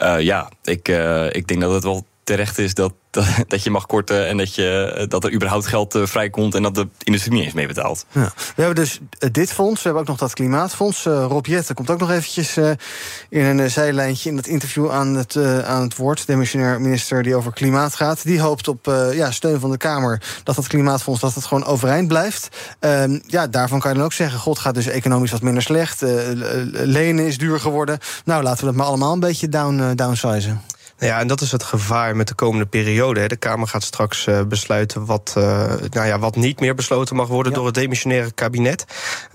Uh, 0.02 0.20
ja, 0.20 0.48
ik, 0.64 0.88
uh, 0.88 1.26
ik 1.26 1.48
denk 1.48 1.60
dat 1.60 1.72
het 1.72 1.82
wel 1.82 2.06
terecht 2.28 2.58
is 2.58 2.74
dat, 2.74 2.92
dat, 3.10 3.26
dat, 3.48 3.62
je 3.62 3.70
mag 3.70 3.86
korten 3.86 4.26
en 4.26 4.36
dat, 4.36 4.54
je, 4.54 5.06
dat 5.08 5.24
er 5.24 5.32
überhaupt 5.32 5.66
geld 5.66 5.94
uh, 5.94 6.06
vrijkomt 6.06 6.54
en 6.54 6.62
dat 6.62 6.74
de 6.74 6.88
industrie 7.02 7.34
niet 7.34 7.44
eens 7.44 7.52
mee 7.52 7.66
betaalt. 7.66 8.04
Ja. 8.12 8.32
We 8.36 8.62
hebben 8.62 8.74
dus 8.74 9.00
eh, 9.18 9.28
dit 9.32 9.52
fonds, 9.52 9.82
we 9.82 9.84
hebben 9.84 10.02
ook 10.02 10.08
nog 10.08 10.18
dat 10.18 10.32
klimaatfonds. 10.32 11.04
Uh, 11.04 11.24
Rob 11.28 11.46
Jette 11.46 11.74
komt 11.74 11.90
ook 11.90 11.98
nog 11.98 12.10
eventjes 12.10 12.56
uh, 12.56 12.70
in 13.28 13.44
een 13.44 13.70
zijlijntje 13.70 14.30
in 14.30 14.36
het 14.36 14.46
interview 14.46 14.90
aan 14.90 15.14
het, 15.14 15.36
aan 15.64 15.82
het 15.82 15.96
woord. 15.96 16.26
De 16.26 16.36
missionair 16.36 16.80
minister 16.80 17.22
die 17.22 17.34
over 17.34 17.52
klimaat 17.52 17.94
gaat. 17.94 18.22
Die 18.22 18.40
hoopt 18.40 18.68
op 18.68 18.86
ja, 19.12 19.30
steun 19.30 19.60
van 19.60 19.70
de 19.70 19.76
Kamer 19.76 20.22
dat 20.42 20.56
dat 20.56 20.66
klimaatfonds 20.66 21.20
dat 21.20 21.34
het 21.34 21.44
gewoon 21.44 21.64
overeind 21.64 22.08
blijft. 22.08 22.48
Ehm, 22.78 23.18
ja, 23.26 23.46
daarvan 23.46 23.80
kan 23.80 23.90
je 23.90 23.96
dan 23.96 24.06
ook 24.06 24.12
zeggen, 24.12 24.38
god 24.38 24.58
gaat 24.58 24.74
dus 24.74 24.86
economisch 24.86 25.30
wat 25.30 25.42
minder 25.42 25.62
slecht. 25.62 26.00
lenen 26.72 27.26
is 27.26 27.38
duur 27.38 27.60
geworden. 27.60 27.98
Nou, 28.24 28.42
laten 28.42 28.60
we 28.60 28.66
dat 28.66 28.74
maar 28.74 28.86
allemaal 28.86 29.12
een 29.12 29.20
beetje 29.20 29.48
down, 29.48 29.94
downsizen. 29.94 30.62
Ja, 31.00 31.18
en 31.20 31.26
dat 31.26 31.40
is 31.40 31.52
het 31.52 31.62
gevaar 31.62 32.16
met 32.16 32.28
de 32.28 32.34
komende 32.34 32.66
periode. 32.66 33.28
De 33.28 33.36
Kamer 33.36 33.68
gaat 33.68 33.82
straks 33.82 34.26
uh, 34.26 34.42
besluiten 34.42 35.04
wat, 35.04 35.34
uh, 35.38 35.44
nou 35.90 36.06
ja, 36.06 36.18
wat 36.18 36.36
niet 36.36 36.60
meer 36.60 36.74
besloten 36.74 37.16
mag 37.16 37.28
worden 37.28 37.52
door 37.52 37.66
het 37.66 37.74
demissionaire 37.74 38.30
kabinet. 38.30 38.84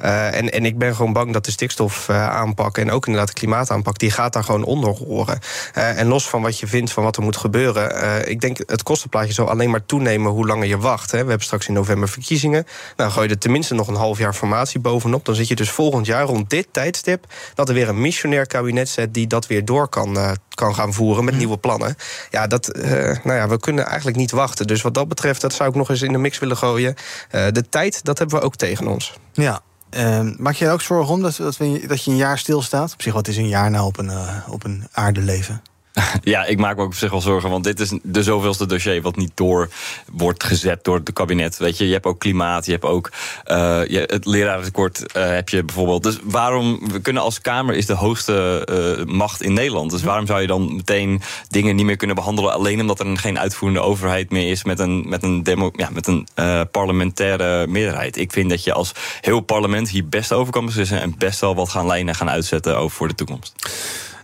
Uh, 0.02 0.36
en, 0.36 0.52
en 0.52 0.66
ik 0.66 0.78
ben 0.78 0.96
gewoon 0.96 1.14
bang 1.14 1.34
dat 1.34 1.46
de 1.46 1.52
stikstofaanpak 1.52 2.78
en 2.78 2.92
ook 2.92 3.06
inderdaad 3.06 3.34
de 3.34 3.40
klimaataanpak, 3.40 4.00
die 4.00 4.12
gaat 4.12 4.34
daar 4.34 4.44
gewoon 4.44 4.64
onder 4.64 4.90
horen. 4.90 5.40
en 5.74 6.08
los 6.08 6.30
van 6.30 6.42
wat 6.42 6.60
je 6.60 6.68
vindt 6.68 6.92
van 6.92 7.04
wat 7.04 7.18
er 7.18 7.24
moet 7.24 7.38
gebeuren, 7.38 8.30
ik 8.30 8.42
denk 8.42 8.58
het 8.66 8.84
kostenplaatje 8.84 9.34
zal 9.34 9.50
alleen 9.50 9.70
maar 9.70 9.86
toenemen 9.86 10.32
hoe 10.32 10.48
langer 10.48 10.68
je 10.68 10.78
wacht. 10.78 11.12
Hè. 11.12 11.18
We 11.18 11.28
hebben 11.28 11.46
straks 11.46 11.68
in 11.68 11.74
november 11.74 12.10
verkiezingen. 12.10 12.66
Nou, 12.96 13.12
gooi 13.12 13.28
je 13.28 13.34
er 13.34 13.40
tenminste 13.40 13.74
nog 13.74 13.88
een 13.88 13.96
half 13.96 14.18
jaar 14.18 14.34
formatie 14.34 14.80
bovenop. 14.80 15.26
Dan 15.26 15.36
zit 15.36 15.48
je 15.48 15.56
dus 15.56 15.70
volgend 15.70 16.06
jaar 16.06 16.26
rond 16.26 16.50
dit 16.50 16.68
tijdstip 16.72 17.26
dat 17.56 17.68
er 17.70 17.76
weer 17.76 17.90
een 17.90 18.02
missionair 18.02 18.48
kabinet 18.48 18.90
zet 18.90 19.14
die 19.14 19.28
dat 19.28 19.48
weer 19.48 19.66
door 19.66 19.88
kan, 19.88 20.38
kan 20.54 20.76
gaan 20.76 20.94
voeren 20.94 21.24
met 21.24 21.34
hm. 21.34 21.40
Plannen. 21.58 21.96
Ja, 22.30 22.48
dat, 22.48 22.78
uh, 22.78 22.92
nou 23.24 23.34
ja, 23.34 23.48
we 23.48 23.60
kunnen 23.60 23.86
eigenlijk 23.86 24.18
niet 24.18 24.32
wachten. 24.32 24.68
Dus 24.68 24.82
wat 24.82 24.94
dat 24.94 25.08
betreft, 25.08 25.42
dat 25.42 25.54
zou 25.54 25.70
ik 25.70 25.76
nog 25.76 25.90
eens 25.90 26.02
in 26.02 26.12
de 26.12 26.18
mix 26.18 26.40
willen 26.40 26.58
gooien. 26.58 26.96
Uh, 27.32 27.48
de 27.52 27.70
tijd, 27.70 28.04
dat 28.04 28.18
hebben 28.18 28.40
we 28.40 28.46
ook 28.46 28.56
tegen 28.56 28.88
ons. 28.88 29.14
Ja, 29.34 29.62
uh, 29.98 30.20
maak 30.38 30.54
je 30.54 30.66
er 30.66 30.72
ook 30.72 30.82
zorgen 30.82 31.14
om 31.14 31.22
dat, 31.22 31.36
dat, 31.36 31.58
we, 31.58 31.84
dat 31.88 32.04
je 32.04 32.12
een 32.12 32.18
jaar 32.18 32.38
stilstaat? 32.38 32.94
Op 32.94 33.02
zich, 33.02 33.14
wat 33.14 33.28
is 33.28 33.38
een 33.38 33.48
jaar 33.48 33.72
nou 33.72 33.86
op 33.86 33.98
een, 33.98 34.10
uh, 34.10 34.48
op 34.50 34.64
een 34.64 34.88
aardeleven? 34.92 35.62
Ja, 36.24 36.46
ik 36.46 36.58
maak 36.58 36.76
me 36.76 36.82
ook 36.82 36.88
op 36.88 36.96
zich 36.96 37.12
wel 37.12 37.22
zorgen, 37.22 37.50
want 37.50 37.64
dit 37.64 37.80
is 37.80 38.00
de 38.04 38.24
zoveelste 38.24 38.66
dossier 38.66 39.02
wat 39.02 39.16
niet 39.16 39.32
door 39.36 39.70
wordt 40.12 40.44
gezet 40.44 40.84
door 40.84 40.96
het 40.96 41.14
kabinet. 41.14 41.58
Weet 41.58 41.78
je, 41.78 41.88
je 41.88 41.94
hebt 41.94 42.06
ook 42.06 42.20
klimaat, 42.20 42.66
je 42.66 42.72
hebt 42.72 42.86
ook 42.86 43.12
uh, 43.46 43.82
je, 43.88 44.04
het 44.06 44.26
lerarentekort 44.26 45.04
uh, 45.18 45.26
heb 45.28 45.50
je 45.50 45.64
bijvoorbeeld. 45.64 46.04
Dus 46.04 46.18
waarom, 46.24 46.80
we 46.92 47.00
kunnen 47.00 47.22
als 47.22 47.42
Kamer 47.42 47.76
is 47.76 47.86
de 47.86 47.94
hoogste 47.94 48.68
uh, 49.08 49.14
macht 49.14 49.42
in 49.42 49.54
Nederland. 49.54 49.92
Dus 49.92 50.04
waarom 50.04 50.26
zou 50.26 50.42
je 50.42 50.48
dan 50.48 50.76
meteen 50.76 51.22
dingen 51.50 51.76
niet 51.76 51.86
meer 51.86 51.98
kunnen 51.98 52.16
behandelen 52.16 52.54
alleen 52.54 52.82
omdat 52.82 53.00
er 53.00 53.18
geen 53.18 53.40
uitvoerende 53.40 53.82
overheid 53.82 54.32
meer 54.32 54.52
is 54.52 54.64
met 54.64 54.80
een, 54.80 55.10
met 55.10 55.24
een, 55.24 55.44
demo, 55.44 55.72
ja, 55.76 55.90
met 55.92 56.08
een 56.08 56.28
parlementaire 56.72 57.68
meerderheid? 57.68 58.18
Ik 58.18 58.32
vind 58.32 58.50
dat 58.50 58.64
je 58.64 58.74
als 58.74 58.92
heel 59.22 59.40
parlement 59.40 59.90
hier 59.90 60.08
best 60.08 60.34
over 60.34 60.54
kan 60.54 60.66
beslissen 60.66 61.02
en 61.02 61.16
best 61.18 61.40
wel 61.40 61.56
wat 61.56 61.70
gaan 61.70 61.88
lijnen 61.88 62.16
gaan 62.16 62.30
uitzetten 62.30 62.78
over 62.78 62.96
voor 62.96 63.08
de 63.08 63.16
toekomst. 63.16 63.54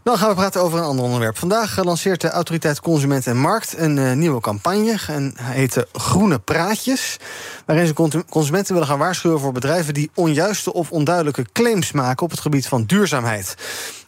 Dan 0.04 0.18
gaan 0.18 0.30
we 0.30 0.36
praten 0.36 0.62
over 0.62 0.78
een 0.78 0.84
ander 0.84 1.06
onderwerp. 1.06 1.38
Vandaag 1.38 1.84
lanceert 1.84 2.22
de 2.22 2.30
Autoriteit 2.30 2.80
Consument 2.80 3.28
en 3.28 3.38
Markt 3.38 3.78
een 3.78 3.98
uh, 3.98 4.14
nieuwe 4.14 4.42
campagne. 4.42 5.00
En 5.08 5.34
heet 5.42 5.86
Groene 5.94 6.40
Praatjes. 6.40 7.18
Waarin 7.66 7.88
ze 7.88 8.24
consumenten 8.30 8.74
willen 8.74 8.88
gaan 8.88 8.98
waarschuwen 8.98 9.40
voor 9.40 9.52
bedrijven 9.52 9.94
die 9.94 10.12
onjuiste 10.14 10.74
of 10.74 10.92
onduidelijke 10.92 11.46
claims 11.54 11.92
maken 11.92 12.24
op 12.24 12.32
het 12.32 12.40
gebied 12.40 12.68
van 12.68 12.84
duurzaamheid. 12.84 13.56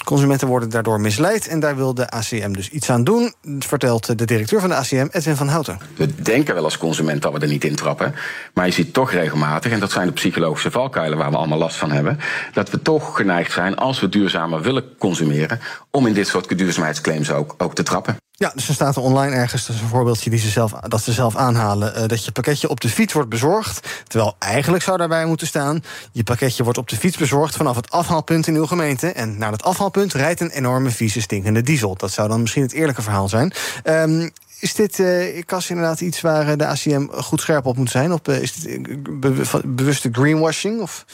Consumenten 0.03 0.47
worden 0.47 0.69
daardoor 0.69 0.99
misleid 0.99 1.47
en 1.47 1.59
daar 1.59 1.75
wil 1.75 1.93
de 1.93 2.09
ACM 2.09 2.51
dus 2.51 2.69
iets 2.69 2.89
aan 2.89 3.03
doen, 3.03 3.33
vertelt 3.59 4.17
de 4.17 4.25
directeur 4.25 4.59
van 4.59 4.69
de 4.69 4.75
ACM, 4.75 5.07
Edwin 5.11 5.35
van 5.35 5.47
Houten. 5.47 5.79
We 5.95 6.15
denken 6.15 6.53
wel 6.53 6.63
als 6.63 6.77
consument 6.77 7.21
dat 7.21 7.33
we 7.33 7.39
er 7.39 7.47
niet 7.47 7.63
in 7.63 7.75
trappen, 7.75 8.15
maar 8.53 8.65
je 8.65 8.71
ziet 8.71 8.93
toch 8.93 9.11
regelmatig, 9.11 9.71
en 9.71 9.79
dat 9.79 9.91
zijn 9.91 10.07
de 10.07 10.13
psychologische 10.13 10.71
valkuilen 10.71 11.17
waar 11.17 11.31
we 11.31 11.37
allemaal 11.37 11.57
last 11.57 11.75
van 11.75 11.91
hebben, 11.91 12.19
dat 12.53 12.69
we 12.69 12.81
toch 12.81 13.15
geneigd 13.15 13.51
zijn, 13.51 13.75
als 13.75 13.99
we 13.99 14.09
duurzamer 14.09 14.61
willen 14.61 14.83
consumeren, 14.97 15.59
om 15.91 16.07
in 16.07 16.13
dit 16.13 16.27
soort 16.27 16.57
duurzaamheidsclaims 16.57 17.31
ook, 17.31 17.55
ook 17.57 17.75
te 17.75 17.83
trappen. 17.83 18.15
Ja, 18.41 18.51
dus 18.55 18.67
er 18.67 18.73
staat 18.73 18.95
er 18.95 19.01
online 19.01 19.35
ergens, 19.35 19.65
dat 19.65 19.75
is 19.75 19.81
een 19.81 19.87
voorbeeldje 19.87 20.29
die 20.29 20.39
ze 20.39 20.49
zelf, 20.49 20.71
dat 20.71 21.03
ze 21.03 21.11
zelf 21.11 21.35
aanhalen, 21.35 21.93
uh, 21.97 22.07
dat 22.07 22.25
je 22.25 22.31
pakketje 22.31 22.69
op 22.69 22.79
de 22.79 22.89
fiets 22.89 23.13
wordt 23.13 23.29
bezorgd. 23.29 24.03
Terwijl 24.07 24.35
eigenlijk 24.39 24.83
zou 24.83 24.97
daarbij 24.97 25.25
moeten 25.25 25.47
staan: 25.47 25.83
je 26.11 26.23
pakketje 26.23 26.63
wordt 26.63 26.77
op 26.77 26.89
de 26.89 26.95
fiets 26.95 27.17
bezorgd 27.17 27.55
vanaf 27.55 27.75
het 27.75 27.91
afhaalpunt 27.91 28.47
in 28.47 28.55
uw 28.55 28.65
gemeente. 28.65 29.07
En 29.07 29.37
naar 29.37 29.51
het 29.51 29.63
afhaalpunt 29.63 30.13
rijdt 30.13 30.39
een 30.39 30.49
enorme 30.49 30.89
vieze 30.89 31.21
stinkende 31.21 31.61
diesel. 31.61 31.95
Dat 31.95 32.11
zou 32.11 32.27
dan 32.27 32.41
misschien 32.41 32.61
het 32.61 32.71
eerlijke 32.71 33.01
verhaal 33.01 33.29
zijn. 33.29 33.53
Um, 33.83 34.31
is 34.59 34.73
dit, 34.73 34.99
uh, 34.99 35.37
eh, 35.37 35.45
Kas, 35.45 35.69
inderdaad 35.69 36.01
iets 36.01 36.21
waar 36.21 36.47
eh, 36.47 36.57
de 36.57 36.65
ACM 36.65 37.07
goed 37.07 37.41
scherp 37.41 37.65
op 37.65 37.77
moet 37.77 37.89
zijn? 37.89 38.19
Uh, 38.29 38.41
is 38.41 38.53
dit 38.53 39.75
bewuste 39.75 40.09
greenwashing? 40.11 40.81
Of? 40.81 41.05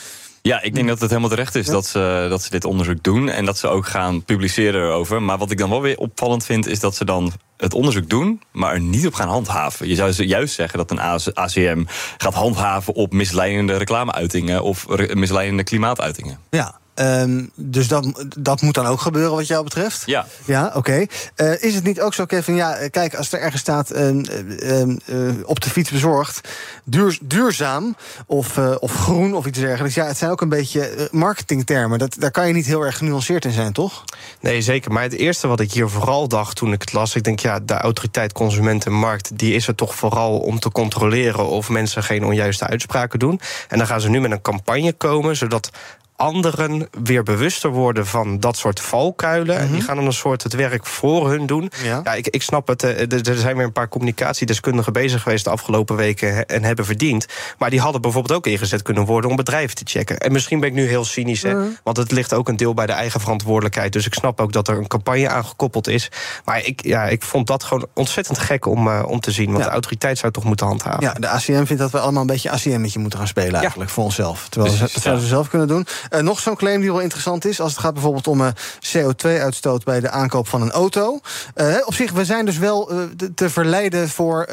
Ja, 0.48 0.62
ik 0.62 0.76
denk 0.76 0.88
dat 0.88 1.00
het 1.00 1.10
helemaal 1.10 1.30
terecht 1.30 1.56
is 1.56 1.66
dat, 1.66 1.86
ze, 1.86 2.26
dat 2.30 2.44
ze 2.44 2.50
dit 2.50 2.66
onderzoek 2.66 3.04
doen 3.04 3.30
en 3.30 3.46
dat 3.46 3.58
ze 3.58 3.68
ook 3.68 3.88
gaan 3.88 4.24
publiceren 4.24 4.82
erover. 4.82 5.22
Maar 5.22 5.38
wat 5.38 5.52
ik 5.52 5.58
dan 5.58 5.70
wel 5.70 5.82
weer 5.82 5.98
opvallend 5.98 6.46
vind, 6.46 6.68
is 6.68 6.80
dat 6.80 6.96
ze 6.96 7.06
dan 7.06 7.32
het 7.58 7.74
onderzoek 7.74 8.10
doen, 8.10 8.42
maar 8.52 8.74
er 8.74 8.80
niet 8.80 9.08
op 9.08 9.14
gaan 9.14 9.28
handhaven. 9.28 9.88
Je 9.88 9.96
zou 9.96 10.24
juist 10.24 10.54
zeggen 10.54 10.78
dat 10.78 10.92
een 10.92 11.00
ACM 11.34 11.84
gaat 12.18 12.34
handhaven 12.34 12.94
op 12.94 13.14
misleidende 13.14 13.78
reclameuitingen 13.78 14.64
of 14.64 14.88
misleidende 15.14 15.64
klimaatuitingen. 15.64 16.40
Ja, 16.50 16.80
Ehm, 16.98 17.46
dus 17.56 17.88
dat, 17.88 18.26
dat 18.38 18.62
moet 18.62 18.74
dan 18.74 18.86
ook 18.86 19.02
gebeuren 19.02 19.36
wat 19.36 19.48
jou 19.48 19.64
betreft? 19.64 20.04
Ja. 20.06 20.26
Ja, 20.46 20.72
oké. 20.76 21.06
Eh, 21.36 21.64
is 21.64 21.76
het 21.76 21.84
niet 21.84 22.02
ook 22.02 22.14
zo, 22.14 22.26
Kevin, 22.26 22.56
ja, 22.56 22.88
kijk, 22.90 23.16
als 23.16 23.32
er 23.32 23.40
ergens 23.40 23.62
staat 23.62 23.92
ehm, 23.92 24.24
ehm, 24.60 24.98
eh, 25.06 25.18
op 25.46 25.60
de 25.60 25.70
fiets 25.70 25.92
bezorgd, 25.92 26.48
duur, 26.84 27.18
duurzaam 27.22 27.96
of, 28.26 28.58
eh, 28.58 28.76
of 28.80 28.94
groen 28.94 29.36
of 29.36 29.46
iets 29.46 29.60
dergelijks. 29.60 29.96
Ja, 29.96 30.06
het 30.06 30.18
zijn 30.18 30.32
ook 30.32 30.42
een 30.42 30.50
beetje 30.50 31.10
marketingtermen. 31.12 32.00
Dat, 32.00 32.16
daar 32.20 32.32
kan 32.32 32.48
je 32.48 32.54
niet 32.54 32.66
heel 32.66 32.82
erg 32.82 32.98
genuanceerd 32.98 33.46
in 33.46 33.52
zijn, 33.52 33.74
toch? 33.74 34.04
Nee, 34.40 34.62
zeker. 34.62 34.92
Maar 34.92 35.04
het 35.04 35.14
eerste 35.14 35.48
wat 35.48 35.60
ik 35.60 35.72
hier 35.72 35.90
vooral 35.90 36.28
dacht 36.28 36.56
toen 36.56 36.74
ik 36.74 36.82
het 36.82 36.94
las, 36.94 37.16
ik 37.16 37.24
denk, 37.24 37.40
ja, 37.40 37.60
de 37.60 37.74
autoriteit 37.74 38.34
Consumentenmarkt, 38.34 39.38
die 39.38 39.54
is 39.54 39.68
er 39.68 39.76
toch 39.76 39.96
vooral 39.96 40.40
om 40.40 40.60
te 40.60 40.72
controleren 40.72 41.48
of 41.48 41.70
mensen 41.70 42.04
geen 42.04 42.26
onjuiste 42.26 42.68
uitspraken 42.68 43.20
doen. 43.20 43.40
En 43.68 43.78
dan 43.78 43.88
gaan 43.88 44.02
ze 44.02 44.10
nu 44.10 44.22
met 44.22 44.32
een 44.32 44.42
campagne 44.42 44.94
komen, 44.94 45.36
zodat 45.36 45.72
anderen 46.18 46.90
weer 47.04 47.24
bewuster 47.24 47.70
worden 47.70 48.08
van 48.08 48.40
dat 48.40 48.58
soort 48.58 48.80
valkuilen. 48.80 49.58
En 49.58 49.72
die 49.72 49.82
gaan 49.82 49.96
dan 49.96 50.06
een 50.06 50.14
soort 50.14 50.44
het 50.44 50.54
werk 50.54 50.86
voor 50.86 51.30
hun 51.30 51.46
doen. 51.46 51.72
Ja, 51.84 52.14
ik, 52.14 52.28
ik 52.28 52.42
snap 52.42 52.68
het. 52.68 52.84
Er 52.84 53.38
zijn 53.38 53.56
weer 53.56 53.66
een 53.66 53.72
paar 53.72 53.90
communicatiedeskundigen 53.90 54.94
bezig 54.94 55.22
geweest 55.22 55.44
de 55.44 55.50
afgelopen 55.50 55.96
weken 55.96 56.46
en 56.46 56.64
hebben 56.64 56.86
verdiend. 56.86 57.26
Maar 57.58 57.70
die 57.70 57.80
hadden 57.80 58.02
bijvoorbeeld 58.02 58.38
ook 58.38 58.48
ingezet 58.48 58.82
kunnen 58.82 59.06
worden 59.06 59.30
om 59.30 59.36
bedrijven 59.36 59.76
te 59.76 59.84
checken. 59.86 60.18
En 60.18 60.32
misschien 60.32 60.60
ben 60.60 60.70
ik 60.70 60.76
nu 60.76 60.88
heel 60.88 61.06
cynisch, 61.06 61.42
hè, 61.42 61.56
want 61.84 61.98
het 61.98 62.12
ligt 62.12 62.34
ook 62.34 62.48
een 62.48 62.58
deel 62.58 62.74
bij 62.74 62.86
de 62.86 62.92
eigen 62.92 63.20
verantwoordelijkheid. 63.20 63.94
Dus 63.94 64.06
ik 64.06 64.14
snap 64.14 64.42
ook 64.42 64.52
dat 64.52 64.68
er 64.68 64.78
een 64.78 64.88
campagne 64.88 65.30
aangekoppeld 65.30 65.88
is. 65.88 66.12
Maar 66.46 66.66
ik, 66.66 66.86
ja, 66.86 67.06
ik 67.06 67.24
vond 67.24 67.48
dat 67.48 67.64
gewoon 67.64 67.88
ontzettend 67.94 68.38
gek 68.38 68.66
om, 68.66 68.88
uh, 68.88 69.04
om 69.08 69.20
te 69.20 69.32
zien. 69.32 69.52
Want 69.52 69.64
de 69.64 69.70
autoriteit 69.70 70.18
zou 70.18 70.32
toch 70.32 70.44
moeten 70.44 70.66
handhaven. 70.68 71.02
Ja, 71.02 71.14
de 71.14 71.28
ACM 71.28 71.66
vindt 71.66 71.82
dat 71.82 71.92
we 71.92 72.00
allemaal 72.00 72.22
een 72.22 72.28
beetje 72.28 72.50
ACM'tje 72.50 73.00
moeten 73.00 73.20
gaan 73.20 73.28
spelen 73.28 73.60
eigenlijk 73.60 73.90
voor 73.90 74.04
onszelf. 74.04 74.50
Terwijl 74.50 74.74
ze, 74.74 74.80
dat 74.80 74.92
zouden 74.92 75.24
ze 75.24 75.30
zelf 75.30 75.50
kunnen 75.50 75.68
doen. 75.68 75.88
Uh, 76.10 76.20
nog 76.20 76.40
zo'n 76.40 76.56
claim 76.56 76.82
die 76.82 76.92
wel 76.92 77.00
interessant 77.00 77.46
is, 77.46 77.60
als 77.60 77.72
het 77.72 77.82
gaat 77.82 77.94
bijvoorbeeld 77.94 78.28
om 78.28 78.42
uh, 78.42 78.48
CO2-uitstoot 78.96 79.84
bij 79.84 80.00
de 80.00 80.10
aankoop 80.10 80.48
van 80.48 80.62
een 80.62 80.72
auto. 80.72 81.20
Uh, 81.56 81.76
op 81.86 81.94
zich, 81.94 82.12
we 82.12 82.26
zijn 82.26 82.46
dus 82.46 82.58
wel 82.58 82.92
te 83.36 83.50
verleiden 83.50 84.10
voor 84.10 84.50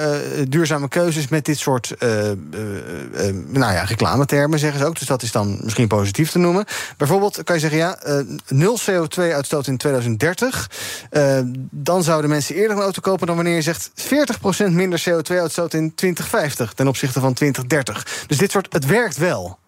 duurzame 0.49 0.89
keuzes 0.89 1.29
met 1.29 1.45
dit 1.45 1.59
soort 1.59 1.95
nou 3.47 3.73
ja, 3.73 3.83
reclametermen, 3.83 4.59
zeggen 4.59 4.81
ze 4.81 4.87
ook. 4.87 4.99
Dus 4.99 5.09
dat 5.09 5.23
is 5.23 5.33
dan 5.33 5.59
misschien 5.63 5.89
positief 5.89 6.31
te 6.31 6.39
noemen. 6.39 6.65
Bijvoorbeeld 6.97 7.45
kan 7.45 7.55
je 7.55 7.61
zeggen, 7.61 7.79
ja, 7.79 7.99
nul 8.49 8.79
CO2-uitstoot 8.91 9.67
in 9.67 9.77
2030. 9.77 10.71
dan 11.71 12.03
zouden 12.03 12.31
mensen 12.31 12.55
eerder 12.55 12.77
een 12.77 12.83
auto 12.83 13.01
kopen 13.01 13.27
dan 13.27 13.37
wanneer 13.37 13.55
je 13.55 13.63
zegt 13.63 13.91
40% 13.91 14.71
minder 14.71 15.03
CO2-uitstoot 15.09 15.75
in 15.75 15.95
2050 15.95 16.73
ten 16.73 16.89
opzichte 16.89 17.21
van 17.21 17.33
2030. 17.33 18.25
Dus 18.27 18.39
dit 18.39 18.51
soort, 18.51 18.73
het 18.73 18.87
werkt 18.87 19.17
wel. 19.17 19.59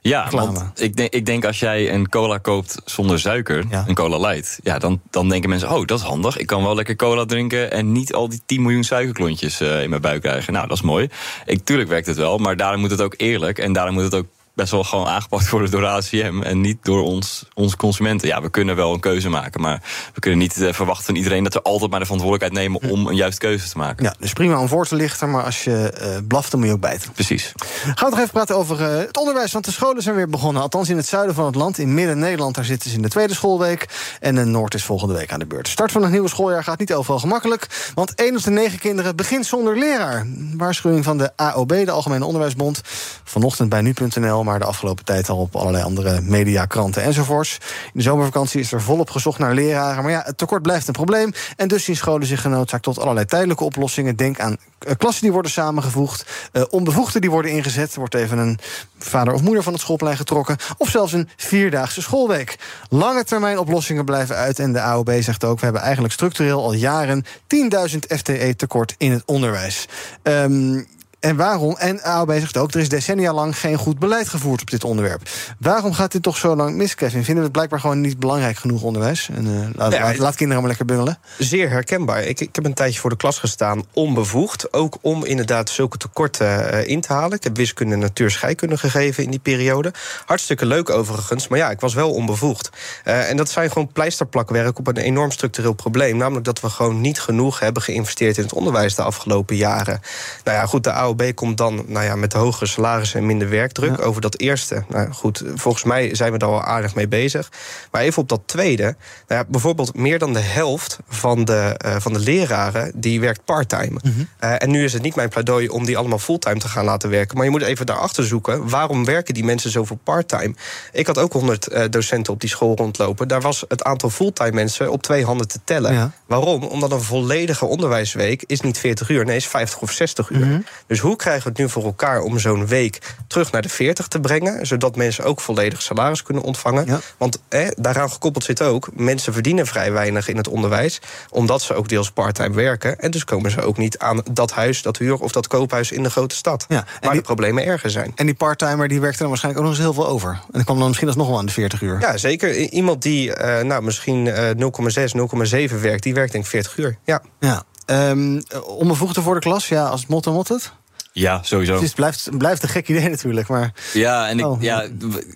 Ja, 0.00 0.30
want 0.30 0.80
ik 0.80 0.96
denk, 0.96 1.12
ik 1.12 1.26
denk 1.26 1.44
als 1.44 1.58
jij 1.58 1.92
een 1.92 2.08
cola 2.08 2.38
koopt 2.38 2.80
zonder 2.84 3.20
suiker, 3.20 3.64
een 3.86 3.94
cola 3.94 4.28
light, 4.28 4.58
ja, 4.62 4.78
dan, 4.78 5.00
dan 5.10 5.28
denken 5.28 5.50
mensen, 5.50 5.70
oh, 5.70 5.84
dat 5.84 5.98
is 5.98 6.04
handig. 6.04 6.36
Ik 6.36 6.46
kan 6.46 6.62
wel 6.62 6.74
lekker 6.74 6.96
cola 6.96 7.24
drinken 7.24 7.72
en 7.72 7.92
niet 7.92 8.14
al 8.14 8.28
die 8.28 8.40
10 8.46 8.62
miljoen 8.62 8.84
suikerklontjes 8.84 9.60
uh, 9.60 9.82
in 9.82 9.90
mijn 9.90 10.02
buik 10.02 10.22
krijgen. 10.22 10.52
Nou, 10.52 10.68
dat 10.68 10.76
is 10.76 10.82
mooi. 10.82 11.08
Ik, 11.44 11.64
tuurlijk 11.64 11.88
werkt 11.88 12.06
het 12.06 12.16
wel, 12.16 12.38
maar 12.38 12.56
daarom 12.56 12.80
moet 12.80 12.90
het 12.90 13.00
ook 13.00 13.14
eerlijk 13.16 13.58
en 13.58 13.72
daarom 13.72 13.94
moet 13.94 14.02
het 14.02 14.14
ook 14.14 14.26
best 14.58 14.70
wel 14.70 14.84
gewoon 14.84 15.06
aangepakt 15.06 15.50
worden 15.54 15.70
door 15.70 15.80
de 15.80 15.86
ACM 15.86 16.42
en 16.42 16.60
niet 16.60 16.78
door 16.82 17.02
ons, 17.02 17.48
onze 17.54 17.76
consumenten. 17.76 18.28
Ja, 18.28 18.42
we 18.42 18.50
kunnen 18.50 18.76
wel 18.76 18.92
een 18.92 19.00
keuze 19.00 19.28
maken, 19.28 19.60
maar 19.60 19.82
we 20.14 20.20
kunnen 20.20 20.38
niet 20.38 20.56
uh, 20.56 20.72
verwachten 20.72 21.04
van 21.04 21.14
iedereen 21.14 21.44
dat 21.44 21.54
we 21.54 21.62
altijd 21.62 21.90
maar 21.90 22.00
de 22.00 22.06
verantwoordelijkheid 22.06 22.68
nemen 22.68 22.90
om 22.90 23.06
een 23.06 23.16
juiste 23.16 23.40
keuze 23.40 23.68
te 23.68 23.78
maken. 23.78 24.04
Ja, 24.04 24.14
dus 24.18 24.32
prima 24.32 24.60
om 24.60 24.68
voor 24.68 24.86
te 24.86 24.94
lichten, 24.94 25.30
maar 25.30 25.44
als 25.44 25.64
je 25.64 25.92
uh, 26.00 26.26
blaft, 26.28 26.50
dan 26.50 26.60
moet 26.60 26.68
je 26.68 26.74
ook 26.74 26.80
bijten. 26.80 27.12
Precies. 27.12 27.52
Gaan 27.84 27.94
we 27.94 28.10
nog 28.10 28.18
even 28.18 28.30
praten 28.30 28.56
over 28.56 28.80
uh, 28.80 28.98
het 28.98 29.16
onderwijs, 29.16 29.52
want 29.52 29.64
de 29.64 29.70
scholen 29.70 30.02
zijn 30.02 30.14
weer 30.14 30.28
begonnen. 30.28 30.62
Althans 30.62 30.88
in 30.88 30.96
het 30.96 31.06
zuiden 31.06 31.34
van 31.34 31.46
het 31.46 31.54
land, 31.54 31.78
in 31.78 31.94
Midden-Nederland, 31.94 32.54
daar 32.54 32.64
zitten 32.64 32.90
ze 32.90 32.96
in 32.96 33.02
de 33.02 33.08
tweede 33.08 33.34
schoolweek. 33.34 33.88
En 34.20 34.34
de 34.34 34.44
Noord 34.44 34.74
is 34.74 34.84
volgende 34.84 35.14
week 35.14 35.32
aan 35.32 35.38
de 35.38 35.46
beurt. 35.46 35.64
De 35.64 35.70
start 35.70 35.92
van 35.92 36.02
het 36.02 36.10
nieuwe 36.10 36.28
schooljaar 36.28 36.64
gaat 36.64 36.78
niet 36.78 36.94
overal 36.94 37.18
gemakkelijk, 37.18 37.92
want 37.94 38.14
één 38.14 38.36
op 38.36 38.42
de 38.42 38.50
negen 38.50 38.78
kinderen 38.78 39.16
begint 39.16 39.46
zonder 39.46 39.78
leraar. 39.78 40.26
Waarschuwing 40.56 41.04
van 41.04 41.18
de 41.18 41.30
AOB, 41.36 41.68
de 41.68 41.90
Algemene 41.90 42.24
Onderwijsbond, 42.24 42.80
vanochtend 43.24 43.68
bij 43.68 43.80
nu.nl, 43.80 44.44
maar 44.48 44.58
de 44.58 44.64
afgelopen 44.64 45.04
tijd 45.04 45.28
al 45.28 45.38
op 45.38 45.56
allerlei 45.56 45.84
andere 45.84 46.20
media, 46.20 46.66
kranten 46.66 47.02
enzovoorts. 47.02 47.58
In 47.84 47.90
de 47.92 48.02
zomervakantie 48.02 48.60
is 48.60 48.72
er 48.72 48.82
volop 48.82 49.10
gezocht 49.10 49.38
naar 49.38 49.54
leraren. 49.54 50.02
Maar 50.02 50.12
ja, 50.12 50.22
het 50.24 50.38
tekort 50.38 50.62
blijft 50.62 50.86
een 50.86 50.92
probleem. 50.92 51.32
En 51.56 51.68
dus 51.68 51.84
zien 51.84 51.96
scholen 51.96 52.26
zich 52.26 52.40
genoodzaakt 52.40 52.82
tot 52.82 52.98
allerlei 52.98 53.26
tijdelijke 53.26 53.64
oplossingen. 53.64 54.16
Denk 54.16 54.40
aan 54.40 54.56
uh, 54.86 54.92
klassen 54.96 55.22
die 55.22 55.32
worden 55.32 55.50
samengevoegd, 55.50 56.24
uh, 56.52 56.62
onbevoegden 56.70 57.20
die 57.20 57.30
worden 57.30 57.50
ingezet. 57.50 57.92
Er 57.92 57.98
wordt 57.98 58.14
even 58.14 58.38
een 58.38 58.58
vader 58.98 59.34
of 59.34 59.42
moeder 59.42 59.62
van 59.62 59.72
het 59.72 59.82
schoolplein 59.82 60.16
getrokken. 60.16 60.56
Of 60.76 60.88
zelfs 60.88 61.12
een 61.12 61.28
vierdaagse 61.36 62.02
schoolweek. 62.02 62.58
Lange 62.88 63.24
termijn 63.24 63.58
oplossingen 63.58 64.04
blijven 64.04 64.36
uit. 64.36 64.58
En 64.58 64.72
de 64.72 64.80
AOB 64.80 65.10
zegt 65.20 65.44
ook: 65.44 65.58
we 65.58 65.64
hebben 65.64 65.82
eigenlijk 65.82 66.12
structureel 66.12 66.62
al 66.62 66.72
jaren 66.72 67.24
10.000 67.24 67.98
FTE 68.16 68.54
tekort 68.56 68.94
in 68.98 69.12
het 69.12 69.22
onderwijs. 69.26 69.88
Um, 70.22 70.86
en 71.20 71.36
waarom? 71.36 71.76
En 71.76 72.02
AOB 72.02 72.32
zegt 72.32 72.56
ook, 72.56 72.72
er 72.72 72.80
is 72.80 72.88
decennia 72.88 73.32
lang 73.32 73.58
geen 73.58 73.76
goed 73.76 73.98
beleid 73.98 74.28
gevoerd 74.28 74.60
op 74.60 74.70
dit 74.70 74.84
onderwerp. 74.84 75.28
Waarom 75.58 75.92
gaat 75.92 76.12
dit 76.12 76.22
toch 76.22 76.36
zo 76.36 76.56
lang 76.56 76.76
mis, 76.76 76.94
Kevin? 76.94 77.24
Vinden 77.24 77.34
we 77.34 77.42
het 77.42 77.52
blijkbaar 77.52 77.80
gewoon 77.80 78.00
niet 78.00 78.18
belangrijk 78.18 78.58
genoeg 78.58 78.82
onderwijs? 78.82 79.28
En, 79.34 79.46
uh, 79.46 79.66
laat, 79.74 79.92
ja, 79.92 80.00
laat, 80.00 80.18
laat, 80.18 80.34
kinderen 80.34 80.62
maar 80.62 80.68
lekker 80.68 80.86
bungelen. 80.86 81.18
Zeer 81.38 81.70
herkenbaar. 81.70 82.22
Ik, 82.22 82.40
ik 82.40 82.54
heb 82.54 82.64
een 82.64 82.74
tijdje 82.74 83.00
voor 83.00 83.10
de 83.10 83.16
klas 83.16 83.38
gestaan, 83.38 83.84
onbevoegd. 83.92 84.72
Ook 84.72 84.98
om 85.00 85.24
inderdaad 85.24 85.70
zulke 85.70 85.96
tekorten 85.96 86.74
uh, 86.74 86.86
in 86.86 87.00
te 87.00 87.12
halen. 87.12 87.36
Ik 87.36 87.44
heb 87.44 87.56
wiskunde, 87.56 87.96
natuur, 87.96 88.30
scheikunde 88.30 88.78
gegeven 88.78 89.24
in 89.24 89.30
die 89.30 89.40
periode. 89.40 89.92
Hartstikke 90.26 90.66
leuk 90.66 90.90
overigens, 90.90 91.48
maar 91.48 91.58
ja, 91.58 91.70
ik 91.70 91.80
was 91.80 91.94
wel 91.94 92.12
onbevoegd. 92.12 92.70
Uh, 93.04 93.30
en 93.30 93.36
dat 93.36 93.50
zijn 93.50 93.70
gewoon 93.70 93.92
pleisterplakwerk 93.92 94.78
op 94.78 94.86
een 94.86 94.96
enorm 94.96 95.30
structureel 95.30 95.72
probleem. 95.72 96.16
Namelijk 96.16 96.44
dat 96.44 96.60
we 96.60 96.68
gewoon 96.68 97.00
niet 97.00 97.20
genoeg 97.20 97.60
hebben 97.60 97.82
geïnvesteerd 97.82 98.36
in 98.36 98.42
het 98.42 98.52
onderwijs 98.52 98.94
de 98.94 99.02
afgelopen 99.02 99.56
jaren. 99.56 100.00
Nou 100.44 100.56
ja, 100.56 100.66
goed, 100.66 100.84
de 100.84 100.92
AOB 100.92 101.07
komt 101.34 101.56
dan 101.56 101.84
nou 101.86 102.04
ja, 102.04 102.16
met 102.16 102.30
de 102.30 102.38
hogere 102.38 102.66
salarissen 102.66 103.20
en 103.20 103.26
minder 103.26 103.48
werkdruk. 103.48 103.96
Ja. 103.96 104.04
Over 104.04 104.20
dat 104.20 104.38
eerste, 104.38 104.84
nou 104.88 105.12
goed, 105.12 105.42
volgens 105.54 105.84
mij 105.84 106.14
zijn 106.14 106.32
we 106.32 106.38
daar 106.38 106.48
al 106.48 106.62
aardig 106.62 106.94
mee 106.94 107.08
bezig. 107.08 107.50
Maar 107.90 108.02
even 108.02 108.22
op 108.22 108.28
dat 108.28 108.40
tweede. 108.46 108.82
Nou 108.82 109.40
ja, 109.40 109.44
bijvoorbeeld 109.48 109.96
meer 109.96 110.18
dan 110.18 110.32
de 110.32 110.40
helft 110.40 110.98
van 111.08 111.44
de, 111.44 111.80
uh, 111.86 111.96
van 111.98 112.12
de 112.12 112.18
leraren 112.18 112.92
die 112.94 113.20
werkt 113.20 113.44
parttime. 113.44 114.00
Mm 114.02 114.12
-hmm. 114.12 114.28
uh, 114.40 114.62
en 114.62 114.70
nu 114.70 114.84
is 114.84 114.92
het 114.92 115.02
niet 115.02 115.14
mijn 115.14 115.28
pleidooi 115.28 115.68
om 115.68 115.84
die 115.84 115.96
allemaal 115.96 116.18
fulltime 116.18 116.58
te 116.58 116.68
gaan 116.68 116.84
laten 116.84 117.10
werken. 117.10 117.36
Maar 117.36 117.44
je 117.44 117.50
moet 117.50 117.62
even 117.62 117.86
daarachter 117.86 118.24
zoeken. 118.24 118.68
Waarom 118.68 119.04
werken 119.04 119.34
die 119.34 119.44
mensen 119.44 119.70
zoveel 119.70 119.98
parttime? 120.04 120.54
Ik 120.92 121.06
had 121.06 121.18
ook 121.18 121.32
100 121.32 121.72
uh, 121.72 121.84
docenten 121.90 122.32
op 122.32 122.40
die 122.40 122.48
school 122.48 122.76
rondlopen. 122.76 123.28
Daar 123.28 123.40
was 123.40 123.64
het 123.68 123.84
aantal 123.84 124.10
fulltime 124.10 124.52
mensen 124.52 124.90
op 124.90 125.02
twee 125.02 125.24
handen 125.24 125.48
te 125.48 125.58
tellen. 125.64 125.92
Ja. 125.92 126.12
Waarom? 126.26 126.62
Omdat 126.62 126.92
een 126.92 127.02
volledige 127.02 127.64
onderwijsweek 127.64 128.44
is 128.46 128.60
niet 128.60 128.78
40 128.78 129.08
uur, 129.08 129.24
nee, 129.24 129.36
is 129.36 129.46
50 129.46 129.80
of 129.80 129.92
60 129.92 130.30
uur. 130.30 130.46
Mm 130.46 130.52
-hmm. 130.52 130.64
Dus 130.86 130.97
hoe 130.98 131.16
krijgen 131.16 131.42
we 131.42 131.48
het 131.48 131.58
nu 131.58 131.68
voor 131.68 131.84
elkaar 131.84 132.20
om 132.20 132.38
zo'n 132.38 132.66
week 132.66 132.98
terug 133.26 133.52
naar 133.52 133.62
de 133.62 133.68
40 133.68 134.08
te 134.08 134.20
brengen, 134.20 134.66
zodat 134.66 134.96
mensen 134.96 135.24
ook 135.24 135.40
volledig 135.40 135.82
salaris 135.82 136.22
kunnen 136.22 136.42
ontvangen? 136.42 136.86
Ja. 136.86 137.00
Want 137.16 137.38
eh, 137.48 137.68
daaraan 137.76 138.10
gekoppeld 138.10 138.44
zit 138.44 138.62
ook, 138.62 138.88
mensen 138.94 139.32
verdienen 139.32 139.66
vrij 139.66 139.92
weinig 139.92 140.28
in 140.28 140.36
het 140.36 140.48
onderwijs, 140.48 141.00
omdat 141.30 141.62
ze 141.62 141.74
ook 141.74 141.88
deels 141.88 142.10
parttime 142.10 142.54
werken. 142.54 142.98
En 142.98 143.10
dus 143.10 143.24
komen 143.24 143.50
ze 143.50 143.62
ook 143.62 143.76
niet 143.76 143.98
aan 143.98 144.22
dat 144.32 144.52
huis, 144.52 144.82
dat 144.82 144.96
huur 144.96 145.14
of 145.14 145.32
dat 145.32 145.46
koophuis 145.46 145.92
in 145.92 146.02
de 146.02 146.10
grote 146.10 146.34
stad. 146.34 146.64
Ja, 146.68 146.84
waar 147.00 147.10
die, 147.10 147.20
de 147.20 147.26
problemen 147.26 147.64
erger 147.64 147.90
zijn. 147.90 148.12
En 148.14 148.26
die 148.26 148.34
parttimer 148.34 148.88
die 148.88 149.00
werkt 149.00 149.14
er 149.14 149.20
dan 149.20 149.28
waarschijnlijk 149.28 149.64
ook 149.64 149.70
nog 149.70 149.78
eens 149.78 149.94
heel 149.94 150.02
veel 150.02 150.12
over. 150.12 150.30
En 150.30 150.48
dan 150.50 150.64
kwam 150.64 150.78
dan 150.78 150.86
misschien 150.86 151.08
alsnog 151.08 151.28
wel 151.28 151.38
aan 151.38 151.46
de 151.46 151.52
40 151.52 151.80
uur. 151.80 152.00
Ja, 152.00 152.16
zeker. 152.16 152.56
Iemand 152.56 153.02
die 153.02 153.28
uh, 153.28 153.60
nou, 153.60 153.82
misschien 153.82 154.26
uh, 154.26 154.50
0,6, 154.50 155.70
0,7 155.70 155.80
werkt, 155.80 156.02
die 156.02 156.14
werkt 156.14 156.32
denk 156.32 156.44
ik 156.44 156.50
40 156.50 156.76
uur. 156.76 156.98
Ja. 157.04 157.22
ja. 157.40 157.62
Um, 157.90 158.42
onbevoegde 158.64 159.22
voor 159.22 159.34
de 159.34 159.40
klas, 159.40 159.68
ja, 159.68 159.86
als 159.86 160.00
het 160.00 160.10
motto 160.10 160.32
mot 160.32 160.48
het? 160.48 160.72
Ja, 161.18 161.42
sowieso. 161.42 161.72
Dus 161.72 161.82
het 161.82 161.94
blijft, 161.94 162.28
blijft 162.38 162.62
een 162.62 162.68
gek 162.68 162.88
idee 162.88 163.08
natuurlijk. 163.16 163.48
Maar... 163.48 163.72
Ja, 163.92 164.28
en 164.28 164.38
ik, 164.38 164.46
oh. 164.46 164.62
ja, 164.62 164.86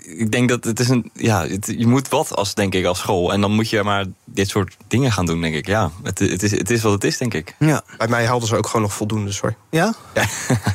ik 0.02 0.32
denk 0.32 0.48
dat 0.48 0.64
het 0.64 0.80
is 0.80 0.88
een. 0.88 1.10
Ja, 1.14 1.46
het, 1.46 1.74
je 1.76 1.86
moet 1.86 2.08
wat 2.08 2.36
als, 2.36 2.54
denk 2.54 2.74
ik, 2.74 2.84
als 2.84 2.98
school. 2.98 3.32
En 3.32 3.40
dan 3.40 3.52
moet 3.52 3.70
je 3.70 3.82
maar 3.82 4.04
dit 4.24 4.48
soort 4.48 4.76
dingen 4.88 5.12
gaan 5.12 5.26
doen, 5.26 5.40
denk 5.40 5.54
ik. 5.54 5.66
Ja, 5.66 5.90
het, 6.02 6.18
het, 6.18 6.42
is, 6.42 6.50
het 6.50 6.70
is 6.70 6.82
wat 6.82 6.92
het 6.92 7.04
is, 7.04 7.18
denk 7.18 7.34
ik. 7.34 7.54
Ja. 7.58 7.82
Bij 7.96 8.08
mij 8.08 8.24
hadden 8.24 8.48
ze 8.48 8.56
ook 8.56 8.66
gewoon 8.66 8.82
nog 8.82 8.92
voldoende, 8.92 9.32
sorry. 9.32 9.56
Ja? 9.70 9.94
ja. 10.14 10.24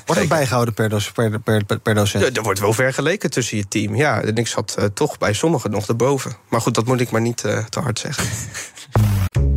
Wordt 0.05 0.21
het 0.21 0.29
bijgehouden 0.37 0.73
per, 0.73 0.89
dos, 0.89 1.11
per, 1.11 1.39
per, 1.39 1.63
per, 1.79 1.95
docent? 1.95 2.23
Ja, 2.23 2.29
er 2.33 2.43
wordt 2.43 2.59
wel 2.59 2.73
vergeleken 2.73 3.29
tussen 3.29 3.57
je 3.57 3.67
team. 3.67 3.95
Ja, 3.95 4.21
en 4.21 4.35
ik 4.35 4.47
zat 4.47 4.75
uh, 4.79 4.85
toch 4.85 5.17
bij 5.17 5.33
sommigen 5.33 5.71
nog 5.71 5.87
erboven. 5.87 6.35
Maar 6.49 6.61
goed, 6.61 6.75
dat 6.75 6.85
moet 6.85 7.01
ik 7.01 7.11
maar 7.11 7.21
niet 7.21 7.43
uh, 7.45 7.65
te 7.65 7.79
hard 7.79 7.99
zeggen. 7.99 8.25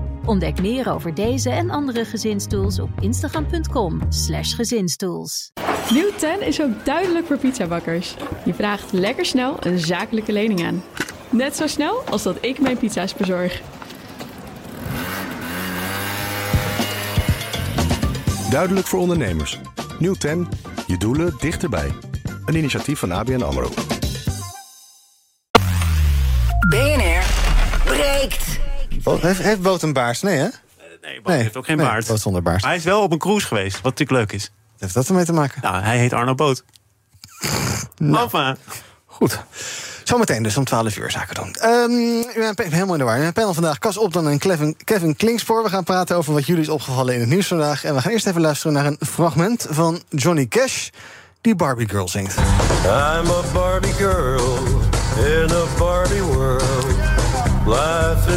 Ontdek 0.25 0.61
meer 0.61 0.91
over 0.91 1.13
deze 1.13 1.49
en 1.49 1.69
andere 1.69 2.05
gezinstools 2.05 2.79
op 2.79 2.89
instagram.com 2.99 4.01
slash 4.09 4.55
gezinstools. 4.55 5.51
Nieuw 5.89 6.09
10 6.17 6.41
is 6.41 6.61
ook 6.61 6.85
duidelijk 6.85 7.25
voor 7.25 7.37
pizzabakkers. 7.37 8.15
Je 8.45 8.53
vraagt 8.53 8.91
lekker 8.91 9.25
snel 9.25 9.57
een 9.59 9.79
zakelijke 9.79 10.31
lening 10.31 10.65
aan. 10.65 10.83
Net 11.29 11.55
zo 11.55 11.67
snel 11.67 12.03
als 12.09 12.23
dat 12.23 12.37
ik 12.41 12.59
mijn 12.59 12.77
pizza's 12.77 13.13
bezorg. 13.13 13.61
Duidelijk 18.49 18.87
voor 18.87 18.99
ondernemers. 18.99 19.59
Nieuw 19.99 20.13
10. 20.13 20.47
Je 20.87 20.97
doelen 20.97 21.35
dichterbij. 21.39 21.91
Een 22.45 22.55
initiatief 22.55 22.99
van 22.99 23.11
ABN 23.11 23.41
AMRO. 23.41 23.69
BNR. 26.69 27.10
Bo- 29.03 29.19
heeft, 29.21 29.41
heeft 29.41 29.61
Boot 29.61 29.81
een 29.81 29.93
baars? 29.93 30.21
Nee, 30.21 30.37
hè? 30.37 30.47
Nee, 31.01 31.21
Boot 31.21 31.33
heeft 31.33 31.57
ook 31.57 31.65
geen 31.65 31.77
nee, 31.77 31.85
baard. 31.85 32.07
Boot 32.07 32.19
zonder 32.19 32.41
baars. 32.41 32.61
Maar 32.61 32.71
hij 32.71 32.79
is 32.79 32.85
wel 32.85 33.01
op 33.01 33.11
een 33.11 33.17
cruise 33.17 33.47
geweest, 33.47 33.81
wat 33.81 33.83
natuurlijk 33.83 34.19
leuk 34.19 34.31
is. 34.31 34.51
Wat 34.71 34.79
heeft 34.79 34.93
dat 34.93 35.07
ermee 35.07 35.25
te 35.25 35.33
maken? 35.33 35.61
Nou, 35.61 35.83
hij 35.83 35.97
heet 35.97 36.13
Arno 36.13 36.35
Boot. 36.35 36.63
Nou. 37.97 38.55
Goed. 39.05 39.39
Zometeen 40.03 40.43
dus 40.43 40.57
om 40.57 40.63
12 40.63 40.97
uur 40.97 41.11
zaken 41.11 41.35
doen. 41.35 41.53
Ehm, 41.53 42.19
ik 42.19 42.55
ben 42.55 42.71
helemaal 42.71 42.93
in 42.93 42.99
de 42.99 43.05
war. 43.05 43.15
In 43.15 43.21
mijn 43.21 43.33
panel 43.33 43.53
vandaag 43.53 43.79
Cas 43.79 43.97
Opdan 43.97 44.27
en 44.27 44.39
Kevin, 44.39 44.77
Kevin 44.83 45.15
Klingspoor. 45.15 45.63
We 45.63 45.69
gaan 45.69 45.83
praten 45.83 46.15
over 46.15 46.33
wat 46.33 46.45
jullie 46.45 46.61
is 46.61 46.69
opgevallen 46.69 47.13
in 47.13 47.19
het 47.19 47.29
nieuws 47.29 47.47
vandaag. 47.47 47.83
En 47.83 47.95
we 47.95 48.01
gaan 48.01 48.11
eerst 48.11 48.27
even 48.27 48.41
luisteren 48.41 48.73
naar 48.73 48.85
een 48.85 48.97
fragment 49.07 49.67
van 49.69 50.01
Johnny 50.09 50.47
Cash... 50.47 50.89
die 51.41 51.55
Barbie 51.55 51.89
Girl 51.89 52.07
zingt. 52.07 52.37
I'm 52.37 53.29
a 53.29 53.41
Barbie 53.53 53.93
girl 53.93 54.57
in 55.25 55.51
a 55.51 55.77
Barbie 55.77 56.23
world. 56.23 57.20
Life 57.65 58.27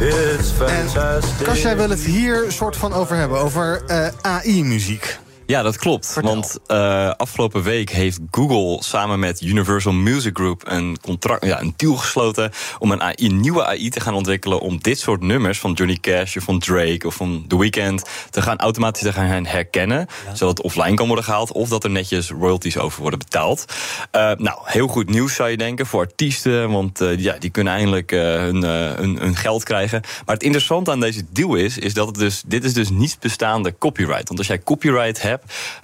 it's 0.00 0.50
fantastic. 0.50 1.46
Cas, 1.46 1.62
jij 1.62 1.76
wil 1.76 1.90
het 1.90 2.00
hier 2.00 2.44
soort 2.52 2.76
van 2.76 2.92
over 2.92 3.16
hebben, 3.16 3.38
over 3.38 3.82
eh, 3.86 4.08
AI-muziek. 4.20 5.18
Ja, 5.46 5.62
dat 5.62 5.76
klopt. 5.76 6.18
Want 6.20 6.58
uh, 6.68 7.10
afgelopen 7.10 7.62
week 7.62 7.90
heeft 7.90 8.18
Google 8.30 8.82
samen 8.82 9.18
met 9.18 9.40
Universal 9.40 9.92
Music 9.92 10.36
Group 10.36 10.62
een, 10.64 10.96
contract, 11.00 11.44
ja, 11.44 11.60
een 11.60 11.74
deal 11.76 11.94
gesloten 11.94 12.50
om 12.78 12.90
een, 12.90 13.02
AI, 13.02 13.14
een 13.16 13.40
nieuwe 13.40 13.64
AI 13.64 13.88
te 13.88 14.00
gaan 14.00 14.14
ontwikkelen 14.14 14.60
om 14.60 14.78
dit 14.82 14.98
soort 14.98 15.22
nummers 15.22 15.58
van 15.58 15.72
Johnny 15.72 15.98
Cash 16.00 16.36
of 16.36 16.44
van 16.44 16.58
Drake 16.58 17.06
of 17.06 17.14
van 17.14 17.44
The 17.48 17.58
Weeknd 17.58 18.04
te 18.30 18.42
gaan 18.42 18.58
automatisch 18.58 19.02
te 19.02 19.12
gaan 19.12 19.46
herkennen, 19.46 20.06
zodat 20.32 20.56
het 20.56 20.66
offline 20.66 20.94
kan 20.94 21.06
worden 21.06 21.24
gehaald 21.24 21.52
of 21.52 21.68
dat 21.68 21.84
er 21.84 21.90
netjes 21.90 22.30
royalties 22.30 22.78
over 22.78 23.00
worden 23.00 23.18
betaald. 23.18 23.64
Uh, 24.12 24.32
nou, 24.36 24.58
heel 24.64 24.86
goed 24.86 25.10
nieuws 25.10 25.34
zou 25.34 25.50
je 25.50 25.56
denken 25.56 25.86
voor 25.86 26.00
artiesten, 26.00 26.70
want 26.70 27.00
uh, 27.00 27.18
ja, 27.18 27.36
die 27.38 27.50
kunnen 27.50 27.72
eindelijk 27.72 28.10
hun, 28.10 28.62
hun, 28.62 29.16
hun, 29.18 29.36
geld 29.36 29.64
krijgen. 29.64 30.00
Maar 30.24 30.34
het 30.34 30.44
interessante 30.44 30.90
aan 30.90 31.00
deze 31.00 31.24
deal 31.30 31.54
is, 31.54 31.78
is 31.78 31.94
dat 31.94 32.06
het 32.06 32.16
dus, 32.16 32.42
dit 32.46 32.64
is 32.64 32.72
dus 32.72 32.90
niet 32.90 33.16
bestaande 33.20 33.74
copyright. 33.78 34.28
Want 34.28 34.38
als 34.38 34.48
jij 34.48 34.62
copyright 34.62 35.22
hebt 35.22 35.35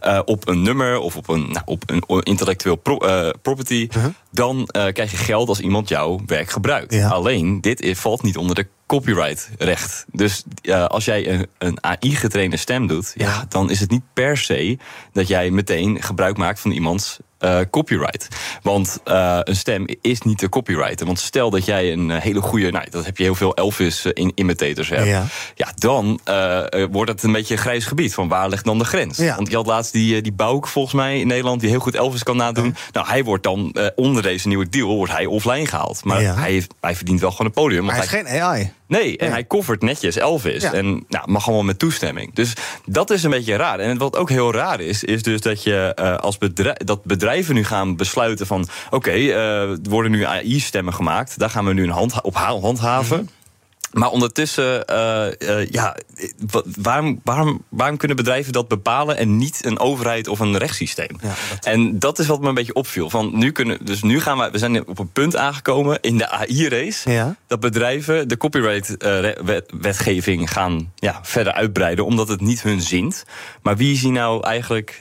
uh, 0.03 0.21
op 0.25 0.49
een 0.49 0.63
nummer 0.63 0.99
of 0.99 1.17
op 1.17 1.29
een, 1.29 1.51
nou, 1.51 1.63
op 1.65 1.83
een 1.87 2.23
intellectueel 2.23 2.77
pro, 2.77 2.99
uh, 3.03 3.29
property, 3.43 3.89
uh 3.97 4.03
-huh. 4.03 4.13
dan 4.31 4.57
uh, 4.57 4.87
krijg 4.93 5.11
je 5.11 5.17
geld 5.17 5.49
als 5.49 5.61
iemand 5.61 5.89
jouw 5.89 6.21
werk 6.27 6.51
gebruikt. 6.51 6.93
Ja. 6.95 7.09
Alleen, 7.09 7.61
dit 7.61 7.81
is, 7.81 7.99
valt 7.99 8.23
niet 8.23 8.37
onder 8.37 8.55
de 8.55 8.67
copyrightrecht. 8.87 10.05
Dus 10.13 10.45
als 10.87 11.05
jij 11.05 11.29
een, 11.29 11.47
een 11.59 11.85
AI-getrainde 11.85 12.57
stem 12.57 12.87
doet, 12.87 13.13
ja, 13.17 13.47
dan 13.49 13.71
is 13.71 13.81
het 13.81 13.91
niet 13.91 14.03
per 14.13 14.37
se 14.37 14.79
dat 15.13 15.29
jij 15.29 15.51
meteen 15.51 16.03
gebruik 16.03 16.37
maakt 16.37 16.61
van 16.61 16.71
iemands 16.71 17.19
uh, 17.45 17.59
copyright. 17.71 18.29
Want 18.63 19.01
uh, 19.05 19.39
een 19.43 19.57
stem 19.57 19.87
is 20.01 20.21
niet 20.21 20.39
te 20.39 20.49
copyrighten. 20.49 21.07
Want 21.07 21.19
stel 21.19 21.51
dat 21.51 21.65
jij 21.65 21.93
een 21.93 22.11
hele 22.11 22.41
goede, 22.41 22.71
nou, 22.71 22.87
dat 22.91 23.05
heb 23.05 23.17
je 23.17 23.23
heel 23.23 23.35
veel 23.35 23.55
Elvis-imitators 23.55 24.89
hebt. 24.89 25.07
Ja, 25.07 25.25
ja 25.55 25.73
dan 25.75 26.21
uh, 26.29 26.65
wordt 26.91 27.11
het 27.11 27.23
een 27.23 27.33
beetje 27.33 27.55
een 27.55 27.61
grijs 27.61 27.85
gebied. 27.85 28.15
Van 28.15 28.29
waar 28.29 28.49
ligt 28.49 28.65
dan 28.65 28.79
de 28.79 28.85
grens? 28.85 29.17
Ja. 29.17 29.37
Want 29.37 29.51
je 29.51 29.57
had 29.57 29.67
laatst 29.67 29.93
die, 29.93 30.23
die 30.23 30.33
Bouk 30.33 30.69
volgens 30.69 30.95
mij 30.95 31.21
in 31.21 31.27
Nederland, 31.27 31.61
die 31.61 31.71
heel 31.71 31.81
goed 31.81 31.95
Elvis 31.95 32.23
kan 32.23 32.37
nadoen. 32.37 32.65
Ja. 32.65 32.73
Nou, 32.93 33.07
hij 33.07 33.25
wordt 33.25 33.43
dan 33.43 33.77
onder 33.95 34.23
deze 34.23 34.49
nieuwe 34.49 34.69
deal 34.69 34.97
wordt 34.97 35.13
hij 35.13 35.27
offline 35.27 35.67
gehaald. 35.67 36.05
Maar 36.05 36.21
hij, 36.21 36.51
heeft, 36.51 36.75
hij 36.81 36.97
verdient 36.97 37.21
wel 37.21 37.31
gewoon 37.31 37.47
een 37.47 37.53
podium. 37.53 37.85
Maar 37.85 37.95
hij 37.95 38.05
is 38.05 38.11
geen 38.11 38.29
AI. 38.29 38.73
Nee, 38.93 39.17
en 39.17 39.31
hij 39.31 39.47
covert 39.47 39.83
netjes 39.83 40.17
Elvis. 40.17 40.63
Ja. 40.63 40.73
En 40.73 41.05
nou, 41.09 41.31
mag 41.31 41.47
allemaal 41.47 41.65
met 41.65 41.79
toestemming. 41.79 42.35
Dus 42.35 42.53
dat 42.87 43.11
is 43.11 43.23
een 43.23 43.31
beetje 43.31 43.57
raar. 43.57 43.79
En 43.79 43.99
wat 43.99 44.17
ook 44.17 44.29
heel 44.29 44.53
raar 44.53 44.81
is, 44.81 45.05
is 45.05 45.23
dus 45.23 45.41
dat 45.41 45.63
je 45.63 45.97
uh, 46.01 46.17
als 46.17 46.39
bedrijf, 46.39 46.77
dat 46.77 47.05
bedrijven 47.05 47.55
nu 47.55 47.65
gaan 47.65 47.97
besluiten 47.97 48.47
van... 48.47 48.61
oké, 48.87 48.97
okay, 48.97 49.21
uh, 49.21 49.71
er 49.71 49.79
worden 49.89 50.11
nu 50.11 50.25
AI-stemmen 50.25 50.95
gemaakt. 50.95 51.39
Daar 51.39 51.51
gaan 51.51 51.65
we 51.65 51.73
nu 51.73 51.83
een 51.83 51.91
hand, 51.91 52.23
op 52.23 52.35
handhaven. 52.35 53.17
Mm 53.17 53.27
-hmm. 53.27 53.42
Maar 53.93 54.11
ondertussen, 54.11 54.85
uh, 54.91 55.27
uh, 55.39 55.67
ja, 55.71 55.97
waarom, 56.77 57.21
waarom, 57.25 57.63
waarom 57.69 57.97
kunnen 57.97 58.17
bedrijven 58.17 58.53
dat 58.53 58.69
bepalen 58.69 59.17
en 59.17 59.37
niet 59.37 59.65
een 59.65 59.79
overheid 59.79 60.29
of 60.29 60.41
een 60.41 60.57
rechtssysteem? 60.57 61.19
Ja, 61.23 61.29
dat... 61.29 61.65
En 61.65 61.99
dat 61.99 62.19
is 62.19 62.27
wat 62.27 62.41
me 62.41 62.49
een 62.49 62.55
beetje 62.55 62.75
opviel. 62.75 63.11
Van 63.11 63.39
nu 63.39 63.53
kunnen, 63.53 63.79
dus 63.85 64.03
nu 64.03 64.21
gaan 64.21 64.39
we, 64.39 64.51
we 64.51 64.59
zijn 64.59 64.89
op 64.89 64.99
een 64.99 65.13
punt 65.13 65.37
aangekomen 65.37 65.99
in 66.01 66.19
de 66.19 66.29
AI-race 66.29 67.11
ja. 67.11 67.37
dat 67.47 67.61
bedrijven 67.61 68.29
de 68.29 68.37
copyright-wetgeving 68.37 70.53
gaan 70.53 70.93
ja, 70.95 71.21
verder 71.23 71.53
uitbreiden, 71.53 72.05
omdat 72.05 72.29
het 72.29 72.41
niet 72.41 72.63
hun 72.63 72.81
zint. 72.81 73.25
Maar 73.63 73.77
wie 73.77 73.93
is 73.93 74.03
hier 74.03 74.13
nou 74.13 74.45
eigenlijk 74.45 75.01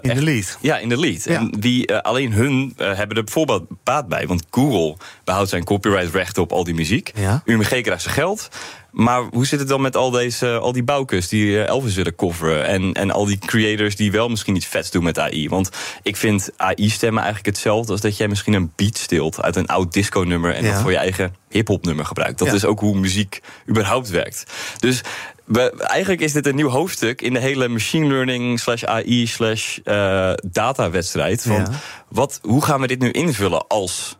in 0.00 0.14
de 0.14 0.22
lead? 0.22 0.58
Ja, 0.60 0.78
in 0.78 0.88
de 0.88 0.98
lead. 0.98 1.24
Ja. 1.24 1.34
En 1.34 1.60
wie 1.60 1.96
alleen 1.96 2.32
hun 2.32 2.72
hebben 2.76 3.16
er 3.16 3.24
bijvoorbeeld 3.24 3.64
baat 3.84 4.08
bij, 4.08 4.26
want 4.26 4.44
Google 4.50 4.96
behoudt 5.24 5.48
zijn 5.50 5.64
copyright-rechten 5.64 6.42
op 6.42 6.52
al 6.52 6.64
die 6.64 6.74
muziek. 6.74 7.12
Ja. 7.14 7.42
UMG 7.44 7.68
krijgt 7.82 8.02
zijn 8.02 8.14
geld. 8.14 8.48
Maar 8.90 9.22
hoe 9.30 9.46
zit 9.46 9.58
het 9.58 9.68
dan 9.68 9.80
met 9.80 9.96
al, 9.96 10.10
deze, 10.10 10.58
al 10.58 10.72
die 10.72 10.82
bouwkes 10.82 11.28
die 11.28 11.64
Elvis 11.64 11.94
willen 11.94 12.14
coveren? 12.14 12.66
En, 12.66 12.92
en 12.92 13.10
al 13.10 13.24
die 13.24 13.38
creators 13.38 13.96
die 13.96 14.12
wel 14.12 14.28
misschien 14.28 14.56
iets 14.56 14.66
vets 14.66 14.90
doen 14.90 15.02
met 15.04 15.18
AI? 15.18 15.48
Want 15.48 15.70
ik 16.02 16.16
vind 16.16 16.50
AI-stemmen 16.56 17.22
eigenlijk 17.22 17.54
hetzelfde 17.54 17.92
als 17.92 18.00
dat 18.00 18.16
jij 18.16 18.28
misschien 18.28 18.52
een 18.52 18.72
beat 18.76 18.96
stilt 18.98 19.42
uit 19.42 19.56
een 19.56 19.66
oud 19.66 19.92
disco-nummer 19.92 20.54
en 20.54 20.64
Ja. 20.64 20.72
dat 20.72 20.80
voor 20.82 20.90
je 20.90 20.96
eigen 20.96 21.34
hip-hop 21.48 21.84
nummer 21.84 22.04
gebruikt. 22.06 22.38
Dat 22.38 22.48
Ja. 22.48 22.54
is 22.54 22.64
ook 22.64 22.80
hoe 22.80 22.98
muziek 22.98 23.40
überhaupt 23.68 24.08
werkt. 24.08 24.44
Dus 24.78 25.00
we, 25.44 25.72
eigenlijk 25.76 26.20
is 26.20 26.32
dit 26.32 26.46
een 26.46 26.54
nieuw 26.54 26.68
hoofdstuk 26.68 27.22
in 27.22 27.32
de 27.32 27.38
hele 27.38 27.68
machine 27.68 28.06
learning 28.06 28.60
slash 28.60 28.82
AI 28.84 29.26
slash 29.26 29.78
eh, 29.84 30.32
data-wedstrijd. 30.50 31.42
Van 31.42 31.54
Ja. 31.56 31.68
wat, 32.08 32.38
hoe 32.42 32.64
gaan 32.64 32.80
we 32.80 32.86
dit 32.86 32.98
nu 33.00 33.10
invullen 33.10 33.66
als, 33.66 34.16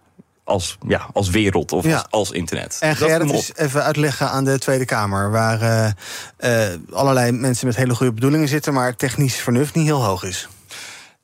als, 0.53 0.78
ja, 0.86 1.07
als 1.12 1.30
wereld 1.30 1.72
of 1.72 1.84
Ja. 1.84 1.94
als, 1.96 2.07
als 2.11 2.30
internet? 2.30 2.76
En 2.80 2.94
ga 2.94 3.00
Dat 3.00 3.09
jij 3.09 3.18
dat 3.18 3.30
eens 3.30 3.53
even 3.57 3.84
uitleggen 3.84 4.30
aan 4.30 4.44
de 4.44 4.59
Tweede 4.59 4.84
Kamer... 4.84 5.30
waar 5.30 5.61
eh, 5.61 6.70
eh, 6.72 6.78
allerlei 6.92 7.32
mensen 7.32 7.66
met 7.66 7.76
hele 7.76 7.94
goede 7.94 8.12
bedoelingen 8.12 8.48
zitten... 8.48 8.72
maar 8.72 8.96
technisch 8.96 9.36
vernuft 9.36 9.74
niet 9.74 9.86
heel 9.86 10.05
hoog 10.05 10.24
is? 10.24 10.48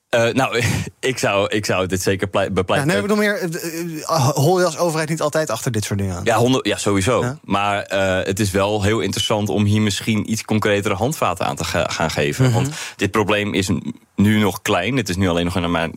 Eh, 0.08 0.32
nou, 0.32 0.62
ik 1.00 1.18
zou, 1.18 1.48
ik 1.48 1.64
zou 1.64 1.86
dit 1.86 2.02
zeker 2.02 2.26
plei- 2.28 2.46
Ja, 2.46 2.52
bepleiten. 2.52 2.88
nee, 2.90 3.00
bedoel 3.00 3.16
meer, 3.16 3.38
eh, 3.38 4.02
eh, 4.02 4.28
hol 4.28 4.58
je 4.58 4.64
als 4.64 4.78
overheid 4.78 5.08
niet 5.08 5.20
altijd 5.20 5.50
achter 5.50 5.72
dit 5.72 5.84
soort 5.84 5.98
dingen 5.98 6.16
aan? 6.16 6.24
Ja, 6.24 6.36
honderd, 6.36 6.66
ja 6.66 6.76
sowieso. 6.76 7.22
Ja. 7.22 7.38
Maar 7.44 7.84
het 8.24 8.40
is 8.40 8.50
wel 8.50 8.82
heel 8.82 9.00
interessant 9.00 9.48
om 9.48 9.64
hier 9.64 9.80
misschien 9.80 10.30
iets 10.32 10.44
concretere 10.44 10.94
handvaten 10.94 11.46
aan 11.46 11.56
te 11.56 11.64
ga- 11.64 11.88
gaan 11.88 12.10
geven. 12.10 12.44
Mhm. 12.44 12.54
Want 12.54 12.68
dit 12.96 13.10
probleem 13.10 13.54
is 13.54 13.70
nu 14.16 14.38
nog 14.38 14.62
klein. 14.62 14.96
Het 14.96 15.08
is 15.08 15.16
nu 15.16 15.28
alleen 15.28 15.44
nog 15.44 15.56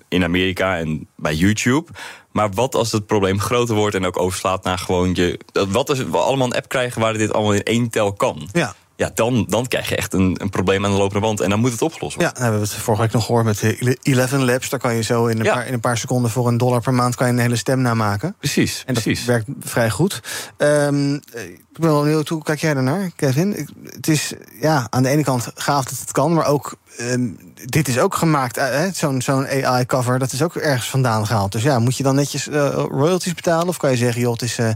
in 0.09 0.23
Amerika 0.23 0.77
en 0.77 1.07
bij 1.15 1.33
YouTube. 1.33 1.91
Maar 2.31 2.49
wat 2.51 2.75
als 2.75 2.91
het 2.91 3.05
probleem 3.05 3.39
groter 3.39 3.75
wordt 3.75 3.95
en 3.95 4.05
ook 4.05 4.19
overslaat 4.19 4.63
naar 4.63 4.77
gewoon 4.77 5.15
je. 5.15 5.39
Wat 5.69 5.89
als 5.89 6.03
we 6.03 6.17
allemaal 6.17 6.47
een 6.47 6.55
app 6.55 6.69
krijgen 6.69 7.01
waar 7.01 7.13
dit 7.13 7.33
allemaal 7.33 7.53
in 7.53 7.63
één 7.63 7.89
tel 7.89 8.13
kan? 8.13 8.49
Ja. 8.51 8.75
Ja, 9.01 9.11
dan, 9.13 9.45
dan 9.49 9.67
krijg 9.67 9.89
je 9.89 9.95
echt 9.95 10.13
een, 10.13 10.35
een 10.41 10.49
probleem 10.49 10.85
aan 10.85 10.91
de 10.91 10.97
lopende 10.97 11.19
band. 11.21 11.39
En 11.39 11.49
dan 11.49 11.59
moet 11.59 11.71
het 11.71 11.81
opgelost 11.81 12.15
Ja, 12.19 12.21
worden. 12.23 12.41
nou, 12.41 12.51
we 12.53 12.57
hebben 12.57 12.75
het 12.75 12.83
vorige 12.83 13.01
week 13.03 13.11
nog 13.11 13.25
gehoord 13.25 13.45
met 13.45 13.59
de 13.59 13.97
11 14.01 14.31
Labs. 14.31 14.69
Daar 14.69 14.79
kan 14.79 14.95
je 14.95 15.01
zo 15.01 15.25
in 15.25 15.37
een, 15.39 15.43
Ja. 15.45 15.53
paar, 15.53 15.67
in 15.67 15.73
een 15.73 15.79
paar 15.79 15.97
seconden 15.97 16.31
voor 16.31 16.47
een 16.47 16.57
dollar 16.57 16.81
per 16.81 16.93
maand... 16.93 17.15
kan 17.15 17.27
je 17.27 17.33
een 17.33 17.39
hele 17.39 17.55
stem 17.55 17.81
namaken. 17.81 18.35
Precies, 18.39 18.83
En 18.85 18.93
dat 18.93 19.03
precies. 19.03 19.25
werkt 19.25 19.45
vrij 19.59 19.89
goed. 19.89 20.19
Ehm, 20.57 21.19
eh, 21.33 21.43
ik 21.43 21.79
ben 21.79 21.89
wel 21.89 22.01
benieuwd, 22.03 22.27
hoe 22.27 22.43
kijk 22.43 22.59
jij 22.59 22.73
daarnaar, 22.73 23.11
Kevin? 23.15 23.57
Ik- 23.59 23.69
Het 23.83 24.07
is 24.07 24.33
ja, 24.59 24.87
aan 24.89 25.03
de 25.03 25.09
ene 25.09 25.23
kant 25.23 25.51
gaaf 25.55 25.83
dat 25.85 25.99
het 25.99 26.11
kan, 26.11 26.33
maar 26.33 26.45
ook... 26.45 26.75
ehm, 26.97 27.27
dit 27.65 27.87
is 27.87 27.99
ook 27.99 28.15
gemaakt, 28.15 28.57
eh, 28.57 28.81
zo'n 28.93 29.21
zo'n 29.21 29.47
AI-cover, 29.47 30.19
dat 30.19 30.31
is 30.31 30.41
ook 30.41 30.55
ergens 30.55 30.89
vandaan 30.89 31.25
gehaald. 31.27 31.51
Dus 31.51 31.63
ja, 31.63 31.79
moet 31.79 31.97
je 31.97 32.03
dan 32.03 32.15
netjes 32.15 32.47
eh, 32.47 32.69
royalties 32.89 33.33
betalen? 33.33 33.67
Of 33.67 33.77
kan 33.77 33.91
je 33.91 33.97
zeggen, 33.97 34.21
joh, 34.21 34.31
het 34.31 34.41
is 34.41 34.57
eh, 34.57 34.69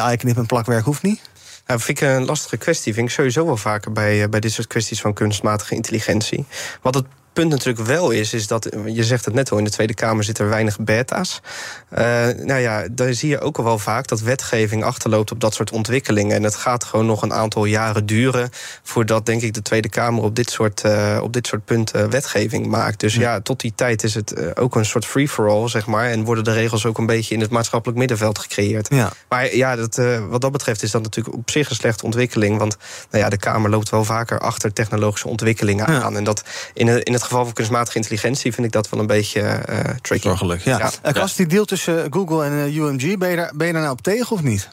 AI-knip 0.00 0.36
en 0.36 0.46
plakwerk, 0.46 0.84
hoeft 0.84 1.02
niet? 1.02 1.20
Nou, 1.66 1.80
vind 1.80 2.00
ik 2.00 2.08
een 2.08 2.24
lastige 2.24 2.56
kwestie. 2.56 2.94
Vind 2.94 3.08
ik 3.08 3.14
sowieso 3.14 3.44
wel 3.46 3.56
vaker 3.56 3.92
bij, 3.92 4.22
eh, 4.22 4.28
bij 4.28 4.40
dit 4.40 4.52
soort 4.52 4.66
kwesties 4.66 5.00
van 5.00 5.14
kunstmatige 5.14 5.74
intelligentie. 5.74 6.44
Wat 6.82 6.94
het 6.94 7.06
punt 7.36 7.50
natuurlijk 7.50 7.86
wel 7.86 8.10
is, 8.10 8.32
is 8.32 8.46
dat, 8.46 8.68
je 8.86 9.04
zegt 9.04 9.24
het 9.24 9.34
net 9.34 9.50
al, 9.50 9.58
in 9.58 9.64
de 9.64 9.70
Tweede 9.70 9.94
Kamer 9.94 10.24
zitten 10.24 10.44
er 10.44 10.50
weinig 10.50 10.78
beta's. 10.78 11.40
Uh, 11.98 11.98
nou 12.42 12.60
ja, 12.60 12.84
daar 12.90 13.14
zie 13.14 13.28
je 13.28 13.40
ook 13.40 13.58
al 13.58 13.64
wel 13.64 13.78
vaak 13.78 14.06
dat 14.06 14.20
wetgeving 14.20 14.84
achterloopt 14.84 15.30
op 15.30 15.40
dat 15.40 15.54
soort 15.54 15.70
ontwikkelingen. 15.70 16.36
En 16.36 16.42
het 16.42 16.54
gaat 16.54 16.84
gewoon 16.84 17.06
nog 17.06 17.22
een 17.22 17.32
aantal 17.32 17.64
jaren 17.64 18.06
duren 18.06 18.50
voordat, 18.82 19.26
denk 19.26 19.42
ik, 19.42 19.54
de 19.54 19.62
Tweede 19.62 19.88
Kamer 19.88 20.22
op 20.22 20.36
dit 20.36 20.50
soort, 20.50 20.82
uh, 20.86 21.18
op 21.22 21.32
dit 21.32 21.46
soort 21.46 21.64
punten 21.64 22.10
wetgeving 22.10 22.66
maakt. 22.66 23.00
Dus 23.00 23.14
ja, 23.14 23.40
tot 23.40 23.60
die 23.60 23.72
tijd 23.74 24.02
is 24.02 24.14
het 24.14 24.38
uh, 24.38 24.50
ook 24.54 24.74
een 24.74 24.84
soort 24.84 25.04
free-for-all, 25.06 25.68
zeg 25.68 25.86
maar. 25.86 26.10
En 26.10 26.24
worden 26.24 26.44
de 26.44 26.52
regels 26.52 26.86
ook 26.86 26.98
een 26.98 27.06
beetje 27.06 27.34
in 27.34 27.40
het 27.40 27.50
maatschappelijk 27.50 27.98
middenveld 27.98 28.38
gecreëerd. 28.38 28.88
Ja. 28.90 29.12
Maar 29.28 29.56
ja, 29.56 29.76
dat, 29.76 30.00
wat 30.28 30.40
dat 30.40 30.52
betreft 30.52 30.82
is 30.82 30.90
dat 30.90 31.02
natuurlijk 31.02 31.36
op 31.36 31.50
zich 31.50 31.70
een 31.70 31.76
slechte 31.76 32.04
ontwikkeling. 32.04 32.58
Want 32.58 32.76
nou 33.10 33.24
ja, 33.24 33.30
de 33.30 33.36
Kamer 33.36 33.70
loopt 33.70 33.90
wel 33.90 34.04
vaker 34.04 34.38
achter 34.38 34.72
technologische 34.72 35.28
ontwikkelingen 35.28 35.92
Ja. 35.92 36.02
aan. 36.02 36.16
En 36.16 36.24
dat 36.24 36.42
in, 36.74 37.04
in 37.04 37.12
het 37.12 37.22
geval 37.26 37.44
van 37.44 37.52
kunstmatige 37.52 37.96
intelligentie 37.96 38.52
vind 38.52 38.66
ik 38.66 38.72
dat 38.72 38.88
wel 38.88 39.00
een 39.00 39.06
beetje 39.06 39.40
eh 39.40 39.94
tricky. 40.02 40.26
Zorgelijk, 40.26 40.62
ja. 40.62 40.90
ja. 41.02 41.12
Kas, 41.12 41.34
die 41.34 41.46
deal 41.46 41.64
tussen 41.64 42.04
eh, 42.04 42.10
Google 42.10 42.44
en 42.44 42.52
eh, 42.52 42.76
UMG, 42.76 43.18
ben 43.18 43.30
je, 43.30 43.36
daar, 43.36 43.52
ben 43.54 43.66
je 43.66 43.72
daar 43.72 43.82
nou 43.82 43.94
op 43.94 44.02
tegen 44.02 44.30
of 44.36 44.42
niet? 44.42 44.68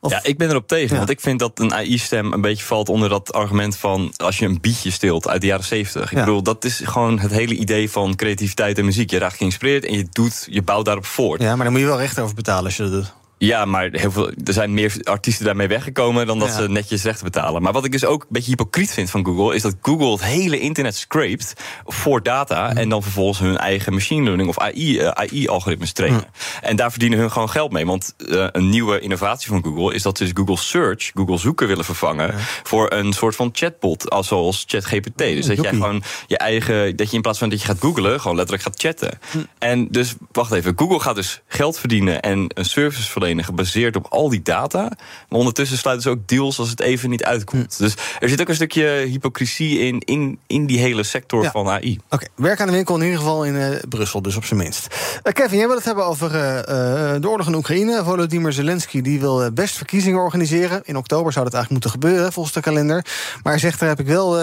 Ja, 0.00 0.20
ik 0.22 0.38
ben 0.38 0.48
erop 0.50 0.68
tegen. 0.68 0.96
Want 0.96 1.10
ik 1.10 1.20
vind 1.20 1.38
dat 1.38 1.58
een 1.58 1.74
AI-stem 1.74 2.32
een 2.32 2.40
beetje 2.40 2.64
valt 2.64 2.88
onder 2.88 3.08
dat 3.08 3.32
argument 3.32 3.76
van 3.76 4.12
als 4.16 4.38
je 4.38 4.44
een 4.46 4.60
bietje 4.60 4.90
stilt 4.90 5.28
uit 5.28 5.40
de 5.40 5.46
jaren 5.46 5.64
70. 5.64 6.02
Ik 6.02 6.10
Ja. 6.18 6.24
bedoel, 6.24 6.42
dat 6.42 6.64
is 6.64 6.80
gewoon 6.84 7.18
het 7.18 7.30
hele 7.30 7.54
idee 7.54 7.90
van 7.90 8.16
creativiteit 8.16 8.78
en 8.78 8.84
muziek. 8.84 9.10
Je 9.10 9.18
raakt 9.18 9.36
geïnspireerd 9.36 9.84
en 9.84 9.96
je 9.96 10.06
doet, 10.10 10.46
je 10.50 10.62
bouwt 10.62 10.84
daarop 10.84 11.06
voort. 11.06 11.40
Ja, 11.42 11.54
maar 11.54 11.62
daar 11.62 11.70
moet 11.70 11.80
je 11.80 11.86
wel 11.86 11.98
recht 11.98 12.18
over 12.18 12.34
betalen 12.34 12.64
als 12.64 12.76
je 12.76 12.82
dat 12.82 12.92
doet. 12.92 13.12
Ja, 13.38 13.64
maar 13.64 13.88
heel 13.92 14.10
veel, 14.10 14.30
er 14.44 14.52
zijn 14.52 14.74
meer 14.74 14.96
artiesten 15.02 15.44
daarmee 15.44 15.68
weggekomen 15.68 16.26
dan 16.26 16.38
dat 16.38 16.48
Ja. 16.48 16.54
ze 16.54 16.68
netjes 16.68 17.02
rechten 17.02 17.24
betalen. 17.24 17.62
Maar 17.62 17.72
wat 17.72 17.84
ik 17.84 17.92
dus 17.92 18.04
ook 18.04 18.22
een 18.22 18.28
beetje 18.30 18.50
hypocriet 18.50 18.90
vind 18.90 19.10
van 19.10 19.24
Google, 19.24 19.54
is 19.54 19.62
dat 19.62 19.76
Google 19.82 20.10
het 20.10 20.24
hele 20.24 20.58
internet 20.60 20.96
scrapt 20.96 21.52
voor 21.86 22.22
data 22.22 22.74
en 22.74 22.88
dan 22.88 23.02
vervolgens 23.02 23.38
hun 23.38 23.56
eigen 23.56 23.92
machine 23.92 24.22
learning 24.24 24.48
of 24.48 24.58
AI, 24.58 24.98
eh, 24.98 25.08
AI-algoritmes 25.08 25.92
trainen. 25.92 26.24
En 26.62 26.76
daar 26.76 26.90
verdienen 26.90 27.18
hun 27.18 27.30
gewoon 27.30 27.50
geld 27.50 27.72
mee. 27.72 27.86
Want 27.86 28.14
eh, 28.28 28.46
een 28.52 28.68
nieuwe 28.68 29.00
innovatie 29.00 29.48
van 29.48 29.64
Google 29.64 29.94
is 29.94 30.02
dat 30.02 30.18
ze 30.18 30.24
dus 30.24 30.32
Google 30.34 30.56
Search, 30.56 31.10
Google 31.14 31.38
zoeken 31.38 31.66
willen 31.66 31.84
vervangen 31.84 32.34
voor 32.62 32.92
een 32.92 33.12
soort 33.12 33.36
van 33.36 33.48
chatbot, 33.52 34.10
als 34.10 34.26
zoals 34.28 34.64
ChatGPT. 34.66 35.18
Dus 35.18 35.46
dat 35.46 35.62
jij 35.62 35.72
gewoon 35.72 36.02
je 36.26 36.38
eigen, 36.38 36.96
dat 36.96 37.10
je 37.10 37.16
in 37.16 37.22
plaats 37.22 37.38
van 37.38 37.48
dat 37.48 37.60
je 37.60 37.66
gaat 37.66 37.80
googlen, 37.80 38.20
gewoon 38.20 38.36
letterlijk 38.36 38.66
gaat 38.66 38.80
chatten. 38.80 39.18
En 39.58 39.88
dus, 39.90 40.14
wacht 40.32 40.52
even, 40.52 40.72
Google 40.76 41.00
gaat 41.00 41.14
dus 41.14 41.40
geld 41.46 41.78
verdienen 41.78 42.20
en 42.22 42.50
een 42.54 42.64
service 42.64 43.02
verlenen 43.10 43.26
gebaseerd 43.36 43.96
op 43.96 44.06
al 44.08 44.28
die 44.28 44.42
data. 44.42 44.80
Maar 45.28 45.38
ondertussen 45.38 45.78
sluiten 45.78 46.04
ze 46.04 46.18
ook 46.18 46.28
deals 46.28 46.58
als 46.58 46.70
het 46.70 46.80
even 46.80 47.10
niet 47.10 47.24
uitkomt. 47.24 47.78
Dus 47.78 47.94
er 48.18 48.28
zit 48.28 48.40
ook 48.40 48.48
een 48.48 48.54
stukje 48.54 48.84
hypocrisie 48.84 49.78
in, 49.78 49.98
in, 49.98 50.38
in 50.46 50.66
die 50.66 50.78
hele 50.78 51.02
sector 51.02 51.42
Ja. 51.42 51.50
van 51.50 51.68
AI. 51.68 51.98
Oké, 52.10 52.26
werk 52.34 52.60
aan 52.60 52.66
de 52.66 52.72
winkel 52.72 52.96
in 52.96 53.02
ieder 53.02 53.18
geval 53.18 53.44
in 53.44 53.56
eh, 53.56 53.78
Brussel, 53.88 54.22
dus 54.22 54.36
op 54.36 54.44
zijn 54.44 54.60
minst. 54.60 54.86
Eh, 55.22 55.32
Kevin, 55.32 55.58
jij 55.58 55.66
wil 55.66 55.76
het 55.76 55.84
hebben 55.84 56.06
over 56.06 56.26
eh, 56.26 57.20
de 57.20 57.28
oorlog 57.28 57.46
in 57.46 57.54
Oekraïne. 57.54 58.04
Volodymyr 58.04 58.52
Zelensky 58.52 59.00
die 59.02 59.20
wil 59.20 59.52
best 59.52 59.76
verkiezingen 59.76 60.20
organiseren. 60.20 60.80
In 60.84 60.96
oktober 60.96 61.32
zou 61.32 61.44
dat 61.44 61.54
eigenlijk 61.54 61.84
moeten 61.84 62.00
gebeuren, 62.00 62.32
volgens 62.32 62.54
de 62.54 62.60
kalender. 62.60 63.04
Maar 63.42 63.52
hij 63.52 63.58
zegt, 63.60 63.80
daar 63.80 63.88
heb 63.88 64.00
ik 64.00 64.06
wel 64.06 64.36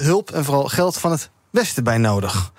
hulp 0.00 0.30
en 0.30 0.44
vooral 0.44 0.64
geld 0.68 0.98
van 0.98 1.10
het 1.10 1.30
Westen 1.50 1.84
bij 1.84 1.98
nodig. 1.98 2.52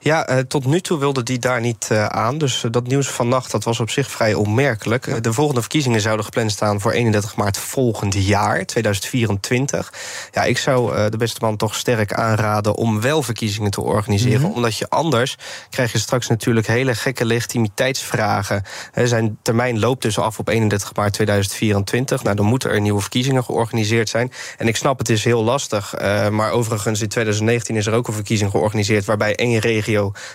Ja, 0.00 0.26
eh, 0.26 0.38
tot 0.38 0.66
nu 0.66 0.80
toe 0.80 0.98
wilde 0.98 1.22
die 1.22 1.38
daar 1.38 1.60
niet 1.60 1.88
eh, 1.90 2.06
aan. 2.06 2.38
Dus 2.38 2.64
eh, 2.64 2.70
dat 2.70 2.86
nieuws 2.86 3.08
van 3.08 3.28
nacht 3.28 3.50
dat 3.50 3.64
was 3.64 3.80
op 3.80 3.90
zich 3.90 4.10
vrij 4.10 4.34
onmerkelijk. 4.34 5.22
De 5.22 5.32
volgende 5.32 5.60
verkiezingen 5.60 6.00
zouden 6.00 6.24
gepland 6.24 6.50
staan 6.50 6.80
voor 6.80 6.92
31 6.92 7.36
maart 7.36 7.58
volgend 7.58 8.14
jaar, 8.14 8.66
2024. 8.66 9.92
Ja, 10.32 10.44
ik 10.44 10.58
zou 10.58 11.10
de 11.10 11.16
beste 11.16 11.38
man 11.40 11.56
toch 11.56 11.74
sterk 11.74 12.12
aanraden 12.12 12.74
om 12.74 13.00
wel 13.00 13.22
verkiezingen 13.22 13.70
te 13.70 13.80
organiseren. 13.80 14.40
Mhm. 14.40 14.52
Omdat 14.52 14.76
je 14.76 14.88
anders 14.88 15.36
krijg 15.70 15.92
je 15.92 15.98
straks 15.98 16.28
natuurlijk 16.28 16.66
hele 16.66 16.94
gekke 16.94 17.24
legitimiteitsvragen. 17.24 18.62
Zijn 18.94 19.38
termijn 19.42 19.78
loopt 19.78 20.02
dus 20.02 20.18
af 20.18 20.38
op 20.38 20.48
31 20.48 20.94
maart 20.94 21.12
2024. 21.12 22.22
Nou, 22.22 22.36
dan 22.36 22.46
moeten 22.46 22.70
er 22.70 22.80
nieuwe 22.80 23.00
verkiezingen 23.00 23.44
georganiseerd 23.44 24.08
zijn. 24.08 24.32
En 24.56 24.68
ik 24.68 24.76
snap, 24.76 24.98
het 24.98 25.08
is 25.08 25.24
heel 25.24 25.44
lastig. 25.44 25.94
maar 26.30 26.50
overigens, 26.50 27.00
in 27.00 27.08
2019 27.08 27.76
is 27.76 27.86
er 27.86 27.92
ook 27.92 28.08
een 28.08 28.14
verkiezing 28.14 28.50
georganiseerd 28.50 29.04
waarbij 29.04 29.36
één 29.36 29.58
regio, 29.58 29.87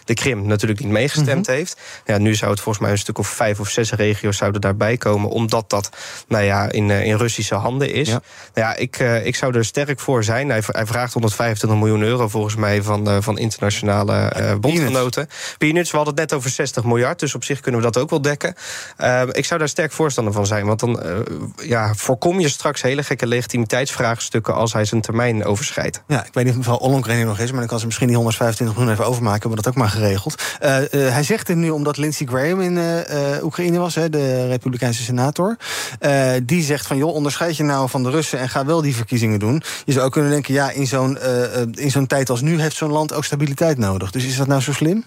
de 0.06 0.14
Krim, 0.14 0.47
natuurlijk 0.47 0.80
niet 0.80 0.89
meegestemd 0.89 1.47
heeft. 1.47 1.78
Ja, 2.06 2.18
nu 2.18 2.36
zou 2.36 2.51
het 2.51 2.60
volgens 2.60 2.84
mij 2.84 2.93
een 2.93 2.99
stuk 2.99 3.18
of 3.18 3.28
vijf 3.28 3.60
of 3.60 3.70
zes 3.70 3.91
regio's 3.91 4.38
zouden 4.38 4.62
daarbij 4.62 4.97
komen, 4.97 5.30
omdat 5.30 5.70
dat 5.70 5.89
nou 6.28 6.43
ja, 6.43 6.72
in, 6.72 6.91
eh, 6.91 7.06
in 7.06 7.16
Russische 7.16 7.56
handen 7.56 7.93
is. 7.93 8.08
Nou 8.08 8.22
ja, 8.54 8.76
ik, 8.76 8.97
eh, 8.97 9.26
ik 9.26 9.36
zou 9.36 9.58
er 9.58 9.66
sterk 9.66 9.99
voor 9.99 10.24
zijn. 10.24 10.49
Hij, 10.49 10.62
hij 10.66 10.86
vraagt 10.86 11.14
125 11.14 11.80
miljoen 11.80 12.01
euro 12.01 12.28
volgens 12.28 12.56
mij 12.56 12.82
van, 12.82 13.10
eh, 13.10 13.18
van 13.20 13.38
internationale 13.38 14.14
eh, 14.14 14.56
bondgenoten. 14.56 15.28
Peanuts, 15.58 15.91
we 15.91 15.95
hadden 15.95 16.16
het 16.16 16.30
net 16.30 16.39
over 16.39 16.49
60 16.49 16.84
miljard, 16.84 17.20
dus 17.20 17.36
op 17.36 17.43
zich 17.43 17.60
kunnen 17.60 17.82
we 17.82 17.91
dat 17.91 18.01
ook 18.01 18.10
wel 18.10 18.22
dekken. 18.22 18.56
Eh, 18.97 19.22
ik 19.32 19.45
zou 19.45 19.60
daar 19.60 19.70
sterk 19.70 19.91
voorstander 19.91 20.34
van 20.34 20.45
zijn, 20.45 20.66
want 20.66 20.80
dan 20.80 21.01
ja, 21.56 21.93
voorkom 21.93 22.39
je 22.39 22.49
straks 22.49 22.82
hele 22.82 23.04
gekke 23.04 23.28
legitimiteitsvraagstukken 23.28 24.54
als 24.54 24.74
hij 24.74 24.86
zijn 24.86 25.01
termijn 25.01 25.45
overschrijdt. 25.45 26.01
Ja, 26.08 26.26
ik 26.26 26.34
weet 26.34 26.43
niet 26.43 26.54
of 26.54 26.60
mevrouw 26.60 26.78
Ollongren 26.78 27.26
nog 27.26 27.39
is... 27.39 27.49
maar 27.51 27.60
dan 27.60 27.70
kan 27.70 27.80
ze 27.80 27.86
misschien 27.86 28.08
die 28.08 28.16
125 28.16 28.78
miljoen 28.78 28.93
even 28.93 29.10
overmaken. 29.10 29.42
Hebben 29.43 29.63
dat 29.63 29.73
ook 29.73 29.79
maar 29.79 29.89
geregeld. 29.89 30.41
Eh, 30.59 30.77
eh, 30.77 31.13
hij 31.13 31.23
zegt 31.23 31.47
dit 31.47 31.55
nu 31.55 31.69
omdat 31.69 31.97
Lindsey 31.97 32.27
Graham 32.27 32.61
in 32.61 32.77
eh, 32.77 33.43
Oekraïne 33.43 33.79
was... 33.79 33.95
Hè, 33.95 34.09
de 34.09 34.47
Republikeinse 34.47 35.03
senator. 35.03 35.57
Die 36.43 36.63
zegt 36.63 36.87
van, 36.87 36.97
joh, 36.97 37.13
onderscheid 37.13 37.57
je 37.57 37.63
nou 37.63 37.89
van 37.89 38.03
de 38.03 38.09
Russen... 38.09 38.39
en 38.39 38.49
ga 38.49 38.65
wel 38.65 38.81
die 38.81 38.95
verkiezingen 38.95 39.39
doen. 39.39 39.63
Je 39.85 39.91
zou 39.91 40.05
ook 40.05 40.11
kunnen 40.11 40.31
denken, 40.31 40.53
ja, 40.53 40.71
in 40.71 40.87
zo'n 40.87 41.17
in 41.71 41.91
zo'n 41.91 42.07
tijd 42.07 42.29
als 42.29 42.41
nu... 42.41 42.61
heeft 42.61 42.75
zo'n 42.75 42.91
land 42.91 43.13
ook 43.13 43.25
stabiliteit 43.25 43.77
nodig. 43.77 44.11
Dus 44.11 44.25
is 44.25 44.37
dat 44.37 44.47
nou 44.47 44.61
zo 44.61 44.73
slim? 44.73 45.03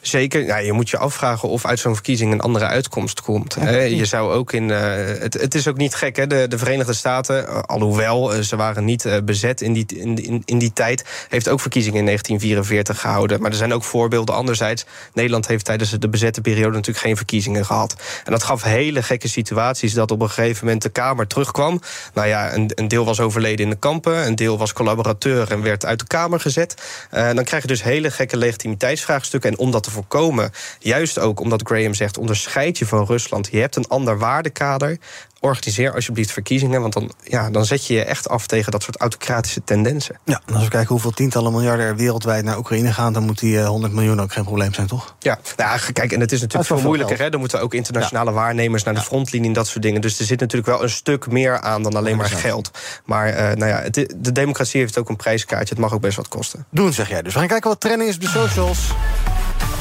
Zeker. 0.00 0.44
Ja, 0.44 0.56
je 0.56 0.72
moet 0.72 0.90
je 0.90 0.98
afvragen 0.98 1.48
of 1.48 1.66
uit 1.66 1.78
zo'n 1.78 1.94
verkiezing 1.94 2.32
een 2.32 2.40
andere 2.40 2.66
uitkomst 2.66 3.20
komt. 3.20 3.56
Je 3.88 4.04
zou 4.04 4.32
ook 4.32 4.52
in. 4.52 4.70
eh, 4.70 5.20
het, 5.20 5.34
het 5.34 5.54
is 5.54 5.68
ook 5.68 5.76
niet 5.76 5.94
gek, 5.94 6.16
hè? 6.16 6.26
De, 6.26 6.46
de 6.48 6.58
Verenigde 6.58 6.92
Staten, 6.92 7.48
eh, 7.48 7.58
alhoewel 7.60 8.34
eh, 8.34 8.40
ze 8.40 8.56
waren 8.56 8.84
niet 8.84 9.20
bezet 9.24 9.60
in 9.60 9.72
die, 9.72 9.86
in, 9.86 10.24
in, 10.24 10.42
in 10.44 10.58
die 10.58 10.72
tijd, 10.72 11.04
heeft 11.28 11.48
ook 11.48 11.60
verkiezingen 11.60 11.98
in 11.98 12.04
1944 12.04 13.00
gehouden. 13.00 13.40
Maar 13.40 13.50
er 13.50 13.56
zijn 13.56 13.74
ook 13.74 13.84
voorbeelden. 13.84 14.34
Anderzijds, 14.34 14.84
Nederland 15.14 15.46
heeft 15.46 15.64
tijdens 15.64 15.90
de 15.90 16.08
bezette 16.08 16.40
periode 16.40 16.74
natuurlijk 16.74 17.04
geen 17.06 17.16
verkiezingen 17.16 17.64
gehad. 17.66 17.94
En 18.24 18.32
dat 18.32 18.42
gaf 18.42 18.62
hele 18.62 19.02
gekke 19.02 19.28
situaties 19.28 19.92
dat 19.92 20.10
op 20.10 20.20
een 20.20 20.30
gegeven 20.30 20.64
moment 20.64 20.82
de 20.82 20.88
Kamer 20.88 21.26
terugkwam. 21.26 21.80
Nou 22.14 22.28
ja, 22.28 22.54
een, 22.54 22.70
een 22.74 22.88
deel 22.88 23.04
was 23.04 23.20
overleden 23.20 23.64
in 23.64 23.70
de 23.70 23.78
kampen, 23.78 24.26
een 24.26 24.34
deel 24.34 24.58
was 24.58 24.72
collaborateur 24.72 25.50
en 25.50 25.62
werd 25.62 25.84
uit 25.84 25.98
de 25.98 26.06
Kamer 26.06 26.40
gezet. 26.40 26.74
Eh, 27.10 27.32
dan 27.34 27.44
krijg 27.44 27.62
je 27.62 27.68
dus 27.68 27.82
hele 27.82 28.10
gekke 28.10 28.36
legitimiteitsvraagstukken. 28.36 29.50
En 29.50 29.57
om 29.58 29.70
dat 29.70 29.82
te 29.82 29.90
voorkomen, 29.90 30.50
juist 30.78 31.18
ook 31.18 31.40
omdat 31.40 31.62
Graham 31.64 31.94
zegt: 31.94 32.18
onderscheid 32.18 32.78
je 32.78 32.86
van 32.86 33.04
Rusland. 33.04 33.48
Je 33.50 33.58
hebt 33.58 33.76
een 33.76 33.88
ander 33.88 34.18
waardekader. 34.18 34.98
Organiseer 35.40 35.94
alsjeblieft 35.94 36.30
verkiezingen, 36.30 36.80
want 36.80 36.92
dan, 36.92 37.12
ja, 37.24 37.50
dan 37.50 37.64
zet 37.64 37.86
je 37.86 37.94
je 37.94 38.04
echt 38.04 38.28
af 38.28 38.46
tegen 38.46 38.72
dat 38.72 38.82
soort 38.82 38.96
autocratische 38.96 39.64
tendensen. 39.64 40.18
Ja, 40.24 40.40
en 40.46 40.54
als 40.54 40.64
we 40.64 40.70
kijken 40.70 40.88
hoeveel 40.88 41.10
tientallen 41.10 41.52
miljarden 41.52 41.86
er 41.86 41.96
wereldwijd 41.96 42.44
naar 42.44 42.58
Oekraïne 42.58 42.92
gaan... 42.92 43.12
dan 43.12 43.22
moet 43.22 43.38
die 43.38 43.60
eh, 43.60 43.68
100 43.68 43.92
miljoen 43.92 44.20
ook 44.20 44.32
geen 44.32 44.44
probleem 44.44 44.74
zijn, 44.74 44.86
toch? 44.86 45.14
Ja, 45.18 45.38
nou, 45.56 45.70
ja, 45.70 45.92
kijk, 45.92 46.12
en 46.12 46.20
het 46.20 46.32
is 46.32 46.40
natuurlijk 46.40 46.68
veel 46.68 46.76
wel 46.76 46.86
moeilijker. 46.86 47.18
Hè? 47.18 47.30
Er 47.30 47.38
moeten 47.38 47.60
ook 47.60 47.74
internationale 47.74 48.32
waarnemers 48.32 48.82
naar 48.82 48.94
de 48.94 49.00
frontlinie 49.00 49.48
en 49.48 49.54
dat 49.54 49.66
soort 49.66 49.82
dingen. 49.82 50.00
Dus 50.00 50.18
er 50.18 50.24
zit 50.24 50.40
natuurlijk 50.40 50.68
wel 50.68 50.82
een 50.82 50.90
stuk 50.90 51.30
meer 51.30 51.60
aan 51.60 51.82
dan 51.82 51.94
alleen 51.94 52.16
maar 52.16 52.30
geld. 52.30 52.70
Maar 53.04 53.28
eh, 53.28 53.56
nou 53.56 53.70
ja, 53.70 53.80
het, 53.80 54.14
de 54.16 54.32
democratie 54.32 54.80
heeft 54.80 54.98
ook 54.98 55.08
een 55.08 55.16
prijskaartje. 55.16 55.74
Het 55.74 55.82
mag 55.82 55.92
ook 55.92 56.00
best 56.00 56.16
wat 56.16 56.28
kosten. 56.28 56.66
Doen, 56.70 56.92
zeg 56.92 57.08
jij 57.08 57.22
dus. 57.22 57.32
We 57.32 57.38
gaan 57.38 57.48
kijken 57.48 57.70
wat 57.70 57.80
trending 57.80 58.08
is 58.10 58.14
op 58.14 58.20
de 58.20 58.28
socials. 58.28 58.78